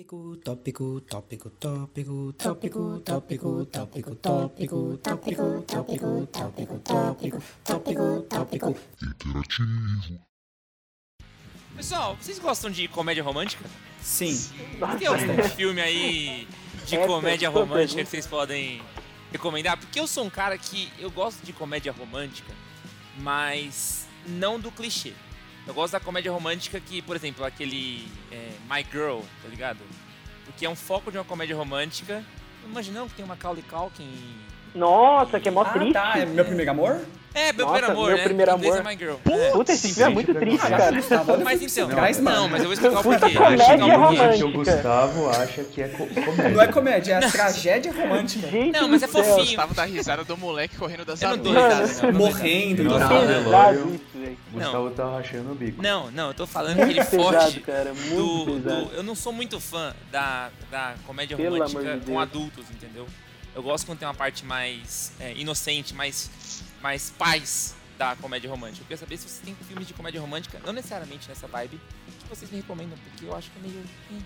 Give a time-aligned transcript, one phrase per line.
[0.00, 8.76] Tópico, tópico, tópico, tópico, tópico, tópico, tópico, tópico, tópico, tópico, tópico, tópico, tópico, tópico.
[9.02, 10.20] Interativo.
[11.76, 13.68] Pessoal, vocês gostam de comédia romântica?
[14.00, 14.38] Sim.
[14.98, 16.48] Tem algum filme aí
[16.86, 18.80] de comédia é romântica que vocês podem
[19.30, 19.78] recomendar?
[19.78, 22.54] Porque eu sou um cara que eu gosto de comédia romântica,
[23.18, 25.12] mas não do clichê.
[25.70, 29.78] Eu gosto da comédia romântica que, por exemplo, aquele é, My Girl, tá ligado?
[30.44, 32.24] Porque é um foco de uma comédia romântica.
[32.64, 34.10] Imaginando que tem uma Macaulay Culkin.
[34.74, 35.92] Nossa, que é mó Ah, triste.
[35.92, 36.12] tá.
[36.18, 37.00] É meu primeiro amor?
[37.32, 38.24] É, meu Nossa, primeiro amor, Meu né?
[38.24, 38.86] Primeiro inglês Amor.
[38.86, 39.14] é My Girl.
[39.30, 39.50] É.
[39.52, 40.90] Puta, esse filme é muito triste, cara.
[40.96, 42.48] Gustavo, o Mas então, não, mano.
[42.48, 43.34] mas eu vou explicar o porquê.
[43.36, 44.32] Comédia o romântica.
[44.36, 46.48] que o Gustavo acha que é co comédia.
[46.48, 48.48] Não é comédia, é tragédia romântica.
[48.48, 49.36] Gente Não, mas é fofinho.
[49.36, 51.52] Gustavo dá risada do moleque correndo das não não.
[51.52, 52.12] não risada.
[52.12, 52.82] Morrendo.
[52.82, 53.08] Não, tá?
[53.08, 53.26] não.
[53.28, 54.00] Velório.
[54.12, 54.36] velho.
[54.52, 55.80] Gustavo tá rachando o bico.
[55.80, 57.92] Não, não, eu tô falando que ele foge cara.
[57.92, 58.90] do, Muito do- pesado.
[58.96, 63.06] Eu não sou muito fã da, da comédia romântica com adultos, entendeu?
[63.54, 66.30] Eu gosto quando tem uma parte mais é, inocente, mais,
[66.80, 68.82] mais paz da comédia romântica.
[68.82, 71.80] Eu queria saber se vocês têm filmes de comédia romântica, não necessariamente nessa vibe,
[72.20, 73.84] que vocês me recomendam, porque eu acho que é meio.
[74.12, 74.20] hum.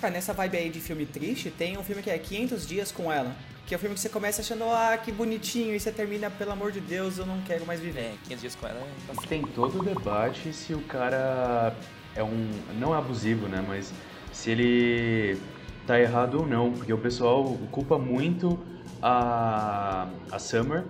[0.00, 3.12] Cara, nessa vibe aí de filme triste, tem um filme que é 500 Dias com
[3.12, 3.36] Ela.
[3.66, 6.50] Que é o filme que você começa achando, ah, que bonitinho, e você termina, pelo
[6.50, 8.00] amor de Deus, eu não quero mais viver.
[8.00, 9.26] É, 500 dias com ela é.
[9.26, 11.74] Tem todo o debate se o cara
[12.16, 12.50] é um.
[12.78, 13.64] não é abusivo, né?
[13.66, 13.92] Mas
[14.32, 15.40] se ele
[15.86, 16.72] tá errado ou não.
[16.72, 18.58] Porque o pessoal culpa muito
[19.00, 20.84] a, a Summer.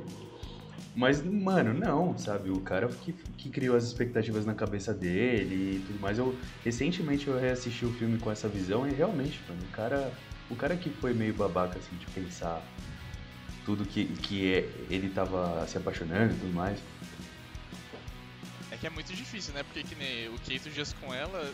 [0.94, 2.50] Mas, mano, não, sabe?
[2.50, 6.18] O cara que, que criou as expectativas na cabeça dele e tudo mais.
[6.18, 10.12] Eu, recentemente eu reassisti o filme com essa visão e realmente, mano, o cara.
[10.50, 12.62] O cara que foi meio babaca, assim, de pensar
[13.64, 16.78] tudo que, que é- ele tava se apaixonando e tudo mais.
[18.70, 19.62] É que é muito difícil, né?
[19.62, 21.50] Porque que nem o 500 dias com ela,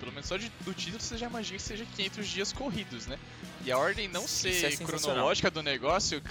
[0.00, 3.18] pelo menos só de- do título você já imagina que seja 500 dias corridos, né?
[3.64, 6.22] E a ordem não ser é cronológica do negócio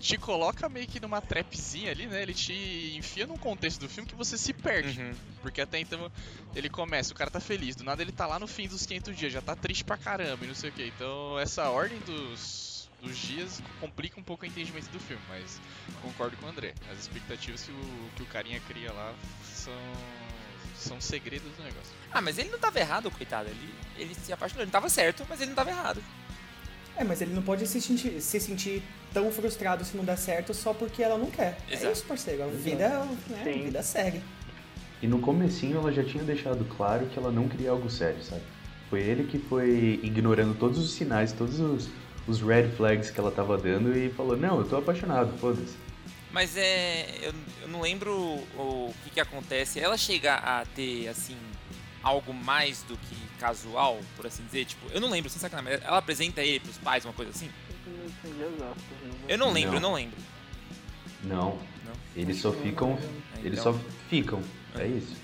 [0.00, 2.22] te coloca meio que numa trapzinha ali, né?
[2.22, 5.00] Ele te enfia num contexto do filme que você se perde.
[5.00, 5.12] Uhum.
[5.42, 6.10] Porque até então
[6.54, 9.16] ele começa, o cara tá feliz, do nada ele tá lá no fim dos 500
[9.16, 10.84] dias, já tá triste pra caramba e não sei o que.
[10.86, 15.60] Então essa ordem dos, dos dias complica um pouco o entendimento do filme, mas
[16.00, 16.74] concordo com o André.
[16.92, 19.12] As expectativas que o, que o carinha cria lá
[19.52, 19.72] são,
[20.78, 21.92] são segredos do negócio.
[22.12, 23.48] Ah, mas ele não tava errado, coitado.
[23.48, 24.62] Ele, ele se apaixonou.
[24.62, 26.02] Ele tava certo, mas ele não tava errado.
[26.96, 30.52] É, mas ele não pode se sentir, se sentir tão frustrado se não der certo
[30.52, 31.58] só porque ela não quer.
[31.68, 31.92] É Exato.
[31.92, 32.44] isso, parceiro.
[32.44, 32.88] A vida,
[33.28, 34.20] né, a vida segue.
[35.00, 38.42] E no comecinho ela já tinha deixado claro que ela não queria algo sério, sabe?
[38.90, 41.88] Foi ele que foi ignorando todos os sinais, todos os,
[42.26, 45.76] os red flags que ela tava dando e falou, não, eu tô apaixonado, foda-se.
[46.32, 47.18] Mas é.
[47.22, 49.80] Eu, eu não lembro o, o que, que acontece.
[49.80, 51.36] Ela chega a ter, assim,
[52.02, 54.64] algo mais do que casual, por assim dizer.
[54.66, 55.78] Tipo, eu não lembro, sem sacanagem.
[55.78, 57.50] mas Ela apresenta ele pros pais, uma coisa assim?
[59.28, 59.76] Eu não lembro, Não.
[59.76, 60.16] eu não lembro.
[61.24, 61.92] Não, Não.
[62.14, 62.98] eles só ficam,
[63.36, 64.42] É, eles então- só ficam,
[64.76, 65.16] é isso.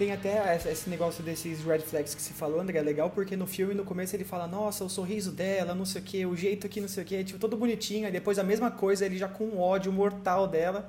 [0.00, 3.36] Tem até esse- esse negócio desses red flags que você falou, André, é legal porque
[3.36, 6.34] no filme, no começo, ele fala, nossa, o sorriso dela, não sei o que, o
[6.34, 9.18] jeito aqui, não sei o que, tipo, todo bonitinho, aí depois a mesma coisa, ele
[9.18, 10.88] já com um ódio mortal dela.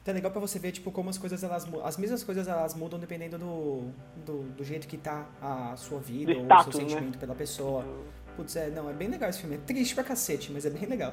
[0.00, 2.74] Então é legal pra você ver, tipo, como as coisas, elas as mesmas coisas, elas
[2.74, 3.90] mudam dependendo do,
[4.24, 6.88] do, do jeito que tá a sua vida, Do ou o seu né?
[6.88, 7.84] sentimento pela pessoa.
[8.36, 10.88] Putz, é, não, é bem legal esse filme, é triste pra cacete, mas é bem
[10.88, 11.12] legal.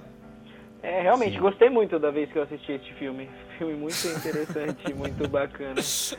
[0.81, 1.42] É, realmente, Sim.
[1.42, 3.30] gostei muito da vez que eu assisti este filme.
[3.58, 5.81] Filme muito interessante, muito bacana.
[5.81, 6.18] Você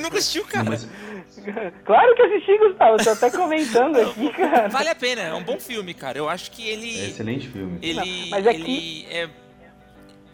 [0.00, 0.70] nunca assistiu, cara?
[0.70, 0.88] Mas
[1.84, 4.68] Claro que assisti, Gustavo, tô até comentando aqui, cara.
[4.68, 6.18] Vale a pena, é um bom filme, cara.
[6.18, 6.88] Eu acho que é ele.
[7.06, 7.78] excelente filme.
[7.82, 7.94] Ele.
[7.94, 9.28] Não, mas é ele é.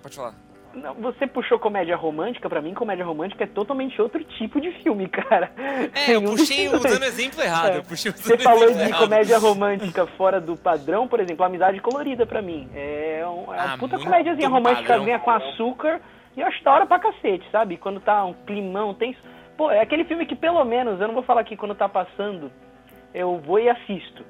[0.02, 0.34] Pode falar.
[0.74, 5.08] Não, você puxou comédia romântica, pra mim comédia romântica é totalmente outro tipo de filme,
[5.08, 5.52] cara.
[5.94, 6.82] É, eu puxei dois.
[6.84, 7.74] usando exemplo errado.
[7.74, 7.76] É.
[7.78, 8.98] Eu puxei usando Você falou de errado.
[9.00, 12.68] comédia romântica fora do padrão, por exemplo, Amizade Colorida pra mim.
[12.74, 15.40] É, um, é uma Ah, puta comédiazinha românticazinha padrão.
[15.40, 16.00] com açúcar
[16.36, 17.76] e eu acho da hora pra cacete, sabe?
[17.76, 19.16] Quando tá um climão, tem...
[19.56, 22.50] Pô, é aquele filme que pelo menos, eu não vou falar aqui quando tá passando,
[23.14, 24.24] eu vou e assisto.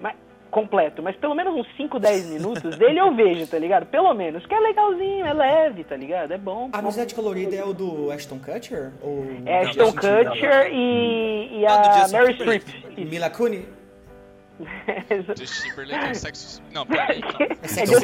[0.00, 0.14] Mas,
[0.50, 3.86] completo, mas pelo menos uns 5, 10 minutos dele eu vejo, tá ligado?
[3.86, 6.32] Pelo menos, que é legalzinho, é leve, tá ligado?
[6.32, 6.70] É bom.
[6.72, 8.92] A Amizade Colorida é o do Ashton Kutcher?
[9.02, 9.92] Ou É Ashton?
[9.92, 12.34] Kutcher e, e Ah, a Mary.
[12.34, 12.62] Streep.
[12.96, 13.64] E Mila Kunis?
[15.38, 16.62] Justin Timberlake é sexo...
[16.72, 17.20] Não, peraí.
[17.62, 17.94] É Sexo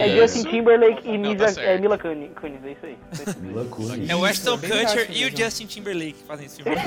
[0.00, 0.16] É.
[0.16, 1.66] Justin Timberlake e Não, Misa, tá certo.
[1.68, 2.98] é, Mila Kunis, Kunis, é isso aí.
[3.42, 4.08] Mila Kunis.
[4.10, 5.36] É o Ashton Kutcher e o.
[5.36, 6.78] Justin Timberlake que fazem esse filme.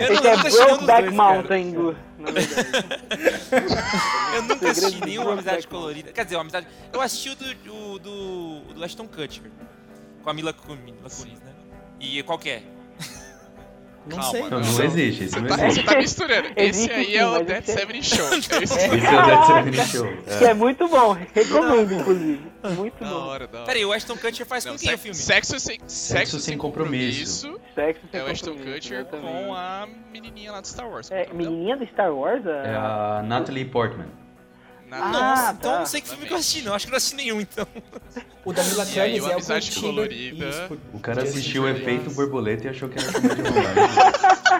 [0.00, 2.72] eu Esse não, é nunca assisti nenhum dos Brokeback dois, Mountain, Gu, na verdade.
[2.72, 4.36] cara.
[4.36, 5.68] Eu nunca assisti Segredo de nenhum Brokeback Amizade.
[5.68, 6.12] Colorida.
[6.12, 6.66] Quer dizer, o Amizade...
[6.92, 7.34] Eu assisti o
[7.98, 9.50] do, do Ashton Kutcher.
[10.22, 11.52] Com a Mila Kunis, Mila Kunis, né?
[12.00, 12.62] E qual que é?
[14.04, 14.40] Não Calma, sei.
[14.42, 14.84] Não, Não, não.
[14.84, 15.80] existe, isso Você não tá, existe.
[15.86, 16.48] você tá misturando.
[16.56, 18.26] Esse Existe aí sim, é o Dead esse é- Seven Show.
[18.34, 20.16] Esse Esse é o Dead Seven Show.
[20.38, 20.48] Que É.
[20.50, 22.40] é muito bom, recomendo, inclusive.
[22.76, 23.14] Muito da bom.
[23.16, 23.66] hora, da hora.
[23.66, 25.14] Peraí, o Ashton Kutcher faz Não, com quem o filme?
[25.14, 27.48] Sexo sem, sexo sem compromisso.
[27.48, 27.74] compromisso.
[27.74, 31.10] Sexo sem É o Ashton Kutcher com a menininha lá do Star Wars.
[31.10, 32.44] É, é menininha do Star Wars?
[32.44, 34.06] É a Natalie Portman.
[34.98, 35.76] Na- Nossa, Ah, então tá.
[35.76, 36.74] eu não sei que filme que eu assisti, não.
[36.74, 37.66] Acho que eu não assisti nenhum, então.
[38.44, 40.48] O da Mila Kunis é o amizade colorida.
[40.48, 44.52] Isso, O cara assistiu o efeito borboleta e achou que era comédia romântica.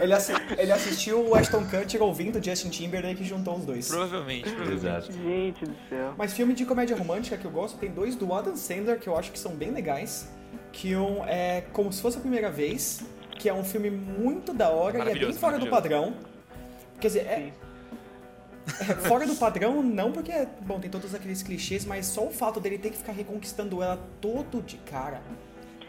[0.00, 3.88] Ele, assi- ele assistiu o Ashton Kutcher ouvindo Justin Timberlake e juntou os dois.
[3.88, 4.86] Provavelmente, provavelmente.
[4.86, 5.12] Exato.
[5.12, 6.14] Gente do céu.
[6.16, 9.16] Mas filme de comédia romântica que eu gosto, tem dois do Adam Sandler que eu
[9.16, 10.28] acho que são bem legais.
[10.72, 13.00] Que um é Como Se Fosse a Primeira Vez,
[13.38, 16.14] que é um filme muito da hora e é bem fora do padrão.
[17.00, 17.52] Quer dizer, é, é
[19.08, 22.78] fora do padrão não porque, bom, tem todos aqueles clichês, mas só o fato dele
[22.78, 25.20] ter que ficar reconquistando ela todo de cara.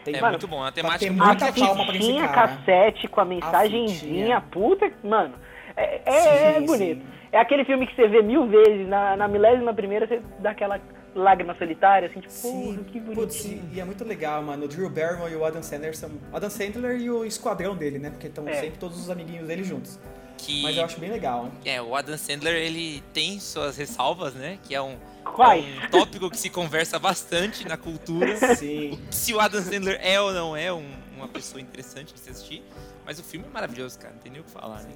[0.04, 2.28] Tem, É Mano, muito bom, a tem temática é muita A calma pra esse cara.
[2.48, 4.40] cassete com a mensagenzinha, fitinha.
[4.40, 5.34] puta, mano,
[5.76, 7.00] é, é, é Sim, bonito.
[7.02, 7.06] sim.
[7.32, 10.80] É aquele filme que você vê mil vezes, na, na milésima primeira você dá aquela
[11.14, 13.68] lágrima solitária, assim, tipo, Sim, porra, que putz, bonitinho.
[13.72, 14.64] e, e é muito legal, mano.
[14.64, 16.10] O Drew Barrymore e o Adam Sandler são.
[16.32, 18.10] Adam Sandler e o esquadrão dele, né?
[18.10, 18.54] Porque estão É.
[18.54, 19.98] sempre todos os amiguinhos dele juntos.
[20.40, 21.50] Que, Mas eu acho bem legal.
[21.64, 24.58] é, o Adam Sandler, ele tem suas ressalvas, né?
[24.64, 25.64] Que é um, Quais?
[25.84, 28.36] um tópico que se conversa bastante na cultura.
[28.56, 28.98] Sim.
[29.10, 32.62] Se o Adam Sandler é ou não é um- uma pessoa interessante de se assistir.
[33.04, 34.14] Mas o filme é maravilhoso, cara.
[34.14, 34.94] Não tem nem o que falar, né?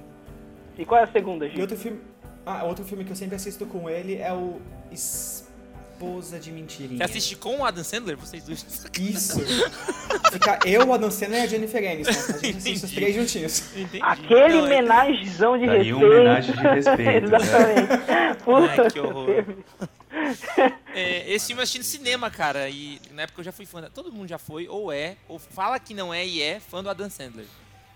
[0.77, 1.61] E qual é a segunda, E gente?
[1.61, 2.01] outro filme.
[2.45, 4.59] Ah, outro filme que eu sempre assisto com ele é o
[5.99, 6.97] Esposa de Mentirinha.
[6.97, 8.17] Você assiste com o Adam Sandler?
[8.17, 8.65] Vocês dois.
[8.99, 9.39] Isso.
[10.31, 12.33] Fica eu, o Adam Sandler e a Jennifer Aniston.
[12.33, 13.63] A gente assiste os três juntinhos.
[13.75, 14.03] Entendi.
[14.03, 15.95] Aquele Não, é- homenagem de aí respeito.
[15.95, 17.37] uma homenagem de respeito, né?
[17.39, 18.43] Exatamente.
[18.43, 19.45] Puta, Ai, que horror.
[20.93, 23.81] É, esse filme eu assisti no cinema, cara, e na época eu já fui fã.
[23.93, 26.89] Todo mundo já foi, ou é, ou fala que não é e é fã do
[26.89, 27.45] Adam Sandler.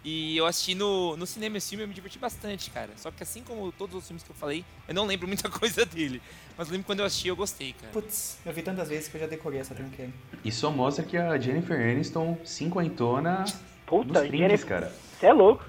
[0.03, 2.89] E eu assisti no, no cinema esse filme e eu me diverti bastante, cara.
[2.95, 5.85] Só que assim como todos os filmes que eu falei, eu não lembro muita coisa
[5.85, 6.21] dele.
[6.57, 7.91] Mas eu lembro que quando eu assisti eu gostei, cara.
[7.91, 10.11] Putz, eu vi tantas vezes que eu já decorei essa trinqueira.
[10.43, 13.43] E só mostra que a Jennifer Aniston cinquentona
[13.85, 14.93] Puta, nos trinques, cara.
[15.19, 15.65] você é louco.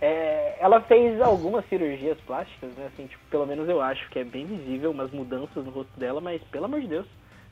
[0.00, 2.88] É, ela fez algumas cirurgias plásticas, né?
[2.92, 6.20] Assim, tipo, pelo menos eu acho que é bem visível umas mudanças no rosto dela,
[6.20, 7.06] mas pelo amor de Deus,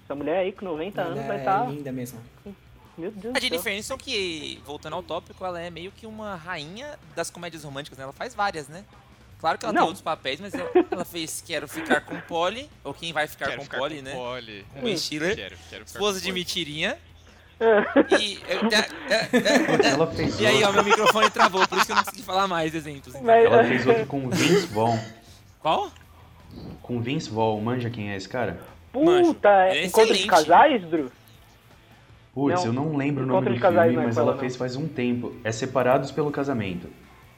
[0.04, 1.70] essa mulher aí com 90 anos vai é estar.
[1.70, 2.20] linda mesmo.
[2.96, 3.48] Meu Deus A do céu.
[3.48, 7.98] Jennifer Aniston, que, voltando ao tópico, ela é meio que uma rainha das comédias românticas,
[7.98, 8.04] né?
[8.04, 8.84] Ela faz várias, né?
[9.40, 9.80] Claro que ela Não.
[9.82, 13.46] tem outros papéis, mas ela, ela fez Quero Ficar com Polly, ou Quem Vai Ficar
[13.46, 14.12] Quero com ficar Polly, com né?
[14.14, 14.66] Polly.
[14.72, 15.34] Com Ben Stiller.
[15.34, 16.38] Quero, quero ficar Esposa de Polly.
[16.40, 16.98] Mentirinha.
[17.58, 18.14] É.
[18.20, 18.40] E.
[18.48, 19.88] é, é, é, Putz, é.
[19.90, 22.46] ela fez E aí, ó, meu microfone travou, por isso que eu não consegui falar
[22.46, 23.14] mais exemplos.
[23.20, 24.98] Mas- Ela fez outro com o Vince Vaughn.
[25.60, 25.90] Qual?
[26.82, 28.60] Com o Vince Vaughn, manja quem é esse cara?
[28.92, 31.10] Puta, Ele é encontro de casais, Drew?
[32.34, 34.38] Putz, Não, eu não lembro o nome do Casais filme, é mas ela, não.
[34.38, 35.34] fez faz um tempo.
[35.44, 36.88] É Separados pelo Casamento.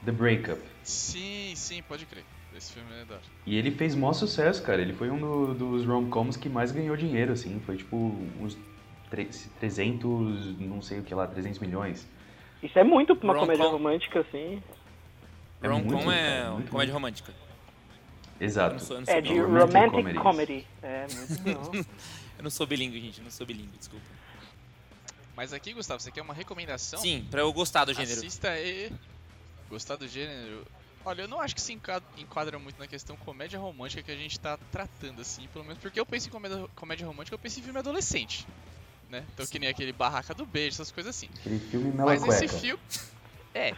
[0.05, 0.61] The Breakup.
[0.85, 2.25] Sim, sim, pode crer.
[2.57, 3.19] Esse filme é da.
[3.45, 4.81] E ele fez maior sucesso, cara.
[4.81, 7.61] Ele foi um do- dos rom-coms que mais ganhou dinheiro, assim.
[7.67, 7.97] Foi tipo
[8.41, 8.57] uns
[9.11, 12.07] tre- 300, não sei o que lá, 300 milhões.
[12.63, 14.63] Isso é muito pra uma comédia romântica, assim.
[15.61, 17.03] É muito, Rom-com é cara, uma muito, comédia muito.
[17.03, 17.33] romântica.
[18.39, 18.75] Eu Exato.
[18.75, 19.39] não sou, eu não sou É de.
[19.41, 20.23] Romantic romantic comedies.
[20.23, 20.67] comedy.
[20.83, 21.43] É, muito
[21.73, 21.85] bom.
[22.39, 23.19] Eu não sou bilíngue, gente.
[23.19, 24.05] Eu não sou bilíngue, desculpa.
[25.37, 27.01] Mas aqui, Gustavo, você quer uma recomendação?
[27.01, 28.19] Sim, pra eu gostar do gênero.
[28.21, 28.93] Assista aí.
[29.69, 30.67] Gostar do gênero.
[31.05, 34.41] Olha, eu não acho que se enquadra muito na questão comédia romântica que a gente
[34.41, 37.63] tá tratando, assim, pelo menos porque eu penso em comédia, comédia romântica, eu penso em
[37.63, 38.47] filme adolescente.
[39.11, 39.23] Né?
[39.35, 41.29] Então que nem aquele Barraca do Beijo, essas coisas assim.
[41.41, 42.83] Aquele filme Mas esse filme.
[43.53, 43.75] É,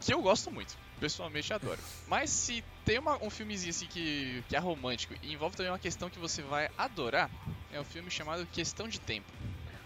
[0.00, 0.76] que eu gosto muito.
[1.00, 1.78] Pessoalmente adoro.
[2.06, 5.78] Mas se tem uma- um filmezinho assim que, que é romântico e envolve também uma
[5.78, 7.30] questão que você vai adorar,
[7.72, 9.26] é um filme chamado Questão de Tempo.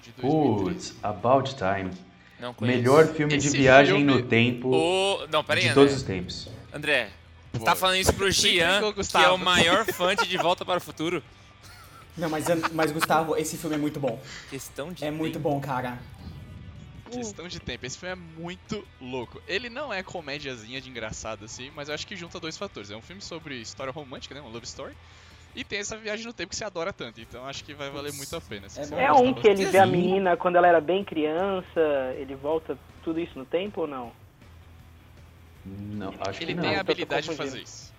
[0.03, 0.65] De 2013.
[0.65, 1.91] Putz, About Time.
[2.39, 2.79] Não conheço.
[2.79, 5.27] Melhor filme de Esse viagem filme- no tempo O...
[5.31, 5.83] Não, peraí, de André.
[5.83, 6.49] todos os tempos.
[6.73, 7.11] André,
[7.53, 7.65] você Pô.
[7.65, 10.79] tá falando isso pro Gian, Explicou, que é o maior fã de De Volta para
[10.79, 11.23] o Futuro?
[12.17, 14.19] Não, mas, mas Gustavo, esse filme é muito bom.
[14.49, 15.49] Questão de É muito tempo.
[15.51, 15.99] bom, cara.
[17.11, 17.85] Questão de tempo.
[17.85, 19.43] Esse filme é muito louco.
[19.49, 22.91] Ele não é comédiazinha de engraçado assim, mas eu acho que junta dois fatores.
[22.91, 24.41] É um filme sobre história romântica, né?
[24.41, 24.95] Uma love story.
[25.55, 27.21] E tem essa viagem no tempo que você adora tanto.
[27.21, 28.69] Então acho que vai valer muito a pena.
[28.69, 29.05] se é.
[29.05, 33.19] É um que ele vê a menina quando ela era bem criança, ele volta tudo
[33.19, 34.13] isso no tempo ou não?
[35.65, 36.63] Não, acho Ele que não.
[36.63, 37.93] tem a habilidade de fazer isso.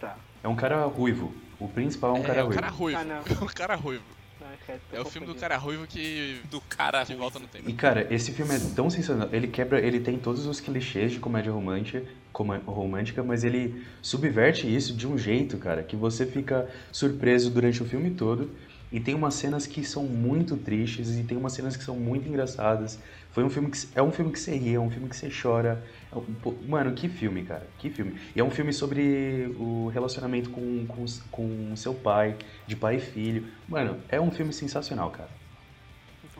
[0.00, 0.16] Tá.
[0.42, 1.34] É um cara ruivo.
[1.58, 2.54] O principal é um cara é ruivo.
[2.60, 2.98] cara ruivo.
[3.00, 3.20] Ah, não.
[3.46, 4.04] o cara ruivo.
[4.90, 7.68] Tô É o filme do cara ruivo que, Do cara que volta no tempo.
[7.68, 9.28] E cara, esse filme é tão sensacional.
[9.32, 14.94] Ele quebra, ele tem todos os clichês de comédia romântica, romântica, mas ele subverte isso
[14.94, 18.50] de um jeito, cara, que você fica surpreso durante o filme todo.
[18.92, 22.28] E tem umas cenas que são muito tristes e tem umas cenas que são muito
[22.28, 22.98] engraçadas.
[23.32, 25.30] Foi um filme que é um filme que você ri, é um filme que você
[25.30, 25.84] chora.
[26.10, 27.66] É um- pô, mano, que filme, cara.
[27.78, 28.18] Que filme.
[28.34, 33.00] E é um filme sobre o relacionamento com, com, com seu pai, de pai e
[33.00, 33.46] filho.
[33.68, 35.30] Mano, é um filme sensacional, cara.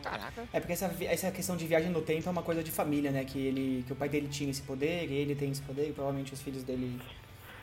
[0.03, 0.43] Caraca.
[0.51, 3.23] É porque essa, essa questão de viagem no tempo é uma coisa de família, né?
[3.23, 5.93] Que, ele, que o pai dele tinha esse poder, e ele tem esse poder, e
[5.93, 6.99] provavelmente os filhos dele,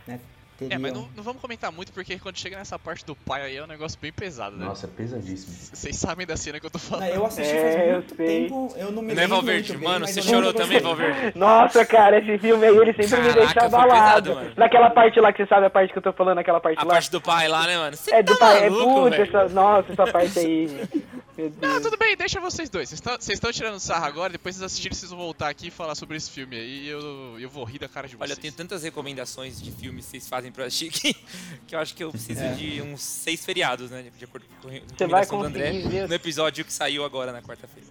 [0.06, 0.20] né,
[0.58, 0.76] teriam.
[0.76, 3.56] É, mas não, não vamos comentar muito porque quando chega nessa parte do pai aí
[3.56, 4.64] é um negócio bem pesado, né?
[4.66, 5.54] Nossa, é pesadíssimo.
[5.72, 7.08] Vocês sabem da cena que eu tô Não, falando.
[7.08, 8.26] eu assisti É, faz eu muito sei.
[8.26, 10.58] tempo, eu não me Não é lembro Valverde, muito bem, mano, você eu chorou lembro
[10.62, 10.80] também.
[10.80, 11.38] Valverde.
[11.38, 14.34] Nossa, cara, esse filme aí, ele sempre me Caraca, deixa foi abalado.
[14.34, 14.52] pesado.
[14.56, 16.84] Naquela parte lá que você sabe a parte que eu tô falando, aquela parte A
[16.84, 16.90] lá.
[16.94, 17.96] parte do pai lá, né, mano?
[17.96, 19.22] Você É do tá pai, é maluco, puta, velho?
[19.22, 20.68] essa, nossa, essa parte aí.
[21.60, 22.88] Não, tudo bem, deixa vocês dois.
[22.90, 26.16] Vocês estão- tirando sarro agora, depois vocês assistirem, vocês vão voltar aqui e falar sobre
[26.16, 28.38] esse filme aí e eu, eu vou rir da cara de Olha, vocês.
[28.38, 31.14] eu tenho tantas recomendações de filmes que vocês fazem pra eu assistir que,
[31.66, 32.52] que eu acho que eu preciso É.
[32.54, 34.10] de uns seis feriados, né?
[34.18, 37.30] De acordo com a Você vai recomendação do André, ver no episódio que saiu agora
[37.32, 37.88] na quarta-feira.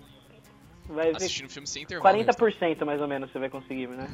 [0.90, 2.18] Vai ver Assistindo filme sem intervalo.
[2.18, 4.08] 40% mais ou menos você vai conseguir, né?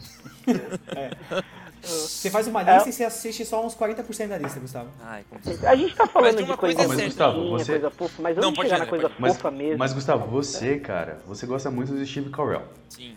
[1.83, 2.75] Você faz uma É.
[2.75, 4.89] lista e você assiste só uns 40% da lista, Gustavo.
[5.03, 5.23] Ai.
[5.67, 8.21] A gente tá falando Mas de coisa, coisa Mas, é Gustavo, bonitinha, você- coisa fofa,
[8.21, 9.77] mas Não, vamos pode chegar na coisa pode Mas, fofa mesmo.
[9.79, 12.63] mas Gustavo, você, cara, você gosta muito do Steve Carell.
[12.89, 13.15] Sim.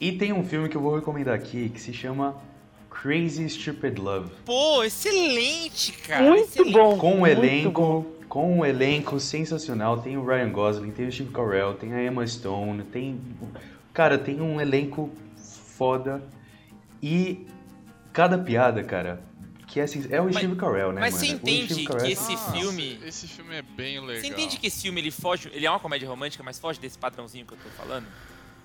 [0.00, 2.36] E tem um filme que eu vou recomendar aqui que se chama
[2.90, 4.30] Crazy Stupid Love.
[4.44, 6.22] Pô, excelente, cara.
[6.24, 6.72] muito excelente.
[6.72, 6.98] bom.
[6.98, 8.04] Com um elenco, bom.
[8.28, 9.98] com um elenco sensacional.
[10.00, 13.20] Tem o Ryan Gosling, tem o Steve Carell, tem a Emma Stone, tem.
[13.92, 15.10] Cara, tem um elenco
[15.76, 16.22] foda.
[17.02, 17.46] E
[18.18, 19.22] cada piada, cara,
[19.68, 21.24] que é, assim, é o Mas- Steve Carell, né, mas mano?
[21.26, 24.20] você entende Carell que é esse Nossa, filme- Esse filme é bem legal.
[24.20, 26.98] Você entende que esse filme ele foge, ele é uma comédia romântica, mas foge desse
[26.98, 28.06] padrãozinho que eu tô falando?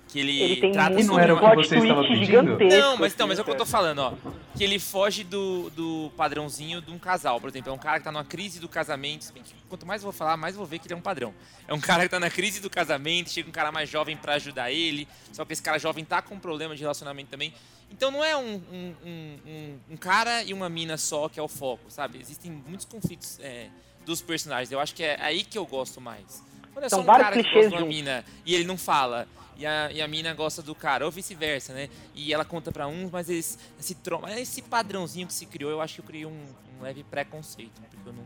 [0.08, 2.58] Que ele, Ele tem trata muito não era o que você estava pedindo?
[2.58, 4.12] Não, mas então, mas é o que eu tô assim, falando, ó.
[4.56, 7.40] Que ele foge do, do padrãozinho de um casal.
[7.40, 9.32] Por exemplo, é um cara que tá numa crise do casamento.
[9.68, 11.32] Quanto mais eu vou falar, mais eu vou ver que ele é um padrão.
[11.66, 14.34] É um cara que tá na crise do casamento, chega um cara mais jovem pra
[14.34, 15.08] ajudar ele.
[15.32, 17.52] Só que esse cara jovem tá com um problema de relacionamento também.
[17.94, 21.46] Então não é um, um, um, um- cara e uma mina só que é o
[21.46, 22.18] foco, sabe?
[22.20, 23.70] Existem muitos conflitos é,
[24.04, 24.72] dos personagens.
[24.72, 26.42] Eu acho que é aí que eu gosto mais.
[26.72, 28.64] Quando é São só um vários cara que clichês gosta de uma mina e ele
[28.64, 29.28] não fala.
[29.56, 31.88] E a, e a mina gosta do cara, ou vice-versa, né?
[32.16, 36.00] E ela conta pra uns, mas eles, esse, padrãozinho que se criou, eu acho que
[36.00, 36.44] eu criei um,
[36.76, 38.24] um leve preconceito, porque eu não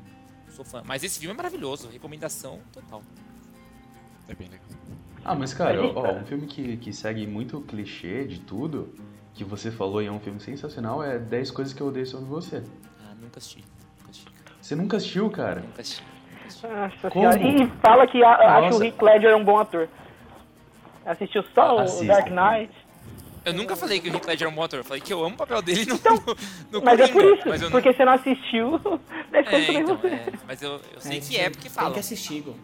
[0.50, 0.82] sou fã.
[0.86, 3.02] Mas esse filme é maravilhoso, recomendação total.
[4.26, 4.66] É bem legal.
[5.22, 8.94] Ah, mas cara, Mas, ó, um filme que, que segue muito o clichê de tudo,
[9.38, 12.26] que você falou e é um filme sensacional, é 10 coisas que eu odeio sobre
[12.26, 12.56] você.
[13.00, 13.64] Ah, nunca assisti.
[14.00, 14.28] Nunca assisti.
[14.60, 15.60] Você nunca assistiu, cara?
[15.60, 16.02] Nunca assisti.
[16.64, 17.32] Nossa Como?
[17.32, 17.64] senhora.
[17.64, 19.88] E fala que a- acha o Heath Ledger um bom ator.
[21.06, 22.06] Assistiu só o Assista.
[22.06, 22.72] Dark Knight.
[23.44, 25.24] Eu nunca falei que o Heath Ledger é um bom ator, eu falei que eu
[25.24, 26.36] amo o papel dele no, no,
[26.80, 28.80] no Mas é por Coringa, isso, mas eu porque você não assistiu.
[29.30, 29.58] Deve não...
[29.58, 30.06] É, então, você.
[30.08, 31.92] é, mas eu, eu sei É, que é porque Tem falam.
[31.92, 32.56] que assistir, Gu.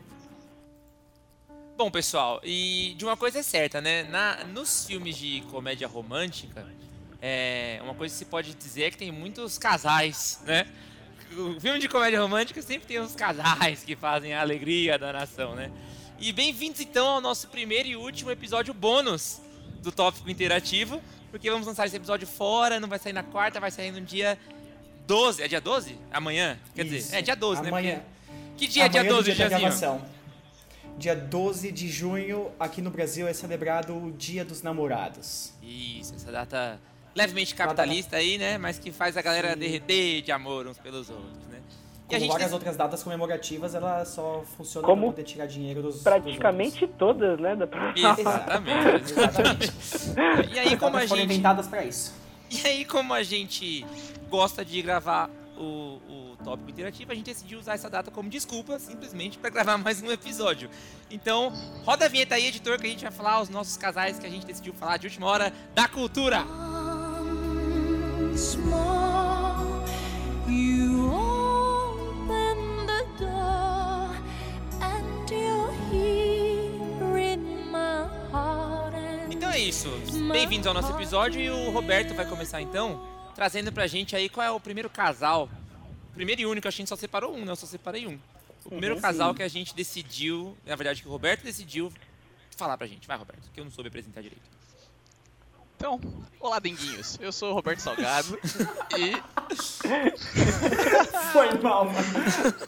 [1.77, 4.05] Bom, pessoal, e de uma coisa é certa, né?
[4.05, 6.65] Na, nos filmes de comédia romântica,
[7.21, 10.69] é, uma coisa que se pode dizer é que tem muitos casais, né?
[11.37, 15.57] O filme de comédia romântica sempre tem uns casais que fazem a alegria da nação,
[15.57, 15.69] né?
[16.21, 19.41] E bem-vindos então ao nosso primeiro e último episódio bônus
[19.83, 21.03] do Tópico Interativo,
[21.33, 24.39] porque vamos lançar esse episódio fora, não vai sair na quarta, vai sair no dia
[25.09, 25.43] 12.
[25.43, 25.99] É dia 12?
[26.13, 26.57] Amanhã?
[26.73, 26.95] Quer Isso.
[26.95, 27.95] dizer, é dia 12, Amanhã.
[27.97, 28.03] né?
[28.51, 28.65] Porque...
[28.65, 30.14] Que dia é dia Amanhã 12, dia da Jazinho?
[30.97, 35.53] Dia 12 de junho, aqui no Brasil, é celebrado o Dia dos Namorados.
[35.63, 36.81] Isso, essa data
[37.15, 38.59] levemente capitalista aí, né?
[38.59, 39.59] Mas que faz a galera Sim.
[39.59, 41.59] derreter de amor uns pelos outros, né?
[42.11, 45.23] E a Como gente várias tem- outras datas comemorativas, ela só funciona Como pra poder
[45.25, 47.57] tirar dinheiro dos Praticamente todos, né?
[47.57, 47.67] Da...
[47.97, 49.01] Exatamente.
[49.01, 49.11] dos.
[49.19, 49.73] Exatamente.
[50.55, 51.33] E aí, como a Datas foram gente.
[51.33, 52.13] inventadas pra isso.
[52.51, 53.85] E aí, como a gente
[54.29, 58.79] gosta de gravar o, o tópico interativo, a gente decidiu usar essa data como desculpa,
[58.79, 60.69] simplesmente para gravar mais um episódio.
[61.11, 61.53] Então,
[61.85, 64.31] roda a vinheta aí, editor, que a gente vai falar os nossos casais que a
[64.31, 66.45] gente decidiu falar de última hora da cultura.
[68.37, 69.85] small,
[70.49, 74.11] you open the door,
[74.81, 78.95] and you're here in my heart.
[78.95, 79.89] And Então é isso.
[80.33, 83.01] Bem-vindos ao nosso episódio e o Roberto vai começar então
[83.35, 85.49] trazendo pra gente aí qual é o primeiro casal.
[86.15, 87.53] Primeiro e único, a gente só separou um, né?
[87.53, 88.19] Eu só separei um.
[88.65, 91.93] O primeiro casal que a gente decidiu, na verdade que o Roberto decidiu
[92.57, 93.07] falar pra gente.
[93.07, 94.43] Vai, Roberto, que eu não soube apresentar direito.
[95.77, 96.01] Então,
[96.41, 97.19] olá, denguinhos.
[97.21, 98.39] Eu sou o Roberto Salgado
[98.97, 99.13] e
[101.33, 102.07] Foi mal, mano.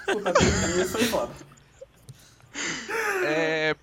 [0.04, 0.34] Puta
[0.90, 1.32] foi foda.
[3.24, 3.76] é,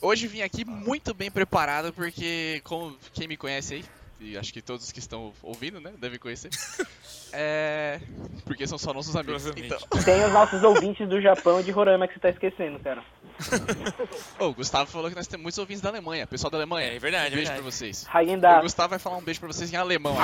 [0.00, 3.84] hoje vim aqui muito bem preparado porque, como quem me conhece aí,
[4.22, 6.50] e acho que todos que estão ouvindo, né, devem conhecer.
[7.34, 7.98] É.
[8.44, 9.46] Porque são só nossos amigos.
[9.56, 13.02] Então, Tem os nossos ouvintes do Japão e de Roraima que você tá esquecendo, cara.
[14.38, 16.26] Ô, o Gustavo falou que nós temos muitos ouvintes da Alemanha.
[16.26, 16.88] Pessoal da Alemanha.
[16.88, 17.62] É, é verdade, um beijo verdade.
[17.62, 18.06] pra vocês.
[18.12, 18.60] Hagen O.
[18.60, 20.14] Gustavo vai falar um beijo pra vocês em alemão.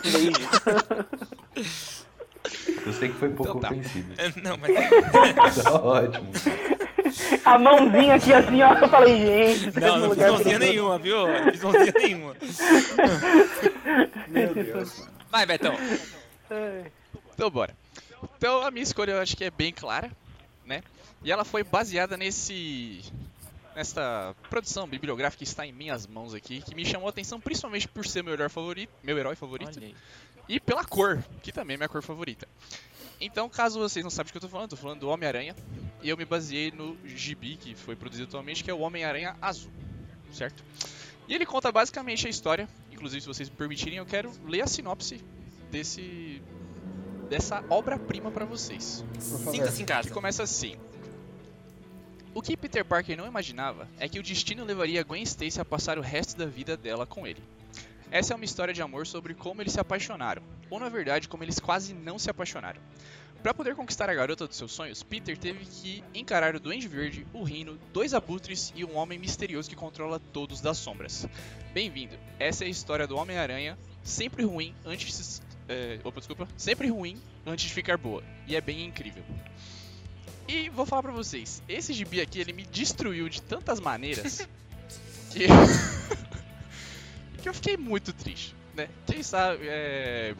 [0.02, 1.96] Beijo.
[2.86, 3.74] Eu sei que foi pouco Então tá.
[3.74, 4.12] ofensivo.
[4.42, 6.32] Não, mas Tá ótimo.
[7.44, 8.72] A mãozinha aqui assim, ó.
[8.74, 10.58] Eu falei, gente, não, não fiz perigoso.
[10.58, 11.26] nenhuma, viu?
[11.26, 12.36] Não fiz onzinha nenhuma.
[14.28, 15.10] Meu Deus, mano.
[15.30, 15.74] Vai, Betão.
[17.34, 17.74] Então bora.
[18.36, 20.10] Então a minha escolha eu acho que é bem clara,
[20.64, 20.82] né?
[21.24, 23.02] E ela foi baseada nesse
[23.74, 27.86] nessa produção bibliográfica que está em minhas mãos aqui, que me chamou a atenção principalmente
[27.88, 29.80] por ser meu herói favorito, meu herói favorito.
[30.50, 32.48] E pela cor, que também é minha cor favorita.
[33.20, 35.54] Então, caso vocês não sabem do que eu tô falando, tô falando do Homem-Aranha,
[36.02, 39.70] e eu me baseei no gibi que foi produzido atualmente, que é o Homem-Aranha Azul,
[40.32, 40.64] certo?
[41.28, 44.66] E ele conta basicamente a história, inclusive se vocês me permitirem, eu quero ler a
[44.66, 45.22] sinopse
[45.70, 46.42] desse
[47.28, 49.04] dessa obra-prima pra vocês.
[49.20, 50.08] Sinta-se em casa.
[50.08, 50.76] Que começa assim.
[52.34, 55.96] O que Peter Parker não imaginava é que o destino levaria Gwen Stacy a passar
[55.96, 57.40] o resto da vida dela com ele.
[58.10, 61.44] Essa é uma história de amor sobre como eles se apaixonaram, ou na verdade, como
[61.44, 62.80] eles quase não se apaixonaram.
[63.42, 67.26] Para poder conquistar a garota dos seus sonhos, Peter teve que encarar o Duende Verde,
[67.32, 71.26] o Rino, dois abutres e um homem misterioso que controla todos das sombras.
[71.72, 72.18] Bem-vindo.
[72.38, 75.40] Essa é a história do Homem-Aranha, sempre ruim antes
[75.70, 78.24] é, opa, desculpa, sempre ruim antes de ficar boa.
[78.48, 79.22] E é bem incrível.
[80.48, 84.48] E vou falar pra vocês, esse gibi aqui ele me destruiu de tantas maneiras
[85.30, 85.46] que
[87.40, 88.88] que eu fiquei muito triste, né?
[89.06, 90.34] Quem sabe, é...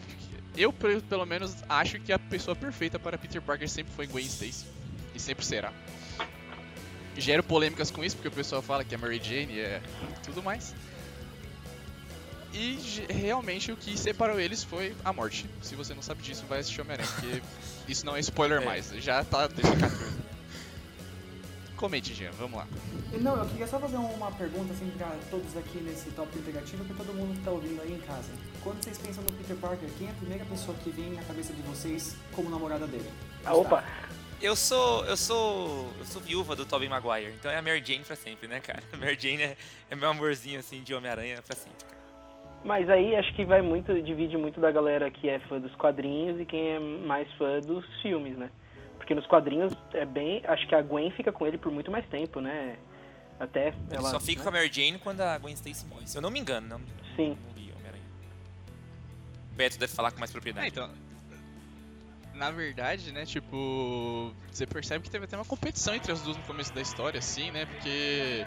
[0.56, 4.24] eu pe- pelo menos acho que a pessoa perfeita para Peter Parker sempre foi Gwen
[4.26, 4.66] Stacy
[5.14, 5.72] e sempre será.
[7.16, 9.82] Gero polêmicas com isso porque o pessoal fala que é Mary Jane e é
[10.24, 10.74] tudo mais.
[12.52, 12.78] E
[13.08, 15.46] realmente o que separou eles foi a morte.
[15.62, 17.42] Se você não sabe disso, vai assistir Homem-Aranha, porque
[17.86, 18.64] isso não é spoiler É.
[18.64, 18.90] mais.
[18.98, 20.20] Já tá 14.
[21.80, 22.66] Comente, Jean, vamos lá.
[23.22, 26.94] Não, eu queria só fazer uma pergunta assim pra todos aqui nesse tópico interativo, pra
[26.94, 28.30] todo mundo que tá ouvindo aí em casa.
[28.62, 31.54] Quando vocês pensam no Peter Parker, quem é a primeira pessoa que vem na cabeça
[31.54, 33.10] de vocês como namorada dele?
[33.46, 33.82] Ah, opa.
[34.42, 35.06] Eu sou.
[35.06, 35.88] Eu sou.
[35.98, 38.82] Eu sou viúva do Tobey Maguire, então é a Mary Jane pra sempre, né, cara?
[38.92, 39.56] A Mary Jane é,
[39.88, 41.82] é meu amorzinho assim de Homem-Aranha pra sempre.
[41.82, 41.96] cara.
[42.62, 46.38] Mas aí acho que vai muito, divide muito da galera que é fã dos quadrinhos
[46.38, 48.50] e quem é mais fã dos filmes, né?
[49.10, 50.40] Porque nos quadrinhos é bem.
[50.46, 52.76] Acho que a Gwen fica com ele por muito mais tempo, né?
[53.40, 54.08] Até Ele ela.
[54.08, 54.44] só fica né?
[54.44, 56.06] com a Mary Jane quando a Gwen Stacy morre.
[56.06, 56.80] Se eu não me engano, não,
[57.16, 57.36] Sim.
[59.50, 60.66] O Beto deve falar com mais propriedade.
[60.66, 60.88] É, então.
[62.34, 64.32] Na verdade, né, tipo.
[64.48, 67.50] Você percebe que teve até uma competição entre as duas no começo da história, assim,
[67.50, 67.66] né?
[67.66, 68.46] Porque.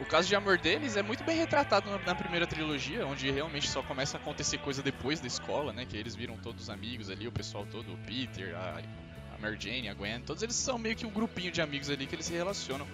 [0.00, 3.84] O caso de amor deles é muito bem retratado na, primeira trilogia, onde realmente só
[3.84, 5.86] começa a acontecer coisa depois da escola, né?
[5.86, 9.11] Que eles viram todos amigos ali, o pessoal todo, o Peter, a, a
[9.42, 12.14] Mary Jane, a Gwen, todos eles são meio que um grupinho de amigos ali que
[12.14, 12.86] eles se relacionam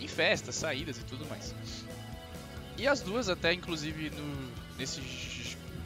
[0.00, 1.54] em festas, saídas e tudo mais.
[2.78, 5.00] E as duas até, inclusive, no, nesse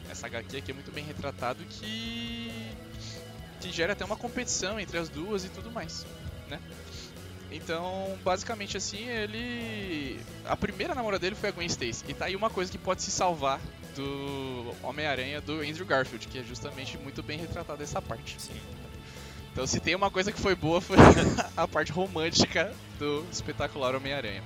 [0.09, 2.51] essa HQ aqui é muito bem retratado que
[3.59, 6.05] que gera até uma competição entre as duas e tudo mais,
[6.47, 6.59] né?
[7.51, 12.05] Então, basicamente assim, ele a primeira namorada dele foi a Gwen Stacy.
[12.07, 13.59] E tá aí uma coisa que pode se salvar
[13.95, 18.39] do Homem-Aranha do Andrew Garfield, que é justamente muito bem retratada essa parte.
[18.39, 18.53] Sim.
[19.55, 20.97] Então, se tem uma coisa que foi boa foi
[21.55, 24.43] a parte romântica do espetacular Homem-Aranha.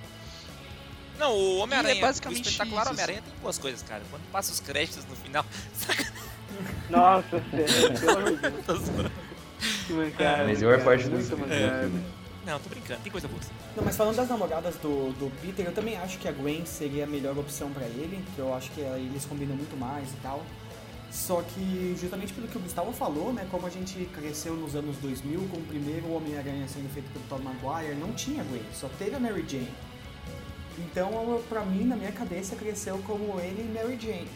[1.17, 4.04] Não, o Homem-Aranha, E é basicamente o espetacular Homem-Aranha tem boas coisas, cara.
[4.12, 5.43] Quando passa os créditos no final,
[6.91, 8.54] Nossa, sério, pelo amor de Deus.
[8.67, 9.12] tô zoando.
[9.88, 12.04] Que mancada, Mas eu é parte do filme.
[12.45, 13.41] Não, tô brincando, tem coisa boa.
[13.76, 17.06] Não, mas falando das namoradas do, do Peter, eu também acho que a Gwen seria
[17.06, 20.45] a melhor opção pra ele, que eu acho que eles combinam muito mais e tal.
[21.12, 24.95] Só que, justamente pelo que o Gustavo falou, né, como a gente cresceu nos anos
[24.98, 29.15] 2000 com o primeiro Homem-Aranha sendo feito pelo Tom Maguire, não tinha Gwen, só teve
[29.15, 29.72] a Mary Jane.
[30.78, 34.30] Então, pra mim, na minha cabeça, cresceu como ele e Mary Jane.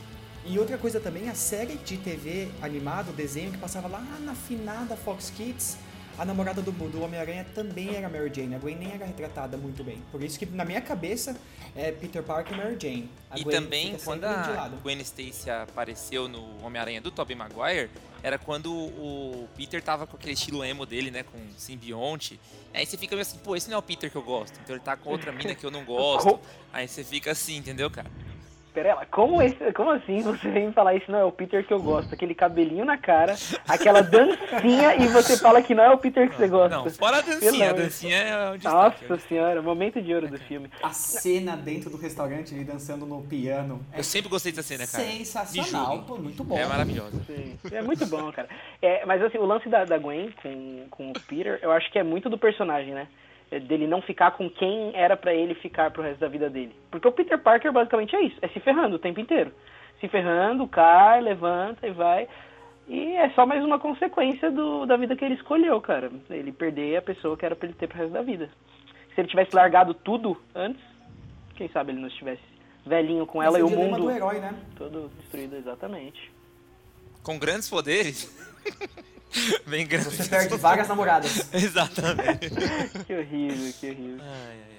[0.45, 4.35] E outra coisa também, a série de TV animado, o desenho que passava lá na
[4.35, 5.77] finada Fox Kids,
[6.17, 8.55] a namorada do, do Homem-Aranha também era Mary Jane.
[8.55, 10.01] A Gwen nem era retratada muito bem.
[10.11, 11.35] Por isso que, na minha cabeça,
[11.75, 13.09] é Peter Parker e Mary Jane.
[13.29, 14.69] A E Gwen também, quando a.
[14.81, 17.89] Gwen Stacy apareceu no Homem-Aranha do Tobey Maguire,
[18.21, 22.39] era quando o Peter tava com aquele estilo emo dele, né, com simbionte.
[22.73, 24.57] Aí você fica meio assim, pô, esse não é o Peter que eu gosto.
[24.63, 26.39] Então ele tá com outra mina que eu não gosto.
[26.71, 28.09] Aí você fica assim, entendeu, cara?
[28.73, 31.65] Pera lá, como, esse, como assim você vem me falar isso não é o Peter
[31.65, 32.11] que eu gosto?
[32.11, 33.35] Aquele cabelinho na cara,
[33.67, 36.77] aquela dancinha e você fala que não é o Peter que você gosta.
[36.77, 37.69] Não, fora a dancinha.
[37.69, 39.05] A dancinha é o destaque.
[39.07, 40.71] Nossa senhora, momento de ouro do filme.
[40.81, 43.85] A cena dentro do restaurante, ele dançando no piano.
[43.93, 45.03] É Eu sempre gostei dessa cena, cara.
[45.03, 46.57] Sensacional, pô, muito bom.
[46.57, 47.21] É maravilhosa.
[47.27, 48.49] Sim, é muito bom, cara.
[48.81, 51.99] É, mas assim, o lance da, da Gwen com, com o Peter, eu acho que
[51.99, 53.07] é muito do personagem, né?
[53.53, 56.75] É Dele não ficar com quem era pra ele ficar pro resto da vida dele.
[56.89, 59.51] Porque o Peter Parker basicamente é isso, é se ferrando o tempo inteiro.
[59.99, 62.27] Se ferrando, cai, levanta e vai.
[62.87, 66.11] E é só mais uma consequência do, da vida que ele escolheu, cara.
[66.29, 68.49] Ele perder a pessoa que era pra ele ter pro resto da vida.
[69.13, 70.83] Se ele tivesse largado tudo antes,
[71.55, 72.41] quem sabe ele não estivesse
[72.85, 74.53] velhinho com ela Esse e o mundo do herói, né?
[74.75, 76.31] todo destruído, exatamente.
[77.21, 78.27] Com grandes poderes.
[79.65, 80.13] Vem grandes.
[80.13, 81.47] Você perde várias namoradas.
[81.53, 82.49] Exatamente.
[83.05, 84.17] Que horrível, que horrível.
[84.21, 84.73] Ai, ai, ai.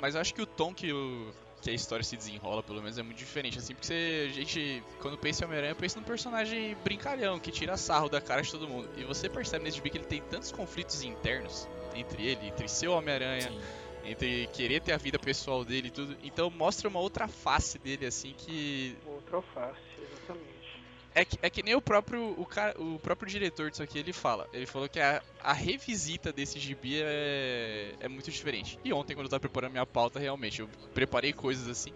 [0.00, 2.98] Mas eu acho que o tom que, o, que a história se desenrola, pelo menos,
[2.98, 6.76] é muito diferente, assim, porque você, a gente, quando pensa em Homem-Aranha, pensa num personagem
[6.84, 8.88] brincalhão, que tira sarro da cara de todo mundo.
[8.96, 12.88] E você percebe nesse gibi que ele tem tantos conflitos internos entre ele, entre ser
[12.88, 13.50] o Homem-Aranha,
[14.04, 16.16] entre querer ter a vida pessoal dele e tudo.
[16.22, 19.93] Então mostra uma outra face dele, assim, que Outra face.
[21.14, 24.12] É que, é que nem o próprio, o, cara, o próprio diretor disso aqui, ele
[24.12, 24.48] fala.
[24.52, 28.78] Ele falou que a, a revisita desse gibi é, é muito diferente.
[28.84, 31.92] E ontem, quando eu tava preparando minha pauta, realmente, eu preparei coisas assim.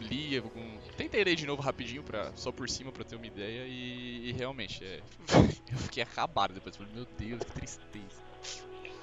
[0.00, 3.66] Li, algum, tentei ler de novo rapidinho, pra, só por cima, pra ter uma ideia.
[3.66, 5.00] E, e realmente, é,
[5.72, 6.76] eu fiquei acabado depois.
[6.76, 8.22] Falei, meu Deus, que tristeza.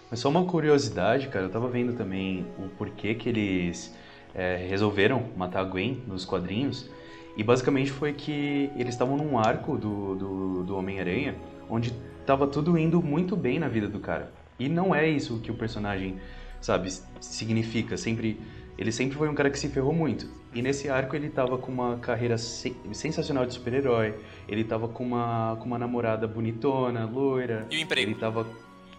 [0.09, 3.93] Mas só uma curiosidade, cara, eu tava vendo também o porquê que eles
[4.33, 6.89] é, resolveram matar a Gwen nos quadrinhos.
[7.37, 11.35] E basicamente foi que eles estavam num arco do, do, do Homem-Aranha
[11.69, 11.93] onde
[12.25, 14.31] tava tudo indo muito bem na vida do cara.
[14.59, 16.17] E não é isso que o personagem,
[16.59, 16.89] sabe,
[17.21, 17.95] significa.
[17.95, 18.41] Sempre,
[18.77, 20.27] ele sempre foi um cara que se ferrou muito.
[20.53, 24.15] E nesse arco ele tava com uma carreira se- sensacional de super-herói.
[24.47, 27.67] Ele tava com uma, com uma namorada bonitona, loira.
[27.69, 28.09] E o emprego?
[28.11, 28.47] Ele tava,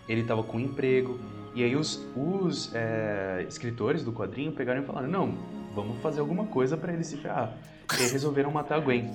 [0.09, 1.19] ele tava com um emprego.
[1.57, 5.35] E aí os, os é, escritores do quadrinho pegaram e falaram, não,
[5.75, 7.53] vamos fazer alguma coisa pra ele se ferrar.
[7.99, 9.11] E resolveram matar a Gwen.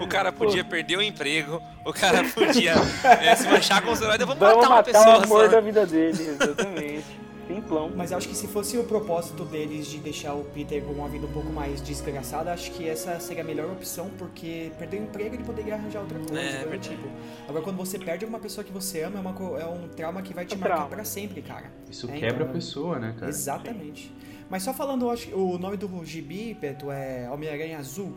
[0.00, 2.74] O cara podia perder o emprego, o cara podia
[3.22, 4.18] é, se manchar com os heróis.
[4.18, 5.50] Vamos, Vamos matar uma matar pessoa o amor só.
[5.52, 7.04] da vida dele, exatamente.
[7.48, 7.90] Simplão.
[7.96, 11.08] Mas eu acho que se fosse o propósito deles de deixar o Peter com uma
[11.08, 15.04] vida um pouco mais desgraçada, acho que essa seria a melhor opção, porque perder o
[15.04, 17.08] emprego ele poderia arranjar outra coisa, É, coisa tipo.
[17.48, 20.34] Agora, quando você perde uma pessoa que você ama, é, uma é um trauma que
[20.34, 21.72] vai te É marcar pra sempre, cara.
[21.90, 23.30] Isso É, quebra então, a pessoa, né, cara?
[23.30, 24.14] Exatamente.
[24.50, 28.16] Mas só falando, acho o nome do gibi, Beto, é Homem-Aranha Azul.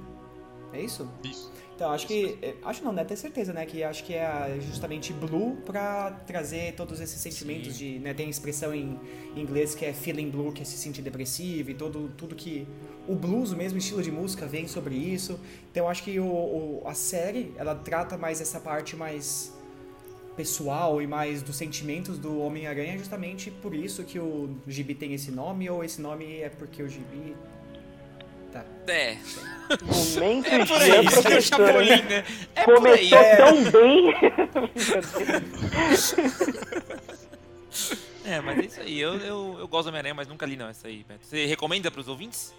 [0.74, 1.08] É isso?
[1.24, 1.52] Isso.
[1.76, 2.38] Então, acho que.
[2.42, 3.04] é, Acho não, né?
[3.04, 3.66] Ter certeza, né?
[3.66, 8.00] Que acho que é justamente blue pra trazer todos esses sentimentos de.
[8.00, 9.00] Né, tem expressão em
[9.36, 12.68] inglês que é feeling blue, que é se sentir depressivo e todo, tudo que.
[13.08, 15.40] O blues, o mesmo estilo de música, vem sobre isso.
[15.72, 19.52] Então, acho que o, o- a série, ela trata mais essa parte mais
[20.38, 25.32] pessoal e mais dos sentimentos do Homem-Aranha, justamente por isso que o gibi tem esse
[25.32, 27.36] nome, ou esse nome é porque o gibi.
[28.52, 28.66] Tá.
[28.88, 29.18] É,
[29.82, 31.42] Momento é por aí, isso é o.
[31.42, 32.24] Chapolin, né?
[32.56, 33.10] É por aí.
[33.10, 34.14] Começou tão bem.
[38.26, 39.00] É, mas é isso aí.
[39.00, 41.26] Eu, eu, eu gosto do Homem-Aranha, mas nunca li não essa aí, Beto.
[41.26, 42.54] Você recomenda pros ouvintes?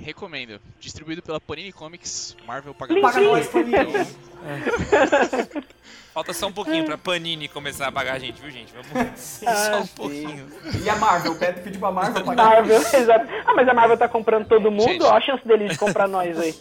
[0.00, 0.60] Recomendo.
[0.80, 3.76] Distribuído pela Panini Comics, Marvel paga Paga nós, Panini.
[6.12, 8.72] Falta só um pouquinho pra Panini começar a pagar a gente, viu, gente?
[8.72, 9.94] Vamos só Ah, um sim.
[9.94, 10.46] pouquinho.
[10.82, 12.44] E a Marvel, o Beto pediu pra Marvel pagar.
[12.44, 13.26] Marvel, exato.
[13.46, 15.02] Ah, mas a Marvel tá comprando todo mundo, Gente.
[15.04, 16.54] ó a chance deles de comprar nós aí.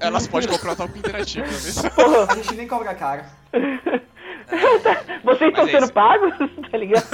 [0.00, 3.26] Elas podem comprar o top interativo, não é A gente nem cobra cara.
[5.22, 5.92] vocês estão é sendo isso.
[5.92, 6.34] pagos,
[6.70, 7.04] tá ligado?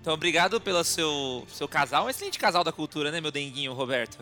[0.00, 2.06] Então, obrigado pelo seu, seu casal.
[2.06, 4.18] Um excelente casal da cultura, né, meu denguinho, Roberto?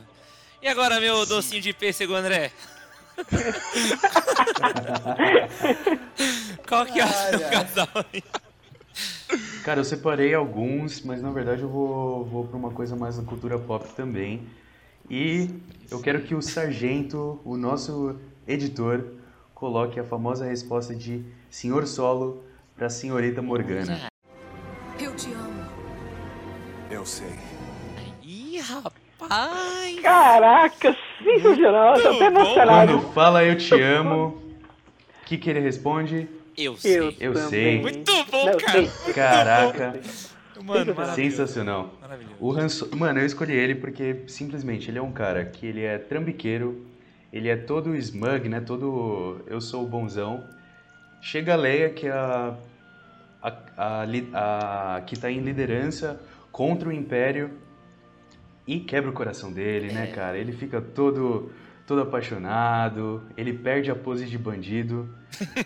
[0.61, 2.51] E agora, meu docinho de pêssego, André?
[6.69, 7.51] Qual que é o seu ai.
[7.51, 8.23] casal aí?
[9.65, 13.23] Cara, eu separei alguns, mas na verdade eu vou, vou pra uma coisa mais da
[13.23, 14.47] cultura pop também.
[15.09, 15.49] E
[15.91, 19.05] eu quero que o Sargento, o nosso editor,
[19.55, 22.45] coloque a famosa resposta de Senhor Solo
[22.77, 24.09] pra Senhorita Morgana.
[24.99, 25.58] Eu te amo.
[26.91, 27.33] Eu sei.
[28.23, 30.01] Ih, rapaz!
[30.01, 32.93] Caraca, sensacional, eu tô até emocionado.
[32.99, 34.41] Quando fala eu te amo,
[35.23, 36.29] o que, que ele responde?
[36.57, 36.99] Eu sei.
[36.99, 37.81] Eu, Eu sei.
[37.81, 38.73] Muito bom, Não, cara.
[38.87, 39.13] sei.
[39.15, 40.01] Caraca,
[40.63, 41.15] Mano, maravilhoso.
[41.15, 41.95] sensacional.
[42.01, 42.37] Maravilhoso.
[42.41, 45.85] O Han So- Mano, eu escolhi ele porque simplesmente ele é um cara que ele
[45.85, 46.85] é trambiqueiro,
[47.33, 48.61] ele é todo smug, né?
[48.61, 50.43] Todo eu sou o bonzão.
[51.21, 52.55] Chega a Leia, que é a,
[53.43, 57.51] a, a, li- a- que tá em liderança contra o Império
[58.67, 60.37] e quebra o coração dele, né, cara?
[60.37, 61.51] Ele fica todo,
[61.87, 65.09] todo apaixonado, ele perde a pose de bandido,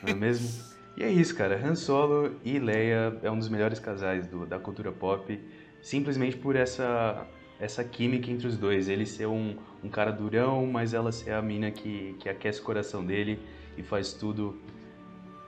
[0.02, 0.72] não é mesmo?
[0.94, 1.56] E é isso, cara.
[1.56, 5.40] Han Solo e Leia é um dos melhores casais do, da cultura pop,
[5.80, 7.26] simplesmente por essa
[7.58, 8.88] essa química entre os dois.
[8.88, 12.62] Ele ser um, um cara durão, mas ela ser a mina que, que aquece o
[12.62, 13.38] coração dele
[13.76, 14.60] e faz tudo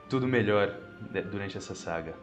[0.09, 0.75] tudo melhor
[1.29, 2.15] durante essa saga.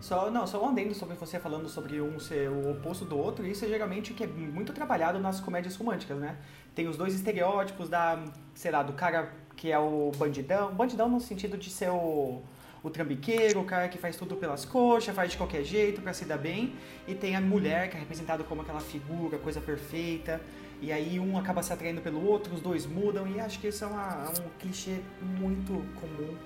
[0.00, 3.46] Só, não, só um adendo sobre você falando sobre um ser o oposto do outro,
[3.46, 6.36] isso é geralmente o que é muito trabalhado nas comédias românticas, né?
[6.74, 8.22] Tem os dois estereótipos da,
[8.54, 12.42] sei lá, do cara que é o bandidão, bandidão no sentido de ser o,
[12.82, 16.26] o trambiqueiro, o cara que faz tudo pelas coxas, faz de qualquer jeito pra se
[16.26, 16.74] dar bem,
[17.08, 20.38] e tem a mulher que é representada como aquela figura, coisa perfeita,
[20.82, 23.84] e aí um acaba se atraindo pelo outro, os dois mudam, e acho que isso
[23.84, 26.36] é, uma- é um clichê muito comum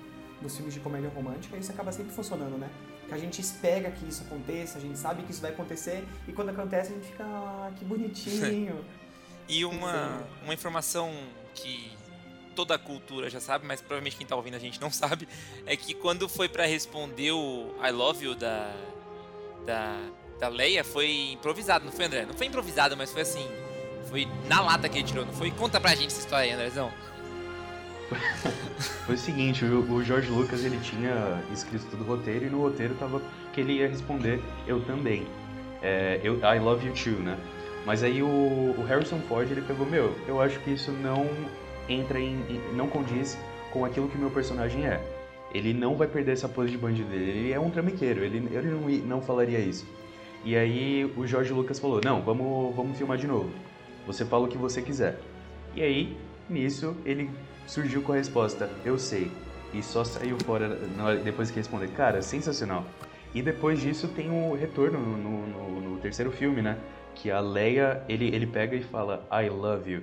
[0.41, 2.69] nos filmes de comédia romântica, e isso acaba sempre funcionando, né?
[3.09, 6.31] Que a gente espera que isso aconteça, a gente sabe que isso vai acontecer, e
[6.31, 8.85] quando acontece a gente fica, ah, que bonitinho.
[9.51, 11.11] E uma, uma informação
[11.55, 11.91] que
[12.55, 15.27] toda a cultura já sabe, mas provavelmente quem tá ouvindo a gente não sabe,
[15.65, 18.75] é que quando foi pra responder o I Love You da,
[19.65, 19.99] da,
[20.39, 22.27] da Leia, foi improvisado, não foi, André?
[22.27, 23.47] Não foi improvisado, mas foi assim,
[24.07, 25.49] foi na lata que ele tirou, não foi?
[25.49, 26.91] Conta pra gente essa história aí, Andrezão.
[29.05, 32.95] Foi o seguinte, o, George Lucas ele tinha escrito todo o roteiro e no roteiro
[32.95, 33.21] tava
[33.53, 35.25] que ele ia responder eu também.
[35.81, 37.37] É, eu, I love you too, né?
[37.85, 38.27] Mas aí o,
[38.77, 41.29] o Harrison Ford ele pegou, meu, eu acho que isso não
[41.87, 42.37] entra em,
[42.75, 43.37] não condiz
[43.71, 45.01] com aquilo que meu personagem é.
[45.53, 48.69] Ele não vai perder essa pose de bandido dele, ele é um trambiqueiro, ele, ele
[48.69, 49.87] não, não falaria isso.
[50.43, 53.49] E aí o George Lucas falou, não, vamos, vamos filmar de novo.
[54.05, 55.19] Você fala o que você quiser.
[55.75, 56.17] E aí,
[56.49, 57.29] nisso, ele
[57.67, 59.31] surgiu com a resposta, eu sei.
[59.73, 60.69] E só saiu fora
[61.23, 61.89] depois que responder.
[61.89, 62.85] Cara, sensacional.
[63.33, 66.77] E depois disso tem o retorno no, no- no- no terceiro filme, né?
[67.13, 70.01] Que a Leia, ele, ele pega e fala, I love you.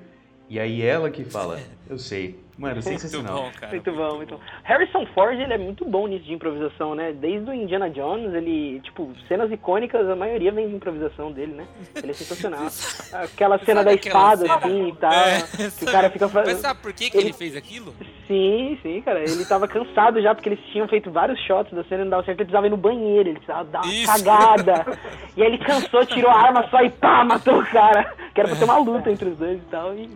[0.48, 1.58] E aí ela que fala,
[1.90, 2.38] eu sei.
[2.58, 3.34] Mano, Muito sensacional.
[3.42, 3.72] bom, cara.
[3.72, 4.40] Muito bom, muito bom.
[4.64, 7.12] Harrison Ford, ele é muito bom nisso de improvisação, né?
[7.12, 11.66] Desde o Indiana Jones, ele, tipo, cenas icônicas, a maioria vem de improvisação dele, né?
[11.94, 12.66] Ele é sensacional.
[13.12, 14.54] Aquela cena da espada, cena?
[14.54, 15.42] assim, e tal, É,
[15.78, 16.58] que o cara fica Mas fazendo...
[16.60, 17.94] sabe por que, que ele ele- fez aquilo?
[18.26, 19.20] Sim, sim, cara.
[19.20, 22.24] Ele tava cansado já, porque eles tinham feito vários shots da cena e não dava
[22.24, 22.38] certo.
[22.40, 24.24] Ele precisava ir no banheiro, ele precisava dar uma Isso.
[24.24, 24.98] cagada.
[25.36, 28.14] E aí ele cansou, tirou a arma só e pá, matou o cara.
[28.34, 29.94] Que era pra ter uma luta entre os dois e tal.
[29.94, 30.08] E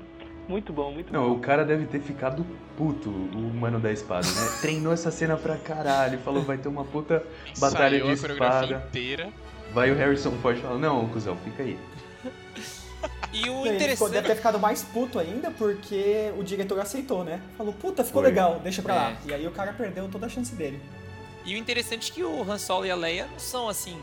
[0.51, 1.37] muito bom, muito Não, bom.
[1.37, 2.45] o cara deve ter ficado
[2.77, 4.49] puto, o mano da espada, né?
[4.61, 7.25] Treinou essa cena pra caralho, falou vai ter uma puta
[7.59, 8.85] batalha Ensaiou de espada.
[8.89, 9.29] inteira.
[9.73, 11.79] Vai o Harrison Ford e fala, não, cuzão, fica aí.
[13.33, 14.27] E o Ele ficou- deve interessante...
[14.27, 17.41] ter ficado mais puto ainda porque o diretor aceitou, né?
[17.57, 18.29] Falou, puta, ficou Foi.
[18.31, 19.11] legal, deixa pra lá.
[19.13, 19.17] É.
[19.29, 20.81] E aí o cara perdeu toda a chance dele.
[21.45, 23.97] E o interessante é que o Han Solo e a Leia não são assim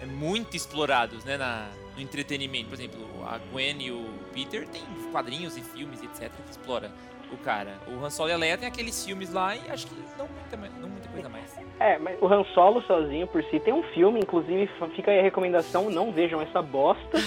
[0.00, 2.68] é, muito explorados, né, na, no entretenimento.
[2.68, 4.06] Por exemplo, a Gwen e o
[4.38, 6.92] Peter tem quadrinhos e filmes, etc, que explora
[7.32, 7.74] o cara.
[7.88, 10.56] O Han Solo e a Leia tem aqueles filmes lá e acho que não muita,
[10.80, 11.56] não muita coisa mais.
[11.80, 15.22] É, mas o Han Solo sozinho por si tem um filme, inclusive fica aí a
[15.22, 17.18] recomendação, não vejam essa bosta,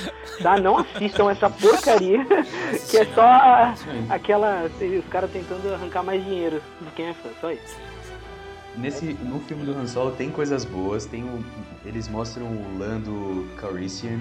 [0.42, 0.58] tá?
[0.58, 2.26] Não assistam essa porcaria,
[2.90, 3.76] que é só a-
[4.10, 4.64] aquela.
[5.00, 7.76] os caras tentando arrancar mais dinheiro de quem é fã, só isso.
[8.78, 11.44] Nesse, no filme do Han Solo tem coisas boas, tem o,
[11.86, 14.18] eles mostram o Lando Calrissian,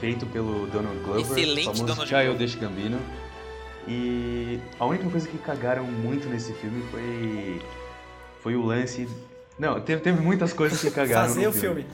[0.00, 2.98] feito pelo Donald Glover, Excelente famoso Donald Childish Gambino.
[3.86, 7.60] E a única coisa que cagaram muito nesse filme foi
[8.40, 9.08] foi o lance...
[9.58, 11.86] Não, teve, teve muitas coisas que cagaram Fazer no o filme.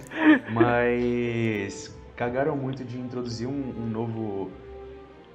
[0.52, 4.50] Mas cagaram muito de introduzir um, um novo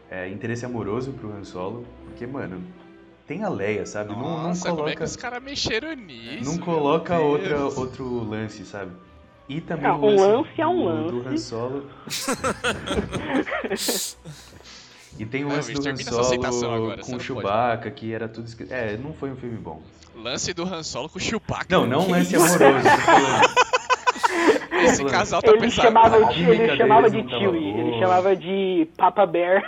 [0.10, 2.62] é, interesse amoroso pro Han Solo, porque, mano,
[3.25, 4.12] tem a Leia, sabe?
[4.12, 5.04] Não- não, Nossa, como é que coloca...
[5.04, 6.43] os caras mexeram nisso?
[6.43, 8.91] Não coloca outra, outro lance, sabe?
[9.48, 11.30] E também Ah, o um lance, lance é um do, do lance.
[11.30, 11.86] Han Solo.
[15.20, 15.96] e tem o Não, lance bicho, do Han
[16.52, 17.24] Solo agora, com não o pode.
[17.24, 18.72] Chewbacca, que era tudo escrito.
[18.74, 19.82] É, não foi um filme bom.
[20.16, 21.68] Lance do Han Solo com o Chewbacca.
[21.70, 22.56] Não, não um lance isso?
[22.64, 22.88] amoroso.
[24.86, 25.86] Esse casal tá Ele pensando.
[25.86, 29.64] chamava, de, ele chamava de não Chewie, ele chamava de Papa Bear.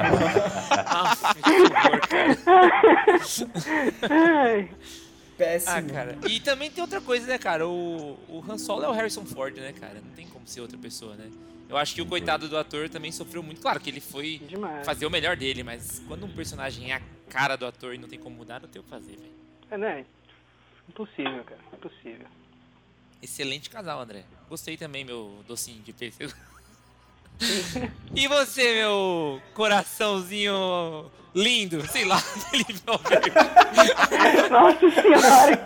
[0.00, 2.36] Ah, que horror, cara.
[4.10, 4.68] Ai,
[5.38, 5.72] Péssimo.
[5.72, 6.18] Ah, cara.
[6.28, 7.66] E também tem outra coisa, né, cara?
[7.66, 10.00] O, o Han Solo é o Harrison Ford, né, cara?
[10.04, 11.30] Não tem como ser outra pessoa, né?
[11.68, 13.60] Eu acho que o coitado do ator também sofreu muito.
[13.60, 14.84] Claro que ele foi demais.
[14.84, 18.08] fazer o melhor dele, mas quando um personagem é a cara do ator e não
[18.08, 19.32] tem como mudar, não tem o que fazer, velho.
[19.70, 20.04] É, né?
[20.88, 21.60] Impossível, cara.
[21.72, 22.26] Impossível.
[23.22, 24.24] Excelente casal, André.
[24.48, 26.32] Gostei também, meu docinho de pêssego.
[28.16, 32.16] E você, meu coraçãozinho lindo, sei lá,
[32.50, 33.30] Felipe Alberto.
[34.50, 35.56] Nossa senhora!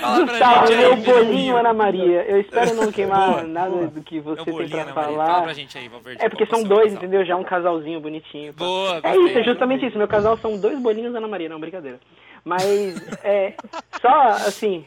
[0.00, 2.24] Fala Tá, gente meu bolinho, Ana Maria.
[2.24, 3.86] Eu espero não queimar Boa, nada boa.
[3.86, 5.26] do que É você tem bolinho, pra Ana falar.
[5.26, 6.24] Fala pra gente aí, Valverde.
[6.24, 7.24] É porque são é dois, entendeu?
[7.24, 8.52] Já um casalzinho bonitinho.
[8.54, 9.96] Boa, É isso, é justamente isso.
[9.98, 12.00] Meu casal são dois bolinhos Ana Maria, não, brincadeira.
[12.44, 13.54] Mas, é,
[14.00, 14.84] só assim,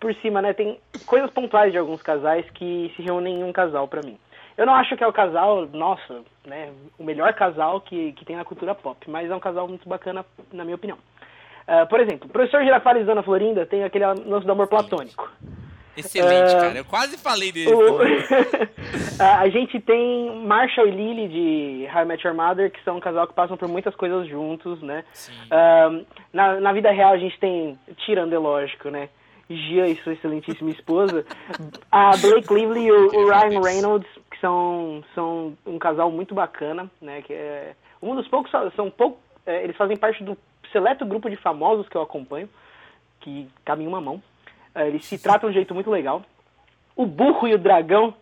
[0.00, 3.88] por cima, né, tem coisas pontuais de alguns casais que se reúnem em um casal
[3.88, 4.16] pra mim.
[4.56, 8.36] Eu não acho que é o casal, nossa, né, o melhor casal que, que tem
[8.36, 10.98] na cultura pop, mas é um casal muito bacana, na minha opinião.
[11.66, 15.28] Ah, por exemplo, Professor Girafales e Dona Florinda tem aquele lance do amor platônico.
[15.96, 16.78] Excelente, É, cara.
[16.78, 17.72] Eu quase falei dele.
[17.72, 17.98] O-
[19.20, 22.96] a a gente tem Marshall e Lily de How I Met Your Mother, que são
[22.96, 25.04] um casal que passam por muitas coisas juntos, né?
[25.12, 25.32] Sim.
[25.50, 29.08] Ahn, na, na vida real a gente tem, tirando é lógico, né?
[29.48, 31.24] Gia e sua excelentíssima esposa,
[31.92, 34.08] a Blake Lively e o, o Ryan Reynolds,
[34.44, 37.22] são, são um casal muito bacana, né?
[37.22, 40.36] Que é um dos poucos, são pouco, é, eles fazem parte do
[40.70, 42.48] seleto grupo de famosos que eu acompanho,
[43.20, 44.22] que em uma mão.
[44.74, 46.22] É, eles se tratam de um jeito muito legal.
[46.94, 48.12] O burro e o dragão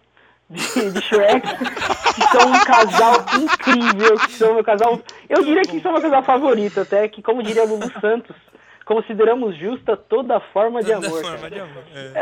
[0.49, 5.01] de, de Shrek, que são um casal incrível, que são meu casal.
[5.29, 8.37] Eu diria que são meu casal favorito, até que, como diria Lulu Santos,
[8.85, 11.23] consideramos justa toda forma de Da amor.
[11.23, 11.83] forma de amor.
[11.95, 12.12] É.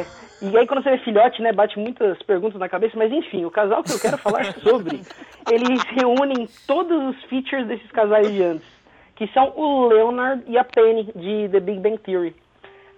[0.00, 0.04] É,
[0.42, 3.50] e aí quando você vê filhote, né, bate muitas perguntas na cabeça, mas enfim, o
[3.50, 5.00] casal que eu quero falar sobre,
[5.50, 8.66] eles reúnem todos os features desses casais de antes,
[9.14, 12.34] que são o Leonard e a Penny de The Big Bang Theory.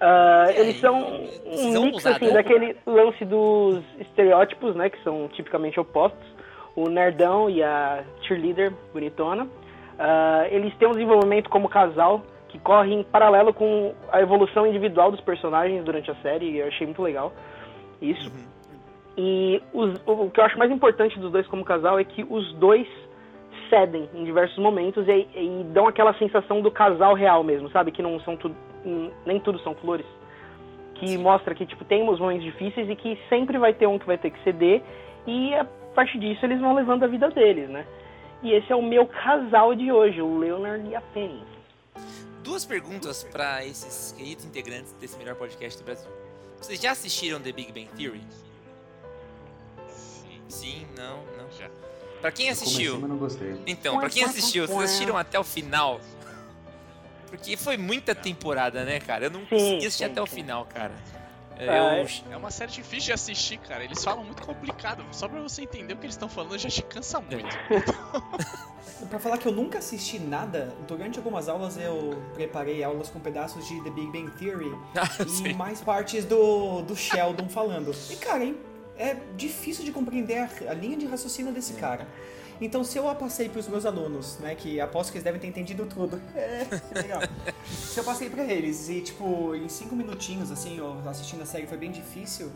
[0.01, 2.35] Aí, eles são um são mix assim ousadão?
[2.35, 6.27] daquele lance dos estereótipos, né, que são tipicamente opostos,
[6.77, 9.49] o nerdão e a cheerleader bonitona.
[9.99, 15.11] Ah, eles têm um desenvolvimento como casal que corre em paralelo com a evolução individual
[15.11, 17.33] dos personagens durante a série, e eu achei muito legal
[18.01, 18.31] isso.
[19.17, 22.53] E os- o, que eu acho mais importante dos dois como casal é que os
[22.55, 22.87] dois
[23.69, 27.91] cedem em diversos momentos e, e dão aquela sensação do casal real mesmo, sabe?
[27.91, 28.55] Que não são tudo,
[29.27, 30.07] nem tudo são flores.
[30.95, 34.07] Que mostra que tipo tem uns momentos difíceis e que sempre vai ter um que
[34.07, 34.83] vai ter que ceder
[35.27, 37.85] e a partir disso eles vão levando a vida deles, né?
[38.43, 41.43] E esse é o meu casal de hoje, o Leonard e a Penny.
[42.49, 46.09] Duas perguntas pra esses queridos integrantes desse melhor podcast do Brasil.
[46.59, 48.23] Vocês já assistiram The Big Bang Theory?
[49.87, 51.51] Sim, Sim, não, não.
[51.59, 51.69] já.
[52.23, 53.61] Pra quem Comecei, assistiu, mas não gostei.
[53.67, 56.01] então, pra quem assistiu, vocês assistiram até o final?
[57.29, 59.27] Porque foi muita temporada, né, cara?
[59.27, 60.95] Eu não consegui assistir até o final, cara.
[61.55, 63.85] Ah, Eu, É uma série difícil de assistir, cara.
[63.85, 65.05] Eles falam muito complicado.
[65.13, 67.45] Só pra você entender o que eles estão falando já te cansa muito.
[69.09, 73.67] Pra falar que eu nunca assisti nada, durante algumas aulas eu preparei aulas com pedaços
[73.67, 75.53] de The Big Bang Theory Ah, e sim.
[75.55, 77.95] mais partes do, do Sheldon falando.
[78.11, 78.57] E cara, hein,
[78.97, 82.07] é difícil de compreender a, linha de raciocínio desse cara.
[82.61, 85.47] Então se eu a passei pros meus alunos, né, que aposto que eles devem ter
[85.47, 86.21] entendido tudo.
[86.35, 87.21] É, legal.
[87.67, 91.67] se eu passei pra eles e tipo, em cinco minutinhos, assim, eu assistindo a série
[91.67, 92.51] foi bem difícil,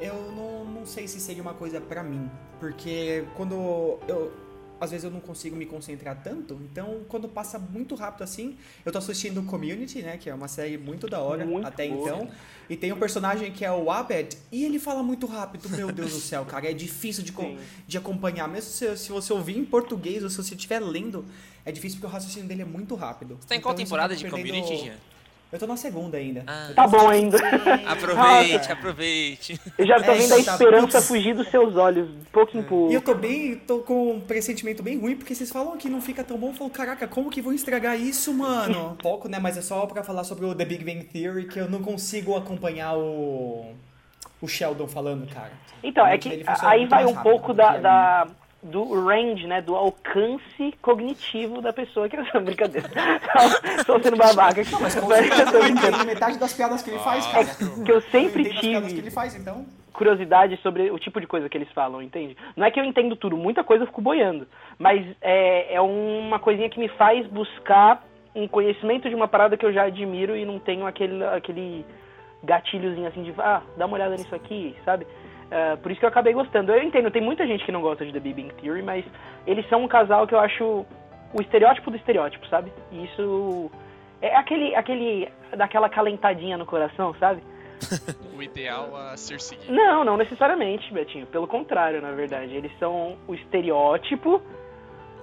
[0.00, 2.30] eu não, não sei se seria uma coisa pra mim.
[2.58, 4.32] Porque quando eu.
[4.82, 8.90] Às vezes eu não consigo me concentrar tanto, então quando passa muito rápido assim, eu
[8.90, 12.02] tô assistindo Community, né, que é uma série muito da hora Muito até boa.
[12.08, 12.30] então,
[12.68, 16.10] e tem um personagem que é o Abed, e ele fala muito rápido, meu Deus
[16.12, 17.32] do céu, cara, é difícil de,
[17.86, 21.24] de acompanhar, mesmo se, se você ouvir em português ou se você estiver lendo,
[21.64, 23.36] é difícil porque o raciocínio dele é muito rápido.
[23.40, 25.11] Você tá em qual Então, isso temporada acaba de perdendo- Community, Jean?
[25.52, 26.42] Eu tô na segunda ainda.
[26.46, 27.36] Ah, Tá bom ainda.
[27.86, 29.60] aproveite, aproveite.
[29.76, 30.52] Eu já tô É, vendo a então tá.
[30.52, 31.08] esperança Putz.
[31.08, 32.90] fugir dos seus olhos, de pouco em pouco.
[32.90, 36.00] E eu tô bem, tô com um pressentimento bem ruim, porque vocês falam que não
[36.00, 36.48] fica tão bom.
[36.48, 38.96] Eu falo, caraca, como que vão estragar isso, mano?
[39.02, 39.38] Pouco, né?
[39.38, 42.34] Mas é só pra falar sobre o The Big Bang Theory que eu não consigo
[42.34, 43.74] acompanhar o.
[44.40, 45.52] O Sheldon falando, cara.
[45.84, 48.26] Então, é que funciona aí vai um rápido pouco da, que da-
[48.62, 52.08] do range, né, do alcance cognitivo da pessoa.
[52.08, 52.88] Que é brincadeira.
[53.78, 54.62] Estou sendo babaca.
[54.70, 56.04] Não, Mas Mas eu tô eu brincando.
[56.06, 57.46] metade das piadas que ele faz, Ah, cara.
[57.84, 59.66] que eu sempre as piadas que tive ele faz, então.
[59.92, 62.36] curiosidade sobre o tipo de coisa que eles falam, entende?
[62.56, 64.46] Não é que eu entendo tudo, muita coisa eu fico boiando.
[64.78, 68.02] Mas é, é uma coisinha que me faz buscar
[68.34, 71.84] um conhecimento de uma parada que eu já admiro e não tenho aquele, aquele
[72.42, 75.06] gatilhozinho assim de, ah, dá uma olhada nisso aqui, sabe?
[75.52, 76.72] Ah, por isso que eu acabei gostando.
[76.72, 79.04] Eu entendo, tem muita gente que não gosta de The Big Bang Theory, mas
[79.46, 80.86] eles são um casal que eu acho
[81.34, 82.72] o estereótipo do estereótipo, sabe?
[82.90, 83.70] E isso
[84.22, 87.42] é aquele, aquele, daquela calentadinha no coração, sabe?
[88.34, 89.72] O ideal a ser seguido.
[89.72, 91.26] Não, não necessariamente, Betinho.
[91.26, 92.54] Pelo contrário, na verdade.
[92.54, 94.42] Eles são o estereótipo.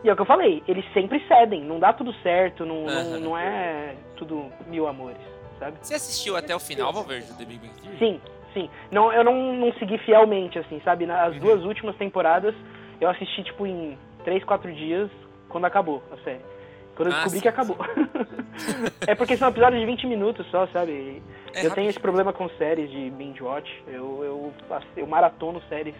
[0.04, 1.64] E é o que eu falei, eles sempre cedem.
[1.64, 5.20] Não dá tudo certo, não, não, não é tudo mil amores,
[5.58, 5.78] sabe?
[5.82, 7.98] Você assistiu até o final, Valverde, do The Big Bang Theory?
[7.98, 8.22] Sim,
[8.54, 8.70] sim.
[8.92, 11.06] Não, eu não, não segui fielmente, assim, sabe?
[11.06, 12.54] Nas duas últimas temporadas,
[13.02, 15.10] eu assisti, tipo, em três, quatro dias,
[15.48, 16.42] quando acabou a série.
[16.96, 17.78] Quando eu Ah, descobri que acabou.
[19.08, 20.92] é porque são episódios de 20 minutos só, sabe?
[20.92, 21.76] É eu rapidinho.
[21.76, 23.72] tenho esse problema com séries de binge watch.
[23.88, 24.54] Eu, eu,
[24.98, 25.96] eu maratono séries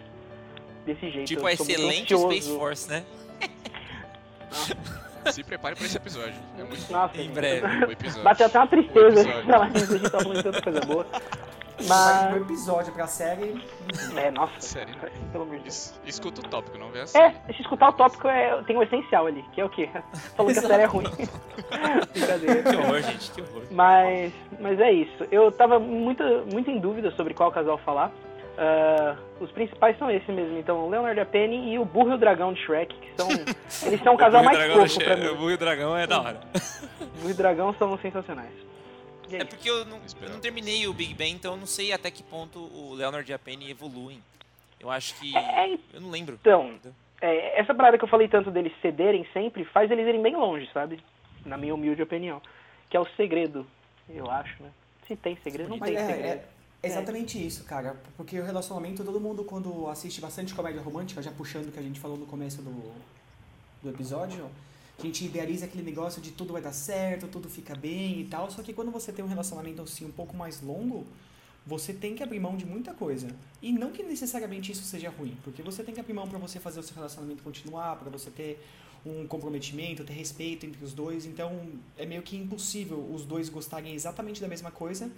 [0.84, 1.26] desse jeito.
[1.28, 2.14] Tipo a excelente.
[2.16, 3.02] Space Force, né?
[5.30, 6.34] Se prepare pra esse episódio.
[6.58, 7.66] É muito Nossa, Em breve.
[7.86, 8.22] o episódio.
[8.22, 9.46] Bateu até uma tristeza episódio.
[9.50, 11.06] falar isso, a gente tá falando de tanta coisa boa.
[11.88, 13.62] Mas um episódio pra série.
[14.16, 14.60] É, nossa.
[14.60, 15.10] Sério, né?
[15.32, 15.74] Pelo amor de Deus.
[15.76, 17.18] Es- Escuta o tópico, não vê assim.
[17.18, 19.88] É, se escutar o tópico, é, tem o essencial ali, que é o quê?
[20.36, 21.04] Falou que a série é ruim.
[22.12, 22.62] Brincadeira.
[22.62, 23.62] Que horror, gente, que horror.
[23.70, 25.24] Mas, mas é isso.
[25.30, 26.22] Eu tava muito,
[26.52, 28.10] muito em dúvida sobre qual casal falar.
[28.58, 32.18] Ah, os principais são esses mesmo, então o Leonard Penny e o Burro e o
[32.18, 33.28] Dragão de Shrek, que são.
[33.86, 35.26] Eles são o casal mais fofo pra mim.
[35.28, 36.40] O Burro e o Dragão é da hora.
[37.00, 38.52] O Burro e o Dragão são sensacionais.
[39.36, 42.10] É porque eu não, eu não terminei o Big Bang, então eu não sei até
[42.10, 44.22] que ponto o Leonard e a Penny evoluem.
[44.78, 45.36] Eu acho que.
[45.36, 46.38] É, Eu não lembro.
[46.40, 46.74] Então,
[47.20, 50.68] é, essa parada que eu falei tanto deles cederem sempre faz eles irem bem longe,
[50.72, 50.98] sabe?
[51.44, 52.40] Na minha humilde opinião.
[52.88, 53.66] Que é o segredo,
[54.08, 54.70] eu acho, né?
[55.06, 56.42] Se tem segredo, não Mas tem é, segredo.
[56.82, 57.96] é exatamente isso, cara.
[58.16, 61.82] Porque o relacionamento, todo mundo quando assiste bastante comédia romântica, já puxando o que a
[61.82, 62.92] gente falou no começo do,
[63.82, 64.50] do episódio,
[65.00, 68.50] a gente idealiza aquele negócio de tudo vai dar certo, tudo fica bem e tal.
[68.50, 71.06] Só que quando você tem um relacionamento assim um pouco mais longo,
[71.66, 73.28] você tem que abrir mão de muita coisa.
[73.62, 76.60] E não que necessariamente isso seja ruim, porque você tem que abrir mão para você
[76.60, 78.62] fazer o seu relacionamento continuar, para você ter
[79.04, 81.24] um comprometimento, ter respeito entre os dois.
[81.24, 85.10] Então é meio que impossível os dois gostarem exatamente da mesma coisa.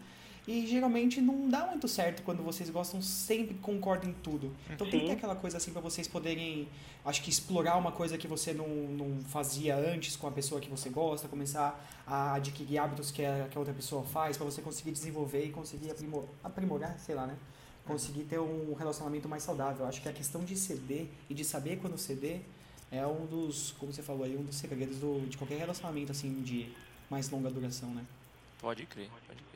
[0.46, 4.52] E geralmente não dá muito certo quando vocês gostam sempre concordam em tudo.
[4.68, 6.68] Então tem que ter aquela coisa assim pra vocês poderem,
[7.04, 10.68] acho que explorar uma coisa que você não, não fazia antes com a pessoa que
[10.68, 14.60] você gosta, começar a adquirir hábitos que a, que a outra pessoa faz, pra você
[14.60, 17.36] conseguir desenvolver e conseguir aprimor, aprimorar, sei lá, né?
[17.84, 19.86] Conseguir ter um relacionamento mais saudável.
[19.86, 22.40] Acho que a questão de ceder e de saber quando ceder
[22.90, 26.42] é um dos, como você falou aí, um dos segredos do, de qualquer relacionamento assim
[26.42, 26.68] de
[27.08, 28.04] mais longa duração, né?
[28.60, 29.51] Pode crer, pode crer.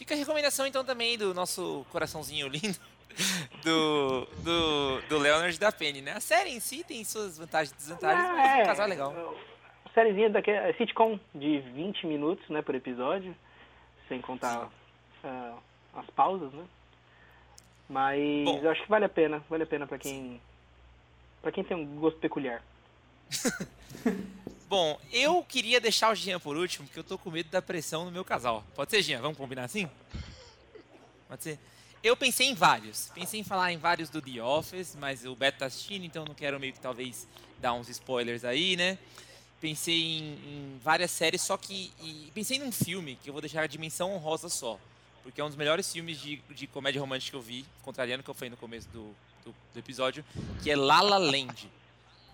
[0.00, 2.78] Fica a recomendação então também do nosso coraçãozinho lindo
[3.62, 6.12] do, do, do Leonard da Penny, né?
[6.12, 8.62] A série em si tem suas vantagens e desvantagens, Ah, mas é.
[8.62, 9.34] o casal é legal.
[9.92, 13.36] Sériezinha daquele é sitcom de 20 minutos, né, por episódio,
[14.08, 14.70] sem contar
[15.22, 15.58] ah,
[15.96, 16.64] as pausas, né?
[17.86, 18.58] Mas Bom.
[18.62, 20.40] eu acho que vale a pena, vale a pena pra quem
[21.42, 22.62] para quem tem um gosto peculiar.
[24.70, 28.04] Bom, eu queria deixar o Jean por último, porque eu tô com medo da pressão
[28.04, 28.64] no meu casal.
[28.72, 29.20] Pode ser, Jean?
[29.20, 29.90] Vamos combinar assim?
[31.28, 31.58] Pode ser?
[32.04, 33.10] Eu pensei em vários.
[33.12, 36.34] Pensei em falar em vários do The Office, mas o Beto tá assistindo, então não
[36.34, 37.26] quero meio que talvez
[37.58, 38.96] dar uns spoilers aí, né?
[39.60, 41.92] Pensei em, em várias séries, só que.
[42.00, 44.78] e pensei num filme que eu vou deixar a dimensão honrosa só.
[45.24, 48.24] Porque é um dos melhores filmes de, de comédia romântica que eu vi, contrariando o
[48.24, 49.12] que eu falei no começo do,
[49.44, 50.24] do, do episódio,
[50.62, 51.68] que é La La Land.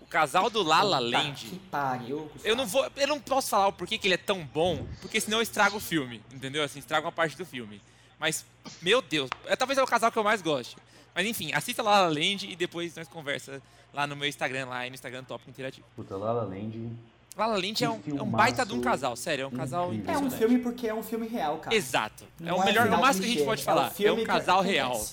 [0.07, 1.45] O casal do La La Puta Land.
[1.47, 2.31] Que pariu.
[2.43, 5.19] Eu não vou, eu não posso falar o porquê que ele é tão bom, porque
[5.19, 6.63] senão eu estrago o filme, entendeu?
[6.63, 7.81] Assim, estrago uma parte do filme.
[8.17, 8.45] Mas,
[8.81, 10.77] meu Deus, é, talvez é o casal que eu mais goste.
[11.13, 13.61] Mas enfim, assista La La Land e depois nós conversa
[13.93, 15.85] lá no meu Instagram, lá e no Instagram Tópico Interativo.
[15.95, 16.89] Puta, La La Land.
[17.35, 19.93] La La Land é um, é um baita de um casal, sério, é um casal
[19.93, 20.13] incrível.
[20.13, 21.75] É um filme porque é um filme real, cara.
[21.75, 22.23] Exato.
[22.41, 23.83] É Não o melhor, é o máximo que a gente pode é falar.
[23.83, 25.05] um É filme um casal real.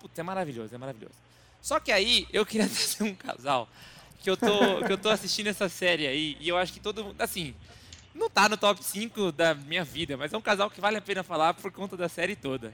[0.00, 1.14] Puta, é maravilhoso, é maravilhoso.
[1.62, 3.68] Só que aí eu queria trazer um casal
[4.24, 7.04] que eu tô, que eu tô assistindo essa série aí e eu acho que todo
[7.04, 7.54] mundo, assim,
[8.14, 11.00] não tá no top 5 da minha vida, mas é um casal que vale a
[11.02, 12.72] pena falar por conta da série toda.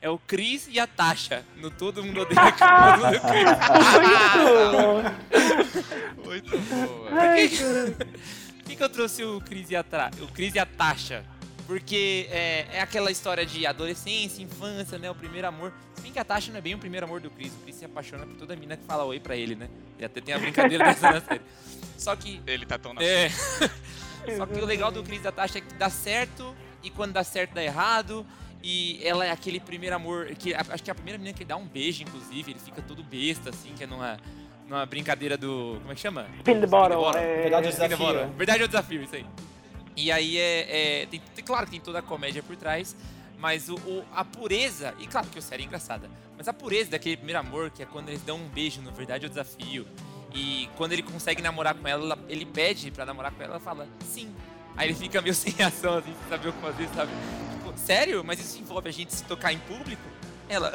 [0.00, 2.68] É o Chris e a Tasha, no Todo Mundo Odeia Chris.
[6.24, 7.10] Muito boa.
[7.10, 7.50] Ai,
[8.64, 10.10] Por que, que eu trouxe o Chris e a, Tra...
[10.20, 11.24] o Chris e a Tasha?
[11.66, 15.10] Porque é, é aquela história de adolescência, infância, né?
[15.10, 15.72] O primeiro amor.
[15.94, 17.52] Se bem que a Tasha não é bem o primeiro amor do Chris.
[17.54, 19.68] O Chris se apaixona por toda mina que fala oi pra ele, né?
[19.98, 21.40] E até tem a brincadeira dessa na série.
[21.96, 22.40] Só que.
[22.46, 23.30] Ele tá tão na É.
[24.36, 27.12] Só que o legal do Chris e da Tasha é que dá certo e quando
[27.12, 28.26] dá certo dá errado.
[28.62, 30.26] E ela é aquele primeiro amor.
[30.38, 32.52] que Acho que é a primeira menina que dá um beijo, inclusive.
[32.52, 34.18] Ele fica todo besta, assim, que é numa,
[34.66, 35.76] numa brincadeira do.
[35.80, 36.26] Como é que chama?
[36.38, 36.98] Spin the bottle.
[36.98, 37.20] bottle.
[37.22, 38.06] é- Verdade, Spin the desafio.
[38.06, 38.36] bottle.
[38.36, 39.26] Verdade é o desafio, isso aí.
[39.96, 41.02] E aí é.
[41.02, 42.96] é- tem, claro que tem toda a comédia por trás,
[43.38, 44.94] mas o, o- a pureza.
[44.98, 46.10] E claro que a série é engraçada.
[46.36, 49.24] Mas a pureza daquele primeiro amor, que é quando eles dão um beijo no Verdade
[49.24, 49.86] é o Desafio.
[50.34, 53.88] E quando ele consegue namorar com ela, ele pede pra namorar com ela, ela fala
[54.04, 54.34] sim.
[54.76, 57.12] Aí ele fica meio sem reação, assim, sem saber o que fazer, sabe?
[57.52, 58.24] Tipo, sério?
[58.24, 60.02] Mas isso envolve a gente se tocar em público?
[60.48, 60.72] Ela.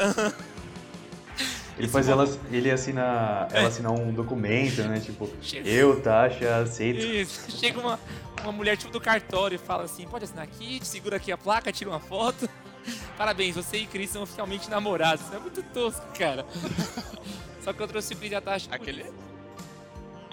[1.79, 4.99] Ele faz ela, ele assina, ela assinar um documento, né?
[4.99, 5.67] Tipo, Chega.
[5.67, 6.99] eu, Tasha, aceito.
[6.99, 7.49] Isso.
[7.57, 7.97] Chega uma,
[8.43, 11.71] uma mulher tipo do cartório e fala assim: pode assinar aqui, segura aqui a placa,
[11.71, 12.49] tira uma foto.
[13.17, 15.23] parabéns, você e Chris são oficialmente namorados.
[15.25, 16.45] Isso é muito tosco, cara.
[17.63, 18.67] Só que eu trouxe o Chris e a Tasha.
[18.71, 19.05] Aquele-.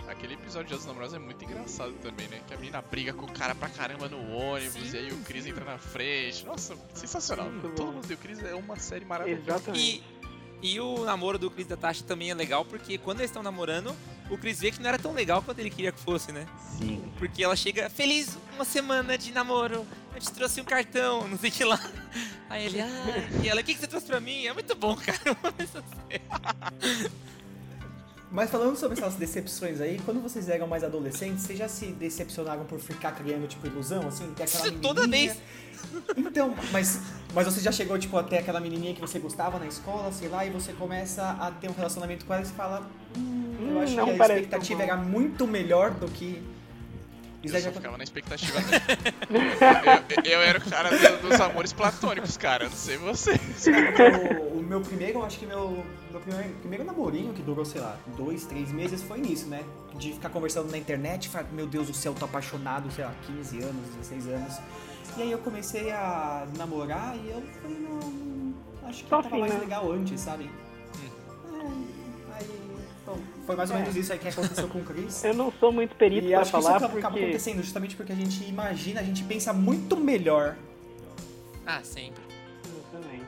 [0.08, 2.40] Aquele episódio de Os Namorados é muito engraçado também, né?
[2.46, 5.44] Que a menina briga com o cara pra caramba no ônibus e aí o Chris
[5.46, 6.46] entra na frente.
[6.46, 7.50] Nossa, sensacional.
[7.50, 9.50] Muito Todo mundo deu Chris é uma série maravilhosa.
[9.50, 9.96] Exatamente.
[9.96, 10.15] E,
[10.62, 13.42] e o namoro do Chris e da Tasha também é legal, porque quando eles estão
[13.42, 13.94] namorando,
[14.30, 16.46] o Chris vê que não era tão legal quanto ele queria que fosse, né?
[16.78, 17.02] Sim.
[17.18, 21.50] Porque ela chega, feliz uma semana de namoro, eu te trouxe um cartão, não sei
[21.50, 21.80] o que lá.
[22.48, 22.88] Aí ele, ah,
[23.42, 24.46] e ela, o que, que você trouxe pra mim?
[24.46, 25.18] É muito bom, cara.
[26.08, 26.22] série.
[28.30, 32.64] Mas falando sobre essas decepções aí, quando vocês eram mais adolescentes, vocês já se decepcionaram
[32.64, 34.32] por ficar criando, tipo, ilusão, assim?
[34.34, 35.36] Ter aquela Isso toda vez.
[36.16, 37.00] Então, mas,
[37.34, 40.44] mas você já chegou, tipo, até aquela menininha que você gostava na escola, sei lá,
[40.44, 43.82] e você começa a ter um relacionamento com ela e você fala, hum, eu Hum,
[43.82, 46.42] acho não que a expectativa tão bom." era muito melhor do que...
[47.44, 48.58] Isso Eu só ficava na expectativa
[50.24, 52.64] eu, eu era o cara do- dos amores platônicos, cara.
[52.64, 53.66] Eu não sei vocês.
[54.50, 57.80] o, o meu primeiro, eu acho que meu, meu primeiro, primeiro namorinho, que durou, sei
[57.80, 59.62] lá, dois, três meses, foi nisso, né?
[59.96, 63.14] De ficar conversando na internet e falar, meu Deus do céu, tô apaixonado, sei lá,
[63.26, 64.54] 15 anos, 16 anos.
[65.16, 68.54] E aí eu comecei a namorar e eu falei, não,
[68.88, 69.60] acho que Só tava mais né?
[69.60, 70.50] legal antes, sabe?
[71.54, 72.46] É, aí,
[73.06, 73.80] bom, foi mais ou É.
[73.80, 75.24] menos isso aí que aconteceu com o Chris.
[75.24, 77.24] Eu não sou muito perito E pra acho que isso falar acaba, acaba porque...
[77.24, 80.54] acontecendo justamente porque a gente imagina, a gente pensa muito melhor
[81.66, 82.22] Ah, sempre.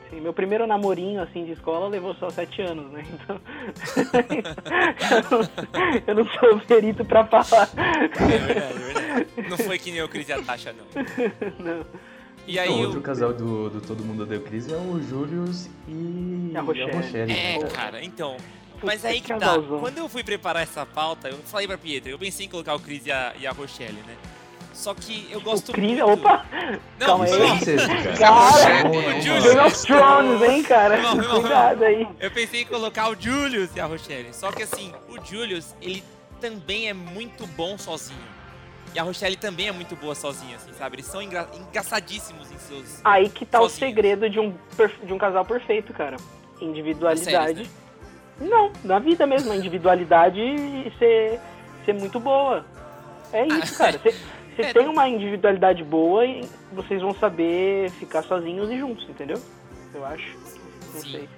[0.09, 0.15] Exatamente.
[0.15, 3.05] Sim, meu primeiro namorinho assim de escola levou só sete anos, né?
[3.13, 3.39] Então.
[5.11, 7.69] eu, não, eu não sou perito pra falar.
[7.77, 9.49] É verdade, é verdade.
[9.49, 10.85] Não foi que nem o Chris e a Tasha, não.
[11.63, 11.85] Não.
[12.47, 15.69] E aí, Então, o- outro casal do, do Todo Mundo o Chris é o Julius
[15.87, 17.31] e A Rochelle.
[17.31, 17.69] É, né?
[17.71, 18.37] cara, então.
[18.81, 19.55] Mas aí que tá.
[19.61, 22.79] Quando eu fui preparar essa pauta, eu falei pra Pietra, eu pensei em colocar o
[22.79, 24.15] Chris e a, e a Rochelle, né?
[24.79, 26.05] Só que eu gosto O muito...
[26.05, 26.45] opa!
[26.97, 27.31] Não, calma aí.
[27.31, 28.17] cara.
[28.17, 31.01] Cara, Não, o Julius- Game of Thrones, hein, cara?
[31.01, 31.41] Não, não.
[31.41, 32.07] Cuidado aí.
[32.17, 34.33] Eu pensei em colocar o Julius e a Rochelle.
[34.33, 36.01] Só que assim, o Julius, ele
[36.39, 38.17] também é muito bom sozinho.
[38.95, 40.95] E a Rochelle também é muito boa sozinha, assim, sabe?
[40.95, 43.01] Eles são engra- engraçadíssimos em seus...
[43.03, 43.79] Aí que tá o Sozinhos.
[43.93, 44.55] segredo de um,
[45.03, 46.15] de um casal perfeito, cara.
[46.61, 47.55] Individualidade.
[47.65, 47.69] séries,
[48.39, 50.39] Não, na vida mesmo, a individualidade
[50.97, 51.37] ser,
[51.85, 52.65] ser muito boa.
[53.33, 53.99] É isso, cara.
[54.01, 54.15] Você
[54.61, 59.41] É, tem não- uma individualidade boa e vocês vão saber ficar sozinhos e juntos, entendeu?
[59.93, 60.37] Eu acho.
[60.93, 61.11] Não Sim.
[61.11, 61.29] sei.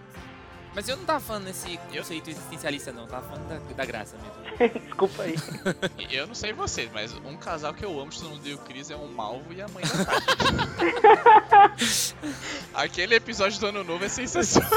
[0.74, 3.02] Mas eu não tava falando nesse conceito existencialista, não.
[3.02, 4.80] Eu tava falando da, da graça mesmo.
[4.86, 5.36] Desculpa aí.
[6.10, 8.60] Eu não sei vocês, mas um casal que eu amo de Todo Mundo Odeia o
[8.60, 10.06] Chris é um Malvo e a mãe da
[11.50, 12.16] Tasha.
[12.74, 14.70] Aquele episódio do Ano Novo é sensacional.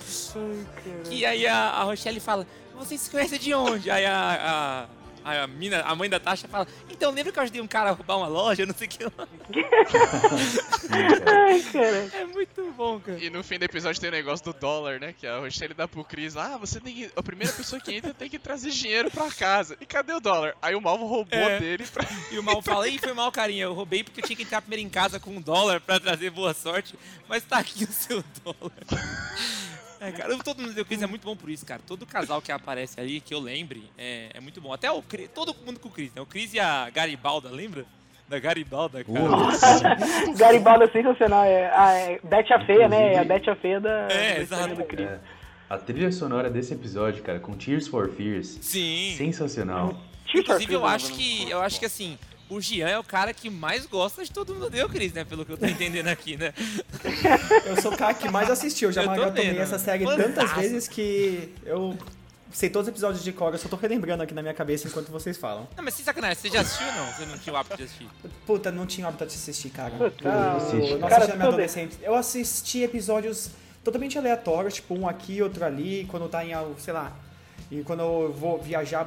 [0.00, 0.64] Sim.
[1.10, 2.46] E aí a, a Rochelle fala,
[2.76, 3.90] vocês se conhecem de onde?
[3.90, 4.86] Aí a, a,
[5.24, 7.92] a, mina, a mãe da Tasha fala, então lembra que eu ajudei um cara a
[7.92, 9.10] roubar uma loja, não sei o que lá.
[11.26, 12.10] Ai, cara.
[12.14, 13.18] É muito bom, cara.
[13.22, 15.12] E no fim do episódio tem o negócio do dólar, né?
[15.18, 16.36] Que a Rochelle dá pro Chris.
[16.36, 17.10] Ah, você tem que.
[17.16, 19.76] A primeira pessoa que entra tem que trazer dinheiro pra casa.
[19.80, 20.54] E cadê o dólar?
[20.60, 21.58] Aí o Malvo roubou É.
[21.58, 22.06] dele pra.
[22.30, 24.60] E o mal fala, ih, foi mal, carinha, eu roubei porque eu tinha que entrar
[24.62, 26.94] primeiro em casa com um dólar pra trazer boa sorte,
[27.28, 28.72] mas tá aqui o seu dólar.
[30.00, 31.80] É, cara, todo mundo do Chris é muito bom por isso, cara.
[31.86, 34.72] Todo casal que aparece ali, que eu lembre, é, é muito bom.
[34.72, 36.22] Até o Chris, todo mundo com o Chris, né?
[36.22, 37.84] O Chris e a Garibalda, lembra?
[38.26, 39.20] Da Garibalda, cara.
[39.20, 40.38] Putz.
[40.38, 41.44] Garibaldi é sensacional.
[41.44, 43.14] É, a é, Bete a Feia, né?
[43.14, 44.74] É a Bete a Feia da, É, da exato.
[44.76, 45.06] do Chris.
[45.06, 45.18] É.
[45.68, 49.14] A trilha sonora desse episódio, cara, com Tears for Fears, Sim.
[49.18, 49.96] sensacional.
[50.26, 52.18] Chief Inclusive, eu Arthur, acho que, eu acho que assim,
[52.50, 55.24] o Gian é o cara que mais gosta de todo mundo deu, Cris, né?
[55.24, 56.52] Pelo que eu tô entendendo aqui, né?
[57.64, 58.88] Eu sou o cara que mais assistiu.
[58.88, 60.34] Eu já Eu maratonei essa série Fantástico.
[60.34, 61.96] tantas vezes que eu
[62.52, 63.52] sei todos os episódios de cor.
[63.52, 65.68] Eu só tô relembrando aqui na minha cabeça enquanto vocês falam.
[65.76, 67.12] Não, mas sem sacanagem, você já assistiu ou não?
[67.12, 68.08] Você não tinha o hábito de assistir?
[68.46, 69.90] Puta, não tinha hábito de assistir, cara.
[69.96, 71.16] Puta, Eu assiste, não cara.
[71.24, 71.88] assisti na minha.
[72.02, 73.50] Eu assisti episódios
[73.84, 77.12] totalmente aleatórios, tipo um aqui, outro ali, quando tá em, algo, sei lá.
[77.70, 79.04] E quando eu vou viajar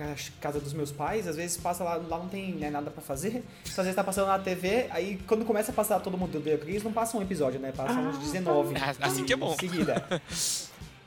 [0.00, 2.90] mas, pra casa dos meus pais, às vezes passa lá, lá não tem né, nada
[2.90, 3.44] pra fazer.
[3.62, 6.58] Então, às vezes tá passando na TV, aí quando começa a passar todo mundo do
[6.58, 7.70] Cris, não passa um episódio, né?
[7.70, 8.74] Passa uns 19.
[8.80, 9.52] Ah, assim que é bom.
[9.52, 10.22] Em seguida.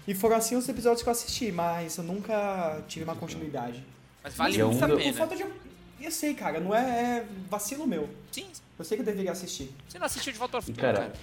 [0.08, 3.84] E foram assim os episódios que eu assisti, mas eu nunca tive uma continuidade.
[4.24, 5.46] Mas vale um muito a Por falta de.
[6.00, 8.10] Eu sei, cara, não é, é vacilo meu.
[8.32, 9.74] Sim, Eu sei que eu deveria assistir.
[9.88, 11.14] você não assistiu de volta ao futuro, cara, cara.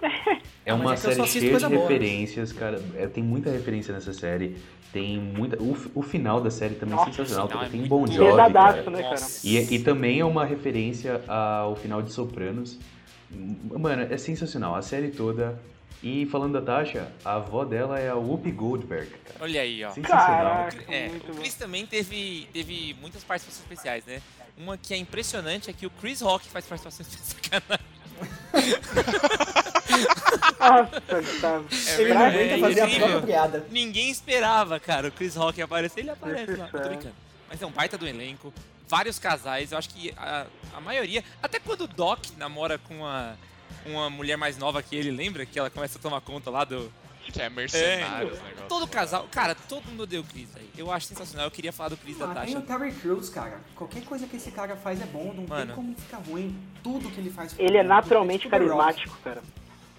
[0.64, 1.80] É uma é série cheia de coisa boa.
[1.80, 2.80] referências, cara.
[2.94, 4.56] É, tem muita referência nessa série.
[4.92, 5.60] Tem muita.
[5.60, 7.48] O, o final da série também Nossa, é sensacional.
[7.48, 8.12] porque é tem muito Bon bom.
[8.12, 8.90] Jovi, cara.
[8.90, 9.16] né, cara?
[9.42, 12.78] E, e também é uma referência ao final de Sopranos.
[13.30, 14.74] Mano, é sensacional.
[14.74, 15.60] A série toda.
[16.02, 19.38] E falando da Tasha, a avó dela é a Whoopi Goldberg, cara.
[19.40, 19.90] Olha aí, ó.
[19.90, 20.68] Sensacional.
[20.68, 21.40] Caraca, É, o bom.
[21.40, 24.22] Chris também teve, teve muitas participações especiais, né?
[24.56, 27.62] Uma que é impressionante é que o Chris Rock faz participações especiais.
[31.20, 31.66] Gustavo.
[31.98, 33.08] Ele não aguenta é fazer a incrível.
[33.08, 33.66] própria piada.
[33.70, 36.68] Ninguém esperava, cara, o Chris Rock aparecer, ele aparece lá.
[36.68, 36.88] Tô É.
[36.88, 37.14] brincando.
[37.48, 38.52] Mas é um baita do elenco,
[38.88, 43.36] vários casais, eu acho que a, a maioria, até quando o Doc namora com uma,
[43.84, 45.44] uma mulher mais nova que ele, lembra?
[45.44, 46.92] Que ela começa a tomar conta lá do...
[47.32, 48.66] Que é mercenários, É, negócio.
[48.68, 50.68] Todo casal, cara, todo mundo odeia o Chris aí.
[50.76, 52.58] Eu acho sensacional, eu queria falar do Chris da Ah, tem Tasha.
[52.58, 53.60] o Terry Crews, cara.
[53.76, 55.66] Qualquer coisa que esse cara faz é bom, não Mano.
[55.66, 56.56] tem como ficar ruim.
[56.82, 57.88] Tudo que ele faz Ele é bom.
[57.90, 58.50] naturalmente Rock.
[58.50, 59.42] carismático, cara.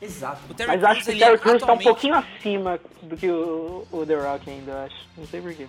[0.02, 0.42] Exato.
[0.50, 2.80] O Terry Mas Crews, acho que o Terry é Crews tá um atualmente- pouquinho acima
[3.04, 4.96] do que o, o The Rock ainda, eu acho.
[5.18, 5.68] Não sei porquê.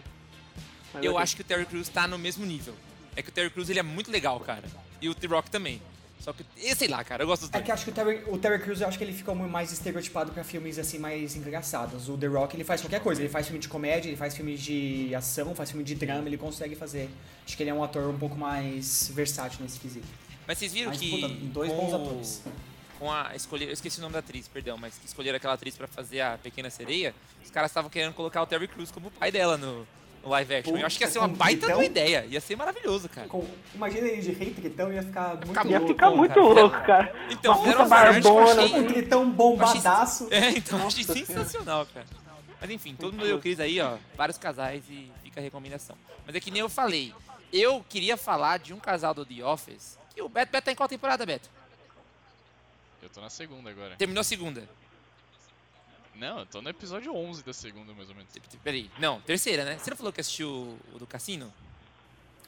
[0.94, 1.22] Mas Eu ok.
[1.22, 2.74] acho que o Terry Crews tá no mesmo nível.
[3.14, 4.64] É que o Terry Crews ele é muito legal, cara.
[5.00, 5.80] E o The-Rock também.
[6.20, 6.44] Só que,
[6.76, 7.64] sei lá, cara, eu gosto dos É dois.
[7.64, 9.72] que eu acho que o Terry, o Terry Crews, eu acho que ele ficou mais
[9.72, 12.08] estereotipado pra filmes assim mais engraçados.
[12.08, 13.20] O The Rock, ele faz qualquer coisa.
[13.20, 16.38] Ele faz filme de comédia, ele faz filme de ação, faz filme de drama, ele
[16.38, 17.10] consegue fazer.
[17.44, 20.06] Acho que ele é um ator um pouco mais versátil nesse quesito.
[20.46, 21.10] Mas vocês viram Mas, que.
[21.10, 22.42] puta, dois com bons atores.
[23.02, 25.76] Com a escolher, eu esqueci o nome da atriz, perdão, mas que escolheram aquela atriz
[25.76, 27.12] pra fazer a Pequena Sereia,
[27.44, 29.84] os caras estavam querendo colocar o Terry Crews como o pai dela no,
[30.22, 30.76] no live action.
[30.76, 33.26] eu acho que ia ser uma baita de então- uma ideia, ia ser maravilhoso, cara.
[33.26, 33.44] Com-
[33.74, 35.92] imagina ele de rei tritão, ia ficar muito ficar Ia louco.
[35.92, 36.46] ficar bom, muito cara.
[36.46, 37.14] louco, cara.
[37.28, 40.28] Então, Uma puta que barbona, achei- Um tritão bombadaço.
[40.30, 42.06] É, então eu achei Nossa sensacional, cara.
[42.60, 43.96] Mas enfim, todo mundo deu Cris aí, ó.
[44.16, 45.96] Vários casais e fica a recomendação.
[46.24, 47.12] Mas é que nem eu falei.
[47.52, 49.98] Eu queria falar de um casal do The Office.
[50.16, 51.50] E o Beto, Beto tá em qual temporada, Beto?
[53.02, 53.96] Eu tô na segunda agora.
[53.96, 54.68] Terminou a segunda.
[56.14, 58.30] Não, eu tô no episódio 11 da segunda, mais ou menos.
[58.62, 58.90] Peraí.
[58.98, 59.78] Não, terceira, né?
[59.78, 61.52] Você não falou que assistiu o do Cassino?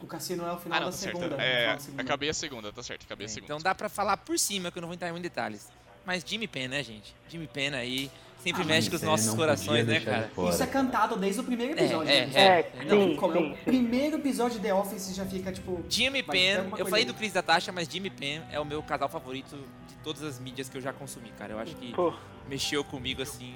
[0.01, 1.17] O cassino é o final Ah, não, da tá certo.
[1.17, 1.37] segunda.
[1.37, 2.03] no É, da segunda.
[2.03, 3.45] acabei a segunda, tá certo, acabei a segunda.
[3.55, 5.71] Então dá pra falar por cima, que eu não vou entrar em detalhes.
[6.05, 7.15] Mas Jimmy Penn, né, gente?
[7.29, 8.11] Jimmy Penn aí
[8.45, 10.31] sempre Ah, mexe com os nossos corações, né, cara?
[10.37, 10.49] de.
[10.51, 12.11] Isso é cantado desde o primeiro episódio.
[12.13, 12.33] É, né?
[12.35, 15.25] é, É, é, Não, sim, como é sim, o primeiro episódio de The Office já
[15.25, 15.83] fica tipo.
[15.89, 17.11] Jimmy Penn, eu falei aí.
[17.11, 19.57] do Chris da Tasha, mas Jimmy Penn é o meu casal favorito
[19.89, 21.55] de todas as mídias que eu já consumi, cara.
[21.55, 22.13] Eu acho que Pô,
[22.49, 23.55] mexeu comigo assim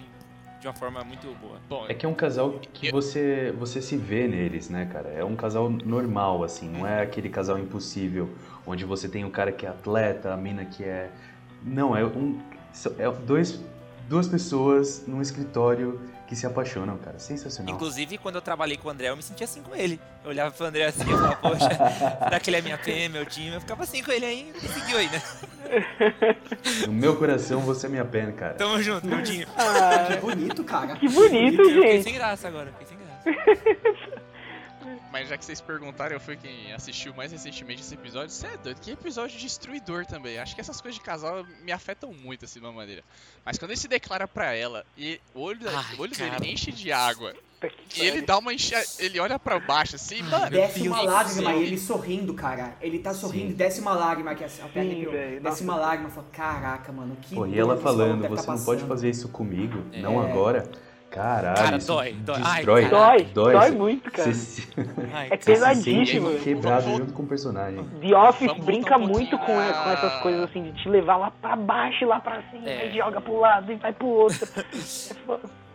[0.61, 1.61] de uma forma muito boa.
[1.69, 5.09] Bom, É que é um casal que você, você se vê neles, né, cara?
[5.11, 8.29] É um casal normal, assim, não é aquele casal impossível,
[8.67, 11.11] onde você tem o cara que é atleta, a mina que é.
[11.63, 12.41] Não, é um.
[12.99, 13.61] É dois,
[14.09, 17.19] duas pessoas num escritório que se apaixonam, cara.
[17.19, 17.75] Sensacional.
[17.75, 20.01] Inclusive, quando eu trabalhei com o André, eu me sentia assim com ele.
[20.25, 21.69] Eu olhava pro André assim e falava, poxa,
[22.25, 23.55] será que ele é minha PM, meu time?
[23.55, 25.23] Eu ficava assim com ele aí e seguiu aí, né?
[26.87, 28.55] No meu coração, você é minha pena, cara.
[28.55, 29.47] Tamo junto, meu time.
[29.47, 30.97] Que bonito, cara.
[30.97, 32.05] que bonito, Eu fiquei gente.
[32.05, 33.98] sem graça agora, fiquei sem graça.
[35.19, 38.31] Mas já que vocês perguntaram, eu fui quem assistiu mais recentemente esse episódio.
[38.31, 40.39] Você é doido, que episódio destruidor também.
[40.39, 43.03] Acho que essas coisas de casal me afetam muito, assim, de uma maneira.
[43.45, 46.39] Mas quando ele se declara pra ela e o olho, Ai, o olho cara.
[46.39, 47.35] dele enche de água
[47.89, 48.73] que e ele dá uma enche...
[49.01, 50.49] ele olha pra baixo assim, mano.
[50.51, 52.77] Desce Deus uma lágrima e ele sorrindo, cara.
[52.81, 53.57] Ele tá sorrindo, Sim.
[53.57, 57.35] desce uma lágrima aqui, assim, até Sim, Desce uma lágrima e fala, caraca, mano, que
[57.35, 60.01] Pô, e ela que falando, deve você tá não pode passando." fazer isso comigo, É.
[60.01, 60.71] não agora.
[61.11, 62.41] Caralho, Cara, dói, dói.
[62.45, 62.83] Ai, destrói.
[62.89, 62.97] cara.
[62.97, 64.33] Dói, dói, dói muito, cara.
[64.35, 64.69] Se,
[65.15, 66.29] Ai, É se pesadíssimo.
[66.29, 66.41] velho.
[66.43, 67.83] quebrado Vamos- junto com o personagem.
[68.01, 71.31] The Office Vamos brinca um muito com, com essas coisas assim, de te levar lá
[71.31, 72.89] pra baixo e lá pra cima, É.
[72.91, 74.47] e joga pro lado e vai pro outro.
[74.59, 75.68] É foda.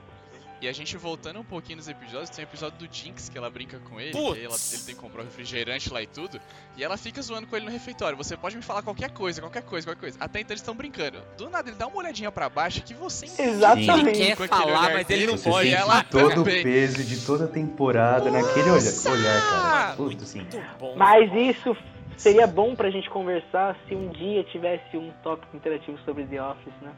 [0.63, 3.49] E a gente voltando um pouquinho nos episódios, tem o episódio do Jinx que ela
[3.49, 6.39] brinca com ele, ela- ele tem que comprar um refrigerante lá e tudo,
[6.77, 8.15] e ela fica zoando com ele no refeitório.
[8.17, 10.17] Você pode me falar qualquer coisa, qualquer coisa, qualquer coisa.
[10.21, 11.21] Até então eles estão brincando.
[11.37, 14.21] Do nada ele dá uma olhadinha pra baixo que você Exatamente.
[14.21, 15.67] Ele quer falar, mas ele não Você pode.
[15.69, 19.95] sente ela todo o peso de toda a temporada naquele olhar, olhar cara.
[19.97, 20.47] Puta, assim.
[20.79, 20.95] bom.
[20.95, 21.75] Mas isso
[22.15, 26.73] seria bom pra gente conversar se um dia tivesse um tópico interativo sobre The Office,
[26.81, 26.93] né?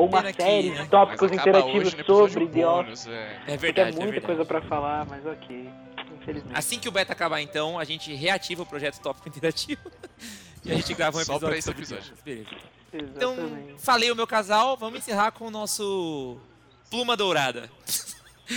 [0.00, 0.82] Ou uma Pena que, série né?
[0.82, 3.06] de tópicos interativos sobre The Office.
[3.06, 3.40] é.
[3.46, 4.26] É é verdade, é muita verdade.
[4.26, 5.68] coisa pra falar, mas ok.
[6.22, 6.58] Infelizmente.
[6.58, 9.80] Assim que o beta acabar, então, a gente reativa o projeto Tópico Interativo.
[10.64, 12.14] e a gente grava um Só episódio pra esse sobre episódio.
[12.24, 12.48] Beleza.
[12.92, 13.74] Então, Exatamente.
[13.82, 16.38] falei o meu casal, vamos encerrar com o nosso
[16.90, 17.70] Pluma Dourada.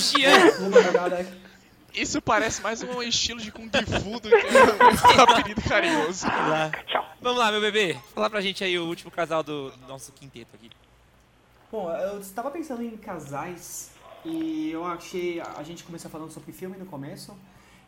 [0.00, 0.50] Jean,
[1.94, 6.26] Isso parece mais um estilo de Kung Fu do que um apelido carinhoso.
[6.26, 6.70] lá.
[6.86, 7.07] Tchau.
[7.20, 7.98] Vamos lá, meu bebê.
[8.14, 10.70] Fala pra gente aí o último casal do nosso quinteto aqui.
[11.70, 13.90] Bom, eu estava pensando em casais
[14.24, 15.40] e eu achei.
[15.40, 17.36] A gente começou falando sobre filme no começo.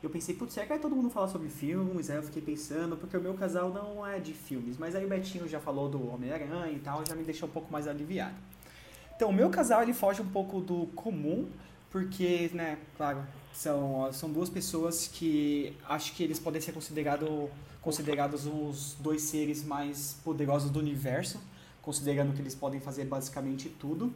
[0.02, 2.10] Eu pensei, putz, será que todo mundo falar sobre filmes?
[2.10, 4.76] Aí eu fiquei pensando, porque o meu casal não é de filmes.
[4.78, 7.70] Mas aí o Betinho já falou do Homem-Aranha e tal, já me deixou um pouco
[7.70, 8.34] mais aliviado.
[9.14, 11.46] Então, o meu casal ele foge um pouco do comum,
[11.90, 13.22] porque, né, claro,
[13.52, 17.50] são, são duas pessoas que acho que eles podem ser considerado,
[17.82, 21.40] considerados os dois seres mais poderosos do universo,
[21.82, 24.12] considerando que eles podem fazer basicamente tudo.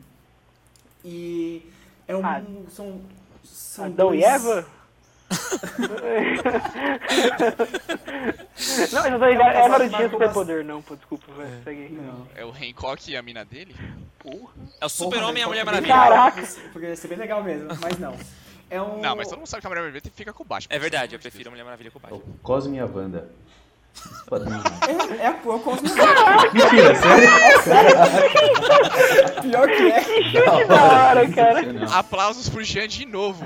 [1.04, 1.62] E
[2.08, 2.24] é um.
[2.24, 3.00] Ah, são.
[3.42, 4.66] são Adão e dois- Eva?
[8.92, 9.54] Não, mas eu tô ligado.
[9.56, 11.92] É Ela não tinha superpoder, não, pô, desculpa, vai, segue aí.
[11.92, 12.26] Não.
[12.34, 13.74] É o Hancock e a mina dele?
[14.18, 14.52] Porra.
[14.80, 15.94] É o super-homem e a Mulher Maravilha.
[15.94, 16.42] Caraca.
[16.72, 18.14] Porque ia ser bem legal mesmo, mas não.
[18.70, 19.00] É um...
[19.00, 20.66] Não, mas todo mundo sabe que a Mulher Maravilha fica com o baixo.
[20.70, 22.34] É verdade, eu prefiro a Mulher Maravilha com o O Batman.
[22.42, 23.30] Cosme e a Wanda.
[24.28, 24.60] Padrinho.
[24.88, 25.88] É, é a o Cosmo.
[26.52, 26.94] Mentira,
[27.62, 27.96] sério?
[29.42, 30.04] Pior que é.
[30.30, 31.60] Que da hora, cara.
[31.96, 33.44] Aplausos pro Jean de novo.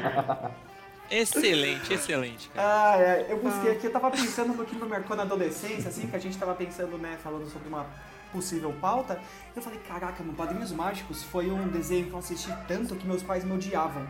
[1.10, 2.68] Excelente, excelente, cara.
[2.68, 6.06] Ah, é, eu busquei aqui, eu tava pensando no que me marcou na adolescência, assim,
[6.06, 7.86] que a gente tava pensando, né, falando sobre uma
[8.30, 9.18] possível pauta.
[9.56, 13.22] Eu falei, caraca, no Padrinhos Mágicos foi um desenho que eu assisti tanto que meus
[13.22, 14.06] pais me odiavam.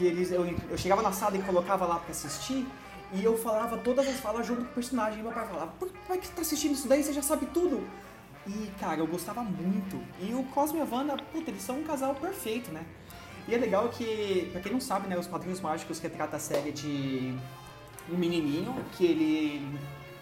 [0.00, 2.66] Que eles, eu, eu chegava na sala e colocava lá pra assistir,
[3.12, 5.20] e eu falava todas as falas junto com o personagem.
[5.20, 7.04] E meu pai falava, por que que você tá assistindo isso daí?
[7.04, 7.86] Você já sabe tudo.
[8.46, 10.02] E, cara, eu gostava muito.
[10.18, 12.82] E o Cosmo e a Wanda, puta, eles são um casal perfeito, né?
[13.46, 16.72] E é legal que, pra quem não sabe, né, os Padrinhos Mágicos retrata a série
[16.72, 17.34] de
[18.10, 19.78] um menininho que ele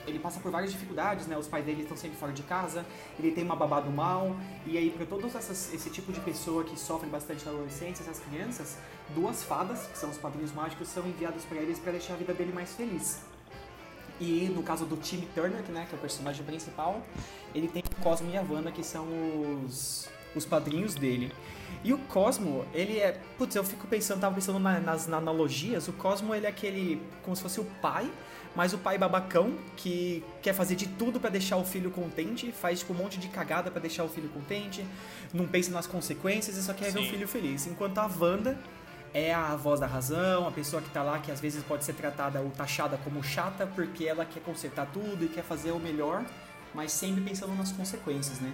[0.08, 1.36] ele passa por várias dificuldades, né?
[1.36, 2.84] Os pais dele estão sempre fora de casa,
[3.18, 4.36] ele tem uma babá do mal,
[4.66, 8.78] e aí para essas, esse tipo de pessoa que sofre bastante na adolescência, essas crianças,
[9.14, 12.34] duas fadas, que são os padrinhos mágicos, são enviados para eles para deixar a vida
[12.34, 13.20] dele mais feliz.
[14.20, 17.00] E no caso do Timmy Turner, né, que é o personagem principal,
[17.54, 19.06] ele tem Cosmo e a Wanda, que são
[19.64, 21.32] os, os padrinhos dele.
[21.84, 23.20] E o Cosmo, ele é.
[23.36, 25.86] Putz, eu fico pensando, tava pensando na- nas, nas analogias.
[25.88, 27.00] O Cosmo, ele é aquele.
[27.22, 28.10] como se fosse o pai,
[28.56, 32.80] mas o pai babacão, que quer fazer de tudo pra deixar o filho contente, faz
[32.80, 34.84] tipo um monte de cagada pra deixar o filho contente,
[35.32, 37.10] não pensa nas consequências e só quer ver o Sim.
[37.10, 37.66] filho feliz.
[37.68, 38.58] Enquanto a Wanda
[39.14, 41.92] é a voz da razão, a pessoa que tá lá que às vezes pode ser
[41.94, 46.24] tratada ou taxada como chata porque ela quer consertar tudo e quer fazer o melhor,
[46.74, 48.52] mas sempre pensando nas consequências, né?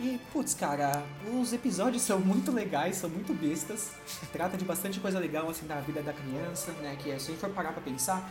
[0.00, 1.04] E, putz, cara,
[1.40, 3.92] os episódios são muito legais, são muito bestas.
[4.32, 6.96] Trata de bastante coisa legal, assim, da vida da criança, né?
[6.96, 8.28] Que se a gente for parar pra pensar,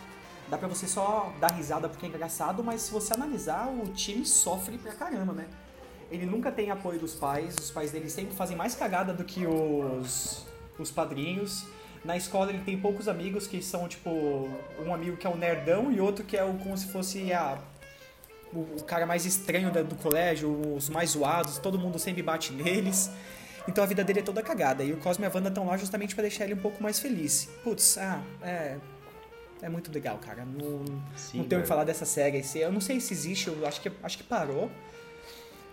[0.49, 4.26] dá pra você só dar risada porque é engraçado, mas se você analisar, o time
[4.26, 5.47] sofre pra caramba, né?
[6.11, 9.47] Ele nunca tem apoio dos pais, os pais dele sempre fazem mais cagada do que
[9.47, 10.45] os,
[10.78, 11.66] os padrinhos.
[12.03, 14.09] Na escola ele tem poucos amigos que são, tipo,
[14.86, 17.57] um amigo que é o nerdão e outro que é o como se fosse a
[18.56, 23.10] o, cara mais estranho da- do colégio, os mais zoados, todo mundo sempre bate neles.
[23.68, 24.84] Então a vida dele é toda cagada.
[24.84, 26.99] E o Cosmo e a Wanda estão lá justamente pra deixar ele um pouco mais
[26.99, 27.49] feliz.
[27.64, 28.78] Putz, ah, é.
[29.62, 30.43] É muito legal, cara.
[30.45, 30.84] Não,
[31.16, 31.66] Sim, não tenho o que velho.
[31.68, 32.43] falar dessa série.
[32.56, 34.70] Eu não sei se existe, eu acho que, acho que parou.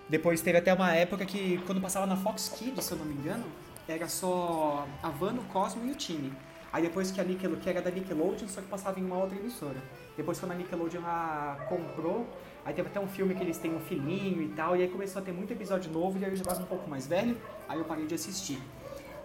[0.09, 3.15] Depois teve até uma época que, quando passava na Fox Kids, se eu não me
[3.15, 3.45] engano,
[3.89, 6.33] era só a Wanda, o Cosmo e o time.
[6.73, 9.37] Aí depois que a Nickelodeon, que era da Nickelodeon, só que passava em uma outra
[9.37, 9.77] emissora.
[10.17, 12.29] Depois quando a Nickelodeon a comprou,
[12.65, 15.21] aí teve até um filme que eles têm um filhinho e tal, e aí começou
[15.21, 17.37] a ter muito episódio novo, e aí eu já tava um pouco mais velho,
[17.69, 18.59] aí eu parei de assistir.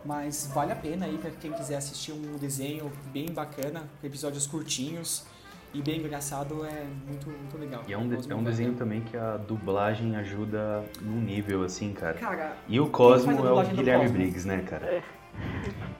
[0.03, 5.25] Mas vale a pena aí pra quem quiser assistir um desenho bem bacana, episódios curtinhos
[5.73, 7.81] e bem engraçado, é muito, muito legal.
[7.87, 11.91] E é um, de- é um desenho também que a dublagem ajuda num nível, assim,
[11.91, 12.13] cara.
[12.13, 14.17] Cara, E o Cosmo é o Guilherme Cosmo?
[14.17, 15.03] Briggs, né, cara?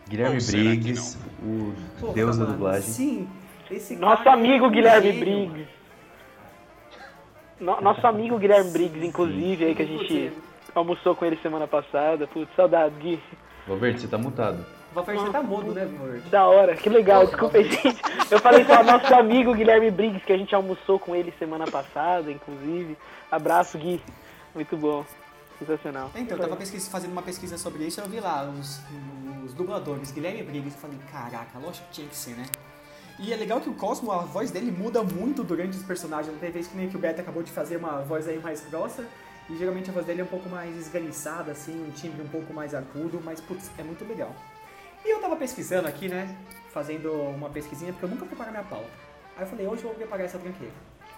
[0.07, 2.81] Guilherme Ou será que Briggs, o Pô, deus da mano, dublagem.
[2.89, 3.27] Sim,
[3.69, 5.11] esse Nosso é amigo um Guilherme.
[5.11, 5.74] Briggs.
[7.59, 10.33] No- nosso amigo Guilherme Briggs, inclusive, aí que a gente
[10.73, 12.27] almoçou com ele semana passada.
[12.27, 13.19] Putz, saudade, Gui.
[13.67, 14.65] Valverde, você tá mutado.
[14.93, 16.29] Valverde, você tá mudo, né, Valverde?
[16.29, 18.01] Da hora, que legal, desculpa aí, gente.
[18.31, 22.31] Eu falei só nosso amigo Guilherme Briggs, que a gente almoçou com ele semana passada,
[22.31, 22.97] inclusive.
[23.31, 24.01] Abraço, Gui.
[24.53, 25.03] Muito bom.
[25.59, 26.11] Sensacional.
[26.15, 28.81] Então, eu tava pesquisa- fazendo uma pesquisa sobre isso, eu vi lá os,
[29.45, 32.45] os dubladores, Guilherme Briggs, eu falei, caraca, lógico que tinha que ser, né?
[33.17, 36.37] E é legal que o Cosmo, a voz dele muda muito durante os personagens.
[36.39, 39.05] Tem vez que nem que o Beto acabou de fazer uma voz aí mais grossa.
[39.49, 42.53] E geralmente a voz dele é um pouco mais esganiçada, assim, um timbre um pouco
[42.53, 44.35] mais agudo, mas putz, é muito legal.
[45.05, 46.35] E eu tava pesquisando aqui, né?
[46.73, 48.89] Fazendo uma pesquisinha, porque eu nunca preparo minha pauta.
[49.37, 50.73] Aí eu falei, hoje eu vou preparar essa tranqueira.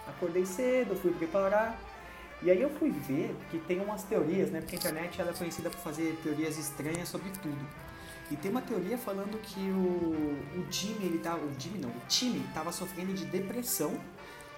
[0.06, 1.76] Acordei cedo, fui preparar.
[2.42, 4.60] E aí eu fui ver que tem umas teorias, né?
[4.60, 7.87] Porque a internet ela é conhecida por fazer teorias estranhas sobre tudo.
[8.30, 11.34] E tem uma teoria falando que o, o Jimmy, ele tá.
[11.34, 13.98] O Jimmy não, o time tava sofrendo de depressão.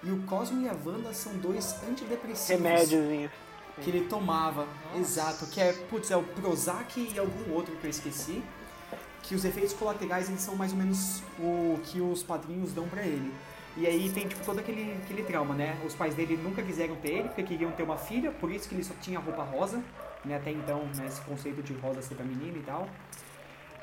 [0.02, 3.30] E o Cosmo e a Wanda são dois antidepressivos Remédiozinho.
[3.82, 4.66] que ele tomava.
[4.96, 8.42] Exato, que é, putz, é o Prozac e algum outro que eu esqueci.
[9.22, 13.02] Que os efeitos colaterais eles são mais ou menos o que os padrinhos dão pra
[13.02, 13.32] ele.
[13.76, 15.78] E aí tem tipo todo aquele, aquele trauma, né?
[15.86, 18.74] Os pais dele nunca quiseram ter ele, porque queriam ter uma filha, por isso que
[18.74, 19.82] ele só tinha roupa rosa,
[20.24, 20.36] né?
[20.36, 22.88] Até então, né, esse conceito de rosa ser pra menina e tal.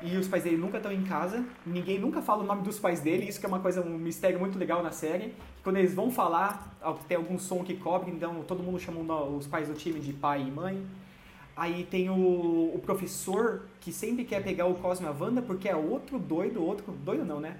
[0.00, 3.00] E os pais dele nunca estão em casa, ninguém nunca fala o nome dos pais
[3.00, 5.34] dele, isso que é uma coisa, um mistério muito legal na série.
[5.64, 6.72] Quando eles vão falar,
[7.08, 10.42] tem algum som que cobre, então todo mundo chama os pais do time de pai
[10.42, 10.86] e mãe.
[11.56, 12.14] Aí tem o,
[12.72, 16.62] o professor que sempre quer pegar o Cosmo e a Wanda porque é outro doido,
[16.64, 16.92] outro.
[17.04, 17.56] Doido não, né?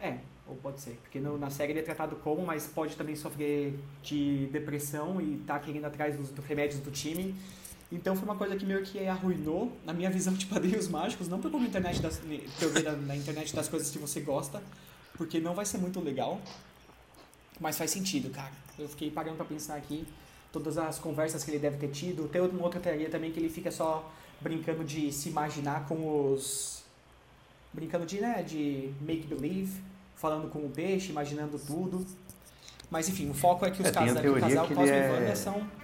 [0.00, 0.92] É, Ou pode ser.
[1.02, 5.38] Porque no- na série ele é tratado como, mas pode também sofrer de depressão e
[5.44, 7.34] tá querendo atrás dos, dos remédios do time.
[7.92, 11.28] Então foi uma coisa que meio que arruinou, na minha visão, de Padrinhos Mágicos.
[11.28, 12.20] Não pegou na internet das,
[12.58, 14.62] teoria da- na internet das coisas que você gosta,
[15.14, 16.40] porque não vai ser muito legal.
[17.60, 18.50] Mas faz sentido, cara.
[18.78, 20.06] Eu fiquei parando pra pensar aqui
[20.50, 22.28] todas as conversas que ele deve ter tido.
[22.28, 26.82] Tem uma outra teoria também que ele fica só brincando de se imaginar com os.
[27.74, 29.80] Brincando de, né, de make believe,
[30.16, 32.04] falando com o peixe, imaginando tudo.
[32.90, 35.10] Mas enfim, o foco é que os É, casos aqui, o casal Cosmo e é-
[35.10, 35.81] Wanda são.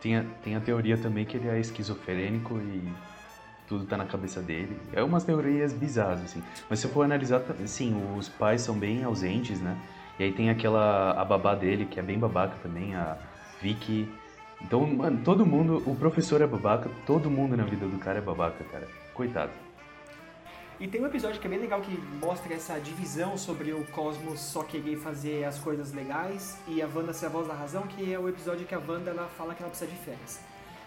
[0.00, 2.82] Tem a, tem a teoria também que ele é esquizofrênico e
[3.68, 4.80] tudo tá na cabeça dele.
[4.92, 6.42] É umas teorias bizarras, assim.
[6.70, 9.76] Mas se for analisar, tá- sim, os pais são bem ausentes, né?
[10.18, 13.16] E aí tem aquela, a babá dele, que é bem babaca também, a
[13.60, 14.08] Vicky.
[14.60, 18.22] Então, mano, todo mundo, o professor é babaca, todo mundo na vida do cara é
[18.22, 18.88] babaca, cara.
[19.14, 19.67] Coitado.
[20.80, 21.90] E tem um episódio que é bem legal que
[22.24, 27.12] mostra essa divisão sobre o Cosmos só querer fazer as coisas legais e a Wanda
[27.12, 29.60] ser a voz da razão, que é o episódio que a Wanda ela fala que
[29.60, 30.38] ela precisa de férias.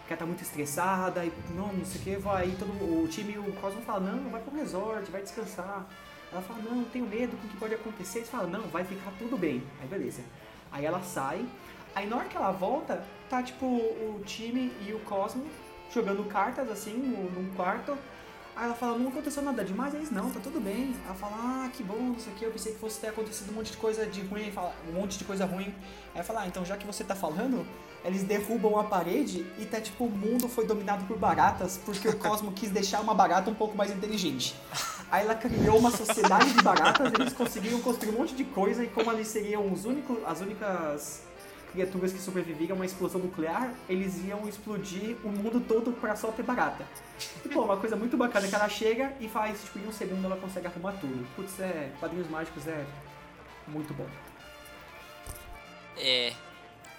[0.06, 2.56] Que ela tá muito estressada e não, não sei o que, vai.
[2.58, 5.86] Todo o time o Cosmos fala, não, vai pro resort, vai descansar.
[6.32, 8.20] Ela fala, não, tenho medo o que pode acontecer.
[8.20, 9.62] Eles falam, não, vai ficar tudo bem.
[9.78, 10.22] Aí beleza.
[10.72, 11.46] Aí ela sai,
[11.94, 15.52] aí na hora que ela volta, tá tipo o time e o Cosmos
[15.92, 17.94] jogando cartas assim num quarto.
[18.54, 20.94] Aí ela fala, não aconteceu nada demais, eles não, tá tudo bem.
[21.06, 23.50] Ela fala, ah, que bom, não sei o que, eu pensei que fosse ter acontecido
[23.50, 25.74] um monte de coisa de ruim, fala, um monte de coisa ruim.
[26.14, 27.66] Aí fala, ah, então já que você tá falando,
[28.04, 32.16] eles derrubam a parede e tá tipo, o mundo foi dominado por baratas, porque o
[32.18, 34.54] Cosmo quis deixar uma barata um pouco mais inteligente.
[35.10, 38.88] Aí ela criou uma sociedade de baratas, eles conseguiram construir um monte de coisa, e
[38.88, 41.22] como eles seriam os únicos, as únicas
[41.72, 46.30] criaturas que sobreviviram a uma explosão nuclear, eles iam explodir o mundo todo pra só
[46.30, 46.84] ter barata.
[47.44, 49.92] E, pô, uma coisa muito bacana é que ela chega e faz, tipo, em um
[49.92, 51.26] segundo ela consegue arrumar tudo.
[51.34, 52.84] Putz, é, Padrinhos Mágicos é
[53.66, 54.06] muito bom.
[55.96, 56.32] É,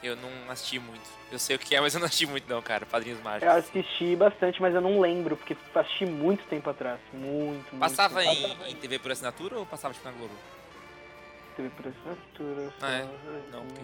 [0.01, 1.01] eu não assisti muito.
[1.31, 2.85] Eu sei o que é, mas eu não assisti muito não, cara.
[2.85, 3.55] Padrinhos Eu Mágicos.
[3.55, 6.99] assisti bastante, mas eu não lembro, porque assisti muito tempo atrás.
[7.11, 7.31] Muito,
[7.71, 7.79] muito.
[7.79, 8.63] Passava tempo.
[8.65, 10.33] em, em TV por assinatura ou passava tipo na Globo?
[11.55, 13.03] Teve por assinatura, Ah, é?
[13.51, 13.83] Não, ok.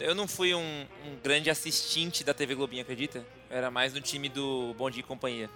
[0.00, 0.58] Eu não fui um,
[1.04, 3.24] um grande assistente da TV Globinho, acredita?
[3.50, 5.48] Eu era mais no time do Bom Dia e Companhia.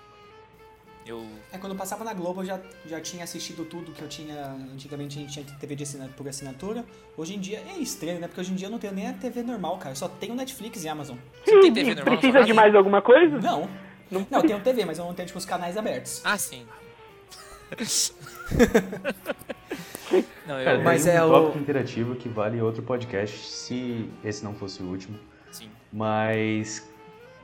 [1.06, 1.26] Eu...
[1.50, 4.46] É, quando eu passava na Globo eu já, já tinha assistido tudo que eu tinha.
[4.72, 6.84] Antigamente a gente tinha TV de assina- por assinatura.
[7.16, 8.28] Hoje em dia é estranho, né?
[8.28, 9.90] Porque hoje em dia eu não tenho nem a TV normal, cara.
[9.92, 11.16] Eu só tenho Netflix e Amazon.
[11.44, 12.14] Você não tem TV normal?
[12.14, 13.38] na sua Precisa de mais alguma coisa?
[13.40, 13.68] Não.
[14.10, 16.20] Não Não, eu tenho TV, mas eu não tenho, tipo, os canais abertos.
[16.24, 16.66] Ah, sim.
[20.46, 20.64] não, eu...
[20.64, 24.54] Cara, Mas tem um é o- tópico interativo que vale outro podcast, se esse não
[24.54, 25.18] fosse o último.
[25.50, 25.68] Sim.
[25.92, 26.88] Mas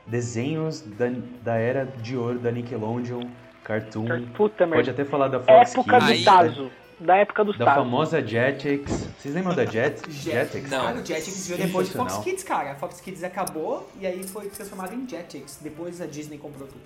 [0.05, 1.07] desenhos da,
[1.43, 3.23] da era de ouro da Nickelodeon,
[3.63, 4.05] Cartoon.
[4.33, 4.91] Puta Pode merda.
[4.91, 6.31] até falar da Fox Época do Kids, né?
[6.31, 6.71] Tazo.
[6.99, 7.77] Da época do da Tazo.
[7.81, 8.91] famosa Jetix.
[9.19, 10.67] Vocês lembram da Jet, Jetix?
[10.69, 10.81] Não.
[10.85, 12.17] Cara, o Jetix veio depois de Fox.
[12.23, 12.71] Kids, cara.
[12.71, 15.59] A Fox Kids acabou e aí foi transformado em Jetix.
[15.61, 16.81] Depois a Disney comprou tudo.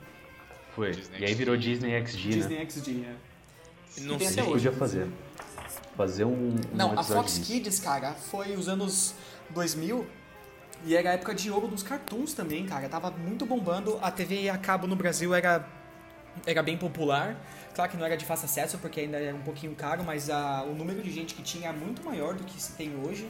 [0.76, 0.92] Foi.
[0.92, 2.36] Disney E aí virou Disney XG, né?
[2.36, 3.16] Disney XD, né?
[4.02, 4.44] Não sei.
[4.44, 5.08] podia fazer.
[5.96, 7.46] Fazer um, um Não, a episódio Fox disso.
[7.52, 9.14] Kids, cara, foi os anos
[9.52, 10.06] 2000
[10.86, 12.90] e era a época de ouro dos cartoons também, cara.
[12.90, 14.00] Tava muito bombando.
[14.02, 15.68] A TV a cabo no Brasil era,
[16.46, 17.36] era bem popular.
[17.76, 20.64] Claro que não era de fácil acesso, porque ainda era um pouquinho caro, mas a,
[20.64, 23.30] o número de gente que tinha é muito maior do que se tem hoje.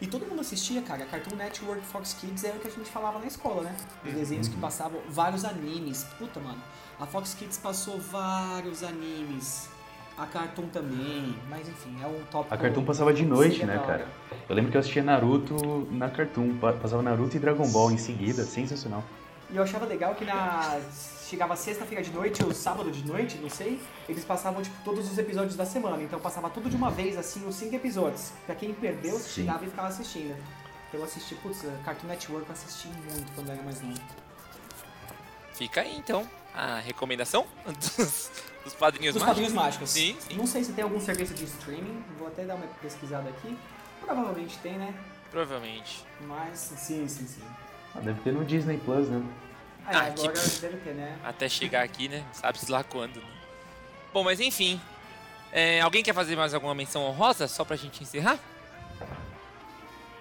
[0.00, 1.04] E todo mundo assistia, cara.
[1.06, 3.76] Cartoon Network, Fox Kids era o que a gente falava na escola, né?
[4.04, 4.54] Os desenhos Uhum.
[4.54, 6.04] que passavam, vários animes.
[6.18, 6.60] Puta, mano.
[6.98, 9.68] A Fox Kids passou vários animes.
[10.22, 11.34] A Cartoon também.
[11.48, 12.54] Mas enfim, é um tópico.
[12.54, 14.06] A Cartoon passava de noite, seria né, cara?
[14.48, 16.56] Eu lembro que eu assistia Naruto na Cartoon.
[16.58, 18.44] Pa- Passava Naruto e Dragon Ball em seguida.
[18.44, 19.02] Sensacional.
[19.50, 20.80] E eu achava legal que na.
[21.28, 25.16] Chegava sexta-feira de noite ou sábado de noite, não sei, eles passavam tipo, todos os
[25.16, 26.02] episódios da semana.
[26.02, 28.32] Então passava tudo de uma vez, assim, os cinco episódios.
[28.44, 29.28] Pra quem perdeu, Sim.
[29.42, 30.36] chegava e ficava assistindo.
[30.88, 33.98] Então eu assisti, putz, Cartoon Network eu assisti muito quando era mais novo.
[35.54, 38.30] Fica aí, então, a recomendação dos,
[38.64, 39.42] dos padrinhos Dos mágicos.
[39.42, 39.90] Padrinhos Mágicos.
[39.90, 40.36] Sim, sim.
[40.36, 43.56] Não sei se tem algum serviço de streaming, vou até dar uma pesquisada aqui.
[44.00, 44.94] Provavelmente tem, né?
[45.30, 46.04] Provavelmente.
[46.20, 47.42] Mas sim, sim, sim.
[47.94, 49.22] Ah, deve ter no Disney Plus, né?
[49.86, 51.18] Ah, que- agora deve ter, né?
[51.24, 52.24] Até chegar aqui, né?
[52.32, 53.26] Sabe-se lá quando, né?
[54.12, 54.80] Bom, mas enfim.
[55.50, 57.46] É, alguém quer fazer mais alguma menção honrosa?
[57.48, 58.38] Só pra gente encerrar?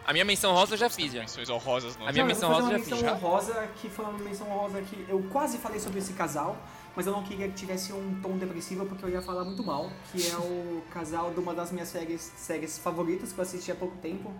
[0.05, 1.21] A minha menção honrosa eu já fiz, já.
[1.21, 2.07] Menções honrosas não.
[2.07, 3.13] A minha Não, menção eu rosa uma já menção fiz, já.
[3.13, 6.57] honrosa, que foi uma menção honrosa que eu quase falei sobre esse casal,
[6.95, 9.89] mas eu não queria que tivesse um tom depressivo porque eu ia falar muito mal,
[10.11, 13.75] que é o casal de uma das minhas séries, séries favoritas que eu assisti há
[13.75, 14.31] pouco tempo,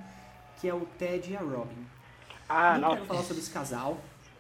[0.59, 1.85] que é o Ted e a Robin.
[2.49, 2.95] Ah, não nossa.
[2.95, 3.97] quero falar sobre esse casal,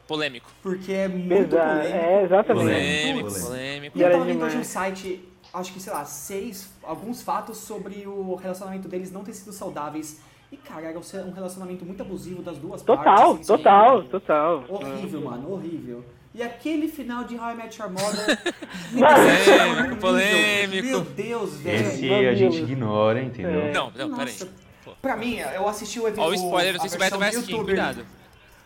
[0.07, 0.49] Polêmico.
[0.61, 1.87] porque é muito polêmico.
[1.87, 2.63] é, exatamente.
[2.65, 3.47] Polêmico, Polêmico.
[3.47, 3.97] polêmico.
[3.97, 8.07] E eu tava vendo hoje um site acho que, sei lá, seis, alguns fatos sobre
[8.07, 10.21] o relacionamento deles não ter sido saudáveis.
[10.51, 13.49] E, cara, era um relacionamento muito abusivo das duas Total, partes.
[13.49, 14.65] assim, total, total.
[14.67, 16.03] Horrível, mano, horrível.
[16.33, 18.39] E aquele final de How I Met Your Mother.
[18.95, 20.87] Polêmico, polêmico.
[20.87, 21.87] Meu Deus, velho.
[21.87, 23.61] Esse a gente ignora, entendeu?
[23.61, 23.71] É.
[23.71, 24.33] Não, não, peraí.
[25.01, 27.51] Pra mim, eu assisti o Ó, o spoiler, não sei se o Beto vai assistir,
[27.51, 27.65] YouTube.
[27.67, 28.05] cuidado.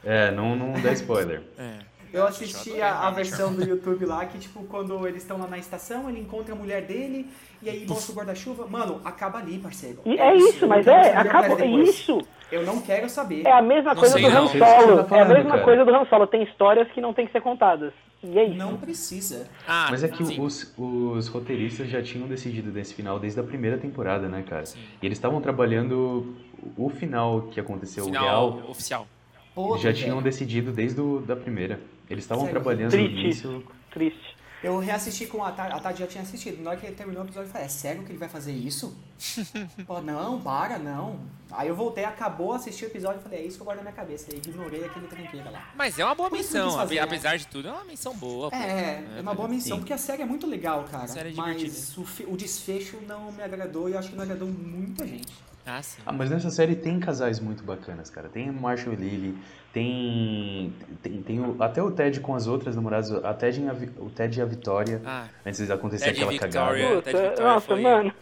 [0.04, 1.42] É, não, não dá spoiler.
[1.58, 1.96] É.
[2.14, 5.58] Eu assisti a, a versão do YouTube lá que, tipo, quando eles estão lá na
[5.58, 7.30] estação, ele encontra a mulher dele
[7.62, 8.66] e aí mostra o guarda-chuva.
[8.68, 10.00] Mano, acaba ali, parceiro.
[10.06, 12.26] E é isso, mas é, acaba, é isso.
[12.52, 13.46] Eu não quero saber.
[13.46, 14.44] É a mesma Não coisa sei do não.
[14.44, 15.04] Han você Solo.
[15.04, 15.64] tá é a mesma cara.
[15.64, 16.28] coisa do Han Solo.
[16.28, 17.92] Tem histórias que não tem que ser contadas.
[18.24, 18.58] E é isso.
[18.58, 19.48] Não precisa.
[19.68, 20.42] Ah, Mas é que sim.
[20.42, 24.66] os, os roteiristas já tinham decidido desse final desde a primeira temporada, né, cara?
[24.66, 24.80] Sim.
[25.02, 26.36] E eles estavam trabalhando
[26.78, 29.08] o final que aconteceu, o Final real, oficial.
[29.54, 31.80] Pô, já tinham decidido desde o, da primeira.
[32.10, 33.16] Eles estavam trabalhando Triste.
[33.16, 33.64] nisso.
[33.92, 34.35] Triste.
[34.64, 36.62] Eu reassisti com a Tati, a Tati já tinha assistido.
[36.64, 38.52] Na hora que ele terminou o episódio, eu falei, é sério que ele vai fazer
[38.52, 38.98] isso?
[39.86, 41.20] Pô, não, para, não.
[41.52, 43.84] Aí eu voltei, acabou, assisti o episódio e falei, é isso que eu guardo na
[43.84, 44.34] minha cabeça.
[44.34, 45.72] E ignorei aquele tranqueira lá.
[45.76, 47.02] Mas é uma boa missão, quis fazer, né?
[47.02, 48.50] apesar de tudo, é uma missão boa.
[48.50, 48.56] pô.
[48.56, 49.82] É, é uma boa missão, Sim.
[49.82, 51.04] porque a série é muito legal, cara.
[51.04, 54.24] A série é mas o, o desfecho não me agradou e eu acho que não
[54.24, 55.32] agradou muita gente.
[55.66, 56.02] Ah, sim.
[56.06, 58.30] Ah, mas nessa série tem casais muito bacanas, cara.
[58.30, 59.38] Tem Marshall e Lily,
[59.74, 60.74] tem.
[61.02, 64.10] Tem, tem o- até o Ted com as outras namoradas, a Ted e a, o
[64.10, 66.52] Ted e a Vitória, Ah, antes de acontecer Ted aquela Victoria.
[66.62, 67.02] cagada.
[67.02, 68.14] Ted Puta, Victoria nossa, foi- mano.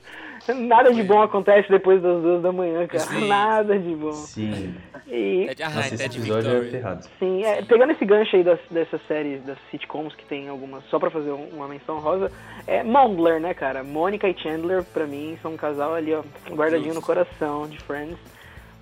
[0.67, 3.03] Nada de bom acontece depois das duas da manhã, cara.
[3.03, 3.27] Sim.
[3.27, 4.11] Nada de bom.
[4.13, 4.75] Sim,
[5.07, 7.07] E, Ted, ah, nossa, esse Ted episódio é ferrado.
[7.19, 10.97] sim, é, pegando esse gancho aí das, dessas séries, das sitcoms que tem algumas, só
[10.99, 12.31] pra fazer um- uma menção rosa,
[12.67, 13.83] é Mondler, né, cara?
[13.83, 18.17] Mônica e Chandler, pra mim, são um casal ali, ó, guardadinho no coração de Friends.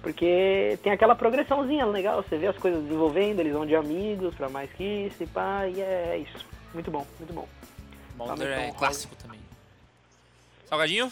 [0.02, 4.50] Porque tem aquela progressãozinha legal, você vê as coisas desenvolvendo, eles vão de amigos pra
[4.50, 6.44] mais que isso e pá, e é isso.
[6.74, 7.48] Muito bom, muito bom.
[8.18, 9.40] Mulder Tá é muito clássico também.
[10.66, 11.12] Salgadinho?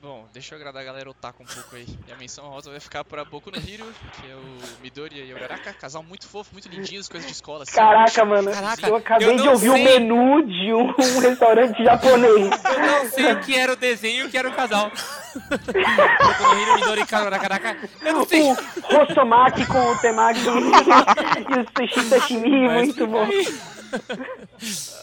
[0.00, 1.86] Bom, deixa eu agradar a galera otaku um pouco aí.
[2.06, 5.32] E a menção rosa vai ficar pra Boku no Hero, que é o Midori e
[5.32, 7.62] o Garaka, casal muito fofo, muito lindinhos, coisas de escola.
[7.62, 7.72] assim.
[7.72, 9.84] Caraca, mano, Caraca, eu acabei eu de ouvir o sei.
[9.84, 12.50] menu de um, um restaurante japonês.
[12.64, 14.90] Eu não sei o que era o desenho e o que era o casal.
[14.90, 17.76] Boku no Hero, Midori, Caraca.
[18.02, 18.42] Eu não sei.
[18.42, 23.26] O Rosomaki com o temaki e o sushi sashimi, muito bom.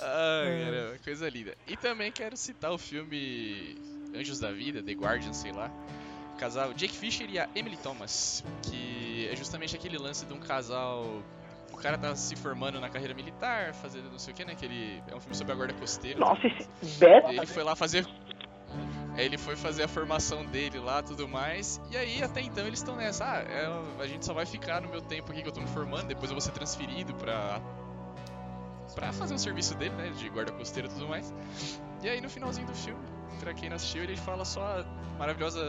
[0.02, 1.56] Ah, caramba, coisa linda.
[1.68, 3.78] E também quero citar o filme
[4.16, 5.72] Anjos da Vida, The Guardian, sei lá.
[6.36, 10.40] O casal Jake Fisher e a Emily Thomas, que é justamente aquele lance de um
[10.40, 11.22] casal.
[11.72, 14.56] O cara tá se formando na carreira militar, fazendo não sei o que, né?
[14.56, 16.20] Que ele é um filme sobre a guarda costeira.
[16.20, 18.08] Nossa, esse Beto, Ele foi lá fazer.
[19.16, 21.82] Aí Ele foi fazer a formação dele lá tudo mais.
[21.92, 23.26] E aí, até então, eles estão nessa.
[23.26, 25.68] Ah, é, a gente só vai ficar no meu tempo aqui que eu tô me
[25.68, 26.08] formando.
[26.08, 27.62] Depois eu vou ser transferido pra.
[28.96, 30.10] pra fazer o serviço dele, né?
[30.10, 31.34] De guarda costeiro e tudo mais.
[32.02, 33.02] E aí, no finalzinho do filme,
[33.40, 34.86] pra quem não assistiu, ele fala só a
[35.18, 35.62] maravilhosa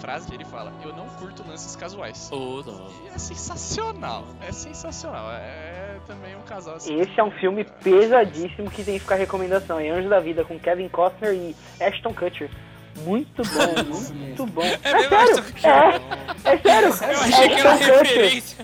[0.00, 2.30] frase que ele fala: Eu não curto lances casuais.
[2.32, 2.88] Ô, dó.
[3.04, 4.24] E é sensacional.
[4.40, 5.30] É sensacional.
[5.32, 6.98] É também um casal assim.
[6.98, 9.78] esse é um filme pesadíssimo que tem que ficar recomendação.
[9.78, 12.50] É Anjos da Vida com Kevin Costner e Ashton Kutcher.
[13.04, 14.62] Muito bom, muito bom.
[14.62, 15.08] É, mesmo
[15.60, 16.02] sério,
[16.44, 16.88] é, é sério.
[16.88, 18.56] Eu achei que era Ashton Kutcher, referência.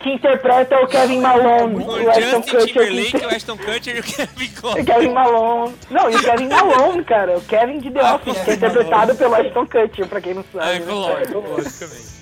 [0.00, 1.74] que interpreta o Kevin Malone.
[1.84, 4.84] O O Ashton Justin Kutcher que o Ashton Kutcher e o Kevin o Costner.
[4.84, 5.74] Kevin Malone.
[5.90, 7.38] Não, e o Kevin Malone, cara.
[7.38, 10.44] O Kevin de The Ah, Office, que é interpretado pelo Ashton Kutcher, pra quem não
[10.54, 10.76] Ah, sabe.
[10.82, 12.18] é lógico, logicamente.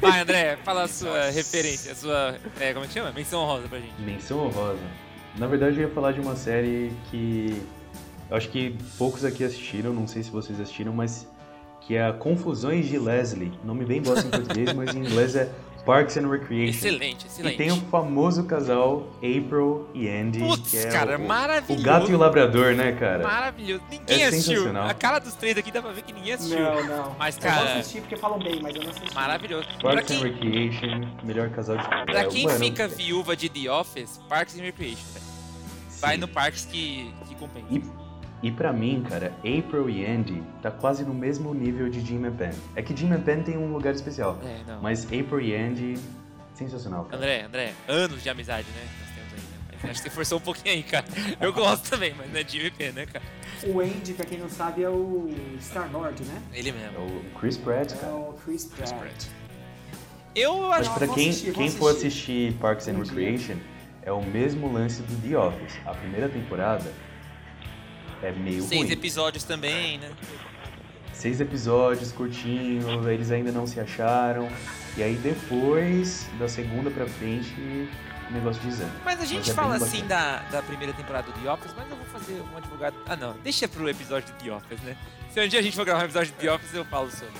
[0.00, 2.34] Vai, André, fala a sua referência, a sua.
[2.60, 3.10] É, como é que chama?
[3.12, 3.92] Menção rosa pra gente.
[3.98, 4.78] Menção honrosa.
[5.36, 7.60] Na verdade, eu ia falar de uma série que
[8.30, 11.26] eu acho que poucos aqui assistiram, não sei se vocês assistiram, mas
[11.80, 13.52] que é a Confusões de Leslie.
[13.64, 15.50] Nome bem bosta em português, mas em inglês é
[15.84, 16.78] Parks and Recreation.
[16.86, 17.56] Excelente, E excelente.
[17.56, 21.82] tem o famoso casal April e Andy, Putz, que é cara, o, o maravilhoso.
[21.84, 23.22] gato e o labrador, né, cara?
[23.24, 23.82] Maravilhoso.
[23.90, 24.56] Ninguém É assistiu.
[24.58, 24.88] sensacional.
[24.88, 26.60] A cara dos três aqui dá pra ver que ninguém assistiu.
[26.60, 27.16] Não, não.
[27.18, 29.14] Mas, Eu vou cara, assistir porque falam bem, mas eu não assisti.
[29.14, 29.66] maravilhoso.
[29.82, 33.70] Parks and quem, Recreation, melhor casal de pra é, quem mano, fica viúva de The
[33.72, 35.24] Office, Parks and Recreation, velho.
[35.98, 37.66] Vai no Parks que, que compensa.
[37.70, 37.82] E,
[38.42, 42.32] e pra mim, cara, April e Andy tá quase no mesmo nível de Jim and
[42.36, 42.50] Pam.
[42.74, 44.38] É que Jim and Pam tem um lugar especial.
[44.44, 44.80] É, não.
[44.80, 45.98] Mas April e Andy,
[46.54, 47.16] sensacional, cara.
[47.18, 48.82] André, André, anos de amizade, né?
[49.00, 49.78] Nós temos aí, né?
[49.82, 51.04] Mas acho que você forçou um pouquinho aí, cara.
[51.40, 53.24] Eu gosto também, mas não é de MP, né, cara?
[53.66, 55.28] O Andy, pra quem não sabe, é o
[55.60, 56.40] Star-Lord, né?
[56.54, 56.98] Ele É mesmo.
[56.98, 58.14] o Chris Pratt, É cara.
[58.14, 59.26] o Chris Pratt.
[60.34, 62.52] Eu Mas acho pra vou quem, assistir, quem for assistir.
[62.54, 62.98] Parks and.
[62.98, 63.56] Recreation,
[64.02, 65.76] é o mesmo lance do The Office.
[65.84, 66.90] A primeira temporada
[68.22, 68.92] é meio seis ruim.
[68.92, 70.10] episódios também, né?
[71.12, 74.48] Seis episódios, curtinho, eles ainda não se acharam.
[74.96, 77.54] E aí depois, da segunda pra frente,
[78.30, 78.92] negócio de exame.
[79.04, 81.96] Mas a gente é fala assim da, da primeira temporada do The Office, mas eu
[81.96, 82.96] vou fazer um advogado.
[83.06, 84.96] Ah, não, deixa pro episódio do The Office, né?
[85.32, 87.34] Se um dia a gente for gravar um episódio do The Office, eu falo sobre.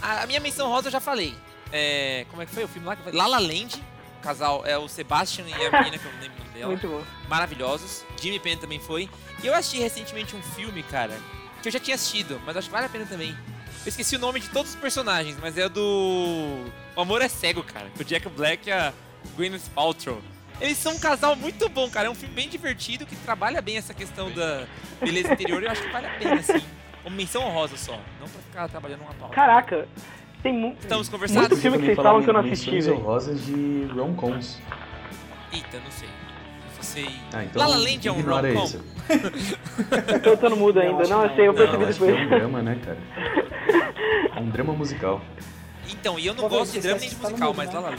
[0.00, 1.34] A, a minha menção rosa eu já falei.
[1.72, 2.96] É, como é que foi o filme lá?
[3.12, 3.82] La La Land.
[4.24, 6.66] Casal é o Sebastian e a menina, que eu não lembro o nome dela.
[6.68, 7.04] Muito bom.
[7.28, 8.04] Maravilhosos.
[8.20, 9.08] Jimmy Penn também foi.
[9.42, 11.16] E eu assisti recentemente um filme, cara,
[11.62, 13.36] que eu já tinha assistido, mas acho que vale a pena também.
[13.84, 16.64] Eu esqueci o nome de todos os personagens, mas é o do.
[16.96, 17.86] O Amor é Cego, cara.
[17.94, 18.94] Com o Jack Black e a
[19.36, 20.22] Gwyneth Paltrow.
[20.58, 22.06] Eles são um casal muito bom, cara.
[22.06, 24.66] É um filme bem divertido que trabalha bem essa questão da
[25.00, 25.62] beleza interior.
[25.62, 26.64] Eu acho que vale a pena, assim.
[27.04, 28.00] Uma menção honrosa só.
[28.18, 29.34] Não pra ficar trabalhando uma pauta.
[29.34, 29.86] Caraca,
[30.44, 31.40] tem mu Estamos conversando?
[31.40, 32.98] Muito filme que vocês falam que eu não assisti, velho.
[32.98, 34.58] honrosas de rom-coms.
[35.52, 36.08] Eita, não sei.
[36.76, 37.10] Não sei.
[37.32, 38.70] Ah, então La La Land é um rom-com?
[40.28, 41.08] eu tô no mudo ainda.
[41.08, 41.54] Não, eu sei, eu não.
[41.54, 42.10] percebi Não, depois.
[42.10, 42.98] é um drama, né, cara?
[44.36, 45.20] É um drama musical.
[45.90, 47.80] Então, e eu não Pô, gosto de você drama nem de musical, mundo, mas né?
[47.80, 47.96] lá lá.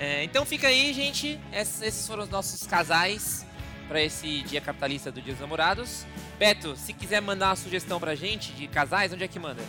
[0.00, 1.38] É, então fica aí, gente.
[1.52, 3.46] Esses, esses foram os nossos casais
[3.86, 6.04] pra esse dia capitalista do Dia dos Namorados.
[6.38, 9.62] Beto, se quiser mandar uma sugestão pra gente de casais, onde é que manda?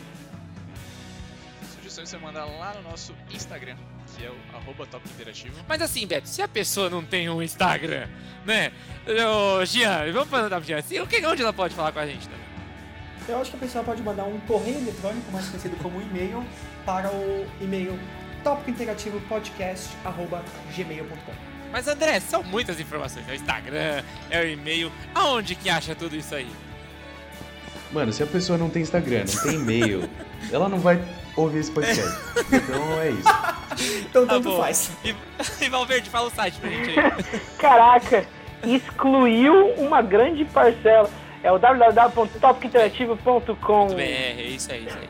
[1.96, 3.78] Sugestões você manda lá no nosso Instagram,
[4.16, 5.56] que é o arroba Top Interativo.
[5.66, 8.10] Mas assim, Beto, se a pessoa não tem um Instagram,
[8.46, 8.74] né?
[9.08, 12.44] Ô, Jean, vamos perguntar pro O que, onde ela pode falar com a gente também?
[13.30, 16.46] Eu acho que a pessoa pode mandar um correio eletrônico, mais conhecido como e-mail,
[16.86, 17.98] para o e-mail
[18.44, 21.34] topicointerativopodcast.gmail.com
[21.72, 23.26] Mas André, são muitas informações.
[23.30, 24.92] É o Instagram, é o e-mail.
[25.14, 26.52] Aonde que acha tudo isso aí?
[27.92, 30.10] Mano, se a pessoa não tem Instagram, não tem e-mail,
[30.52, 31.02] ela não vai
[31.36, 32.16] ouvir esse podcast.
[32.52, 33.30] Então é isso.
[34.10, 34.58] Então Tá tanto bom.
[34.62, 34.90] faz.
[35.04, 35.14] E,
[35.62, 37.12] e Valverde, fala o site pra gente aí.
[37.60, 38.26] Caraca,
[38.64, 41.10] excluiu uma grande parcela.
[41.44, 43.94] É o www.topicinterativo.com.br.
[43.94, 45.10] BR, é isso aí, isso aí.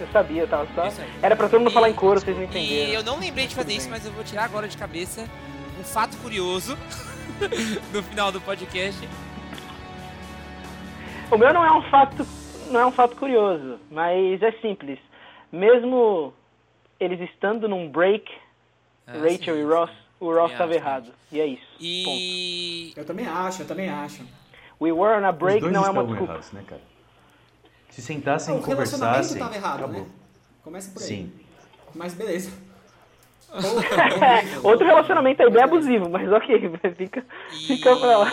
[0.00, 0.88] Eu sabia, tava só.
[1.22, 2.92] Era pra todo mundo falar em E- coro, vocês não E entenderam.
[2.92, 5.24] eu não lembrei de fazer isso, mas eu vou tirar agora de cabeça
[5.80, 6.76] um fato curioso
[7.94, 9.08] no final do podcast.
[11.30, 12.26] O meu não é um fato,
[12.72, 14.98] não é um fato curioso, mas é simples.
[15.50, 16.32] Mesmo
[16.98, 18.30] eles estando num break,
[19.06, 21.12] Ah, Rachel sim, e Ross, o Ross estava acho, errado.
[21.30, 21.66] E é isso.
[21.80, 22.92] E.
[22.96, 24.22] Eu também acho, eu também acho.
[24.80, 26.32] We were on a break não é uma desculpa.
[26.32, 26.80] errados, né, cara?
[27.90, 29.38] Se sentassem o e relacionamento conversassem.
[29.38, 30.00] tava errado, acabou.
[30.00, 30.06] né?
[30.64, 31.08] Começa por aí.
[31.08, 31.32] Sim.
[31.94, 32.50] Mas beleza.
[34.64, 36.58] Outro relacionamento aí bem abusivo, mas ok,
[36.96, 38.30] fica, E fica pra lá.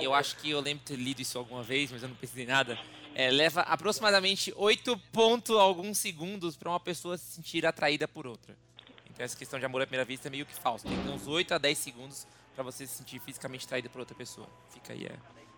[0.00, 2.46] eu acho que eu lembro de ter lido isso alguma vez, mas eu não pesquisei
[2.46, 2.76] nada.
[3.18, 8.54] É, leva aproximadamente 8 ponto alguns segundos pra uma pessoa se sentir atraída por outra.
[9.10, 10.84] Então essa questão de amor à primeira vista é meio que falso.
[10.86, 14.46] Tem uns 8 a 10 segundos pra você se sentir fisicamente atraída por outra pessoa.
[14.68, 15.14] Fica aí a,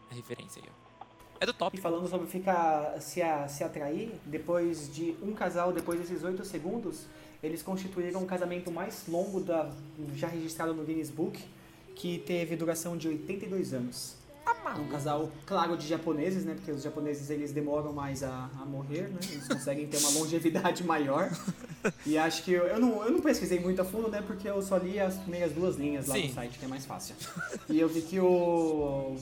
[0.09, 1.05] a referência aí, ó.
[1.41, 1.81] É do E top.
[1.81, 7.07] falando sobre ficar se, a- se atrair, depois de um casal, depois desses oito segundos,
[7.43, 9.69] eles constituíram um casamento mais longo da,
[10.15, 11.45] já registrado no Guinness Book,
[11.97, 14.15] que teve duração de 82 anos.
[14.79, 16.55] Um casal, claro, de japoneses, né?
[16.55, 19.19] Porque os japoneses eles demoram mais a, a morrer, né?
[19.31, 21.31] Eles conseguem ter uma longevidade maior.
[22.07, 24.23] E acho que eu, eu, não, eu não pesquisei muito a fundo, né?
[24.27, 26.29] Porque eu só li as primeiras duas linhas lá Sim.
[26.29, 27.15] no site, que é mais fácil.
[27.69, 29.17] E eu vi que o,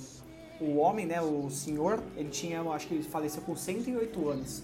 [0.60, 1.20] o homem, né?
[1.20, 4.62] O senhor, ele tinha, eu acho que ele faleceu com 108 anos.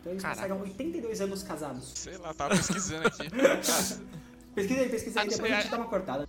[0.00, 0.40] Então eles Caraca.
[0.42, 1.92] passaram 82 anos casados.
[1.94, 3.28] Sei lá, tava pesquisando aqui.
[4.54, 6.28] Pesquisa aí, pesquisa aí, Ah, depois a gente é- dá uma cortada.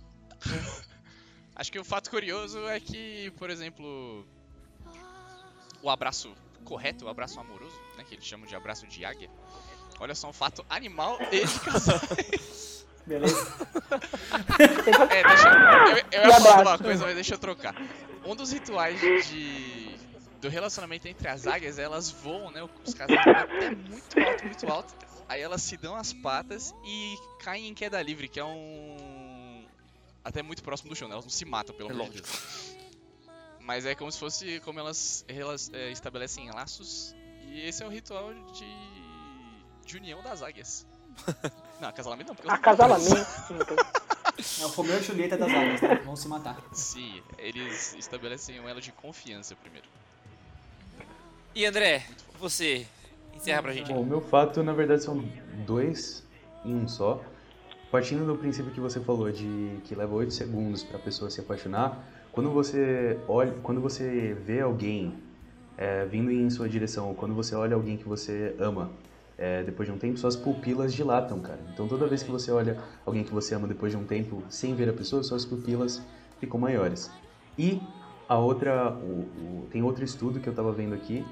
[1.54, 4.26] Acho que o fato curioso é que, por exemplo,
[5.82, 6.34] o abraço
[6.64, 9.30] correto, o abraço amoroso, né, que eles chamam de abraço de águia.
[10.00, 12.00] Olha só, um fato animal e de casal.
[13.06, 13.68] Beleza?
[15.10, 17.74] É, deixa eu, eu, eu ia falar uma coisa, mas deixa eu trocar.
[18.24, 19.92] Um dos rituais de
[20.42, 22.68] do relacionamento entre as águias, elas voam, né?
[22.84, 24.94] Os casais voam até muito alto, muito alto.
[25.28, 29.21] Aí elas se dão as patas e caem em queda livre, que é um
[30.24, 31.14] até muito próximo do chão, né?
[31.14, 32.28] Elas não se matam, pelo É amor de lógico.
[32.28, 32.76] Deus.
[33.60, 37.14] Mas é como se fosse como elas, elas é, estabelecem laços.
[37.48, 38.66] E esse é o ritual de,
[39.86, 40.86] de união das águias.
[41.80, 43.16] Não, acasalamento não, porque Acasalamento.
[44.60, 45.96] É o Romeu e Julieta das águas, né?
[46.04, 46.56] Vão se matar.
[46.72, 49.86] Sim, eles estabelecem um elo de confiança primeiro.
[51.54, 52.06] E André,
[52.40, 52.86] você
[53.34, 53.92] encerra pra gente.
[53.92, 55.18] Bom, o meu fato, na verdade, são
[55.66, 56.24] dois
[56.64, 57.22] em um só.
[57.92, 61.40] Partindo do princípio que você falou de que leva 8 segundos para a pessoa se
[61.40, 62.02] apaixonar,
[62.32, 65.12] quando você olha, quando você vê alguém
[65.76, 68.90] é, vindo em sua direção, ou quando você olha alguém que você ama,
[69.36, 71.60] é, depois de um tempo, suas pupilas dilatam, cara.
[71.70, 74.74] Então toda vez que você olha alguém que você ama depois de um tempo sem
[74.74, 76.00] ver a pessoa, suas pupilas
[76.40, 77.10] ficam maiores.
[77.58, 77.78] E
[78.26, 81.26] a outra, o- o- tem outro estudo que eu tava vendo aqui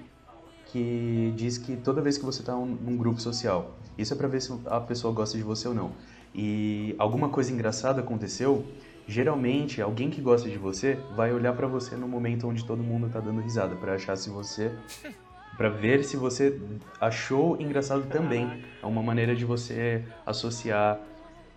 [0.66, 4.40] que diz que toda vez que você está num grupo social, isso é para ver
[4.40, 5.92] se a pessoa gosta de você ou não.
[6.34, 8.64] E alguma coisa engraçada aconteceu,
[9.06, 13.08] geralmente alguém que gosta de você vai olhar pra você no momento onde todo mundo
[13.10, 14.72] tá dando risada pra achar se você
[15.56, 16.58] Pra ver se você
[16.98, 18.64] achou engraçado também.
[18.82, 20.98] É uma maneira de você associar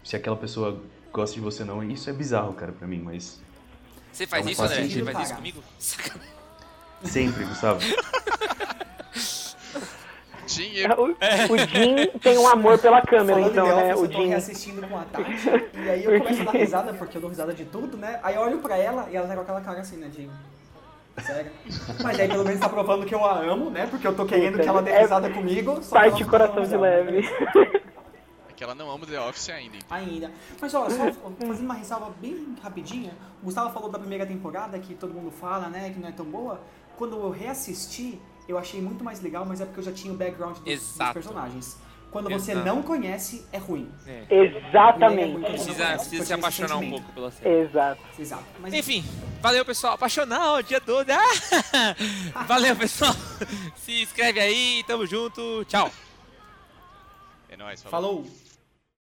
[0.04, 0.82] se aquela pessoa
[1.14, 1.84] gosta de você ou não.
[1.90, 3.40] Isso é bizarro, cara, pra mim, mas
[4.12, 4.90] Você faz Não isso, faz André?
[4.90, 5.64] Você faz isso comigo?
[7.04, 7.80] sempre, Gustavo.
[10.54, 10.96] Dinheiro.
[11.02, 13.94] O, o Jim tem um amor pela câmera, Falando então, né?
[13.96, 14.28] Office, O eu tô Jim.
[14.30, 15.32] reassistindo com a Tati,
[15.86, 18.20] e aí eu começo a dar risada, porque eu dou risada de tudo, né?
[18.24, 20.30] Aí eu olho pra ela e ela tá com aquela cara assim, né, Jim?
[21.22, 21.52] Sério?
[22.02, 23.86] Mas aí pelo menos tá provando que eu a amo, né?
[23.86, 25.74] Porque eu tô querendo que ela dê É risada comigo.
[25.76, 27.12] que ela Parte de tá coração de leve.
[27.22, 27.28] né?
[28.50, 29.78] É que ela não ama The Office ainda.
[29.78, 29.96] então.
[29.98, 30.32] Ainda.
[30.60, 34.96] Mas ó, só fazendo uma ressalva bem rapidinha, o Gustavo falou da primeira temporada, que
[34.96, 36.60] todo mundo fala, né, que não é tão boa.
[36.98, 40.18] Quando eu reassisti, eu achei muito mais legal, mas é porque eu já tinha o
[40.18, 41.78] background dos, dos personagens.
[42.14, 42.68] Quando você Exato.
[42.68, 43.90] não conhece, é ruim.
[44.06, 44.26] É.
[44.30, 45.40] Exatamente.
[45.40, 47.62] Precisa, precisa se apaixonar um pouco pela série.
[47.62, 48.02] Exato.
[48.20, 48.44] Exato.
[48.60, 49.04] Mas Enfim,
[49.42, 49.96] valeu pessoal.
[49.96, 51.10] Apaixonar o dia todo.
[51.10, 51.96] Ah!
[52.46, 53.16] Valeu pessoal.
[53.76, 55.66] Se inscreve aí, tamo junto.
[55.66, 55.90] Tchau.
[57.50, 58.24] É nóis, falou.
[58.24, 58.43] falou.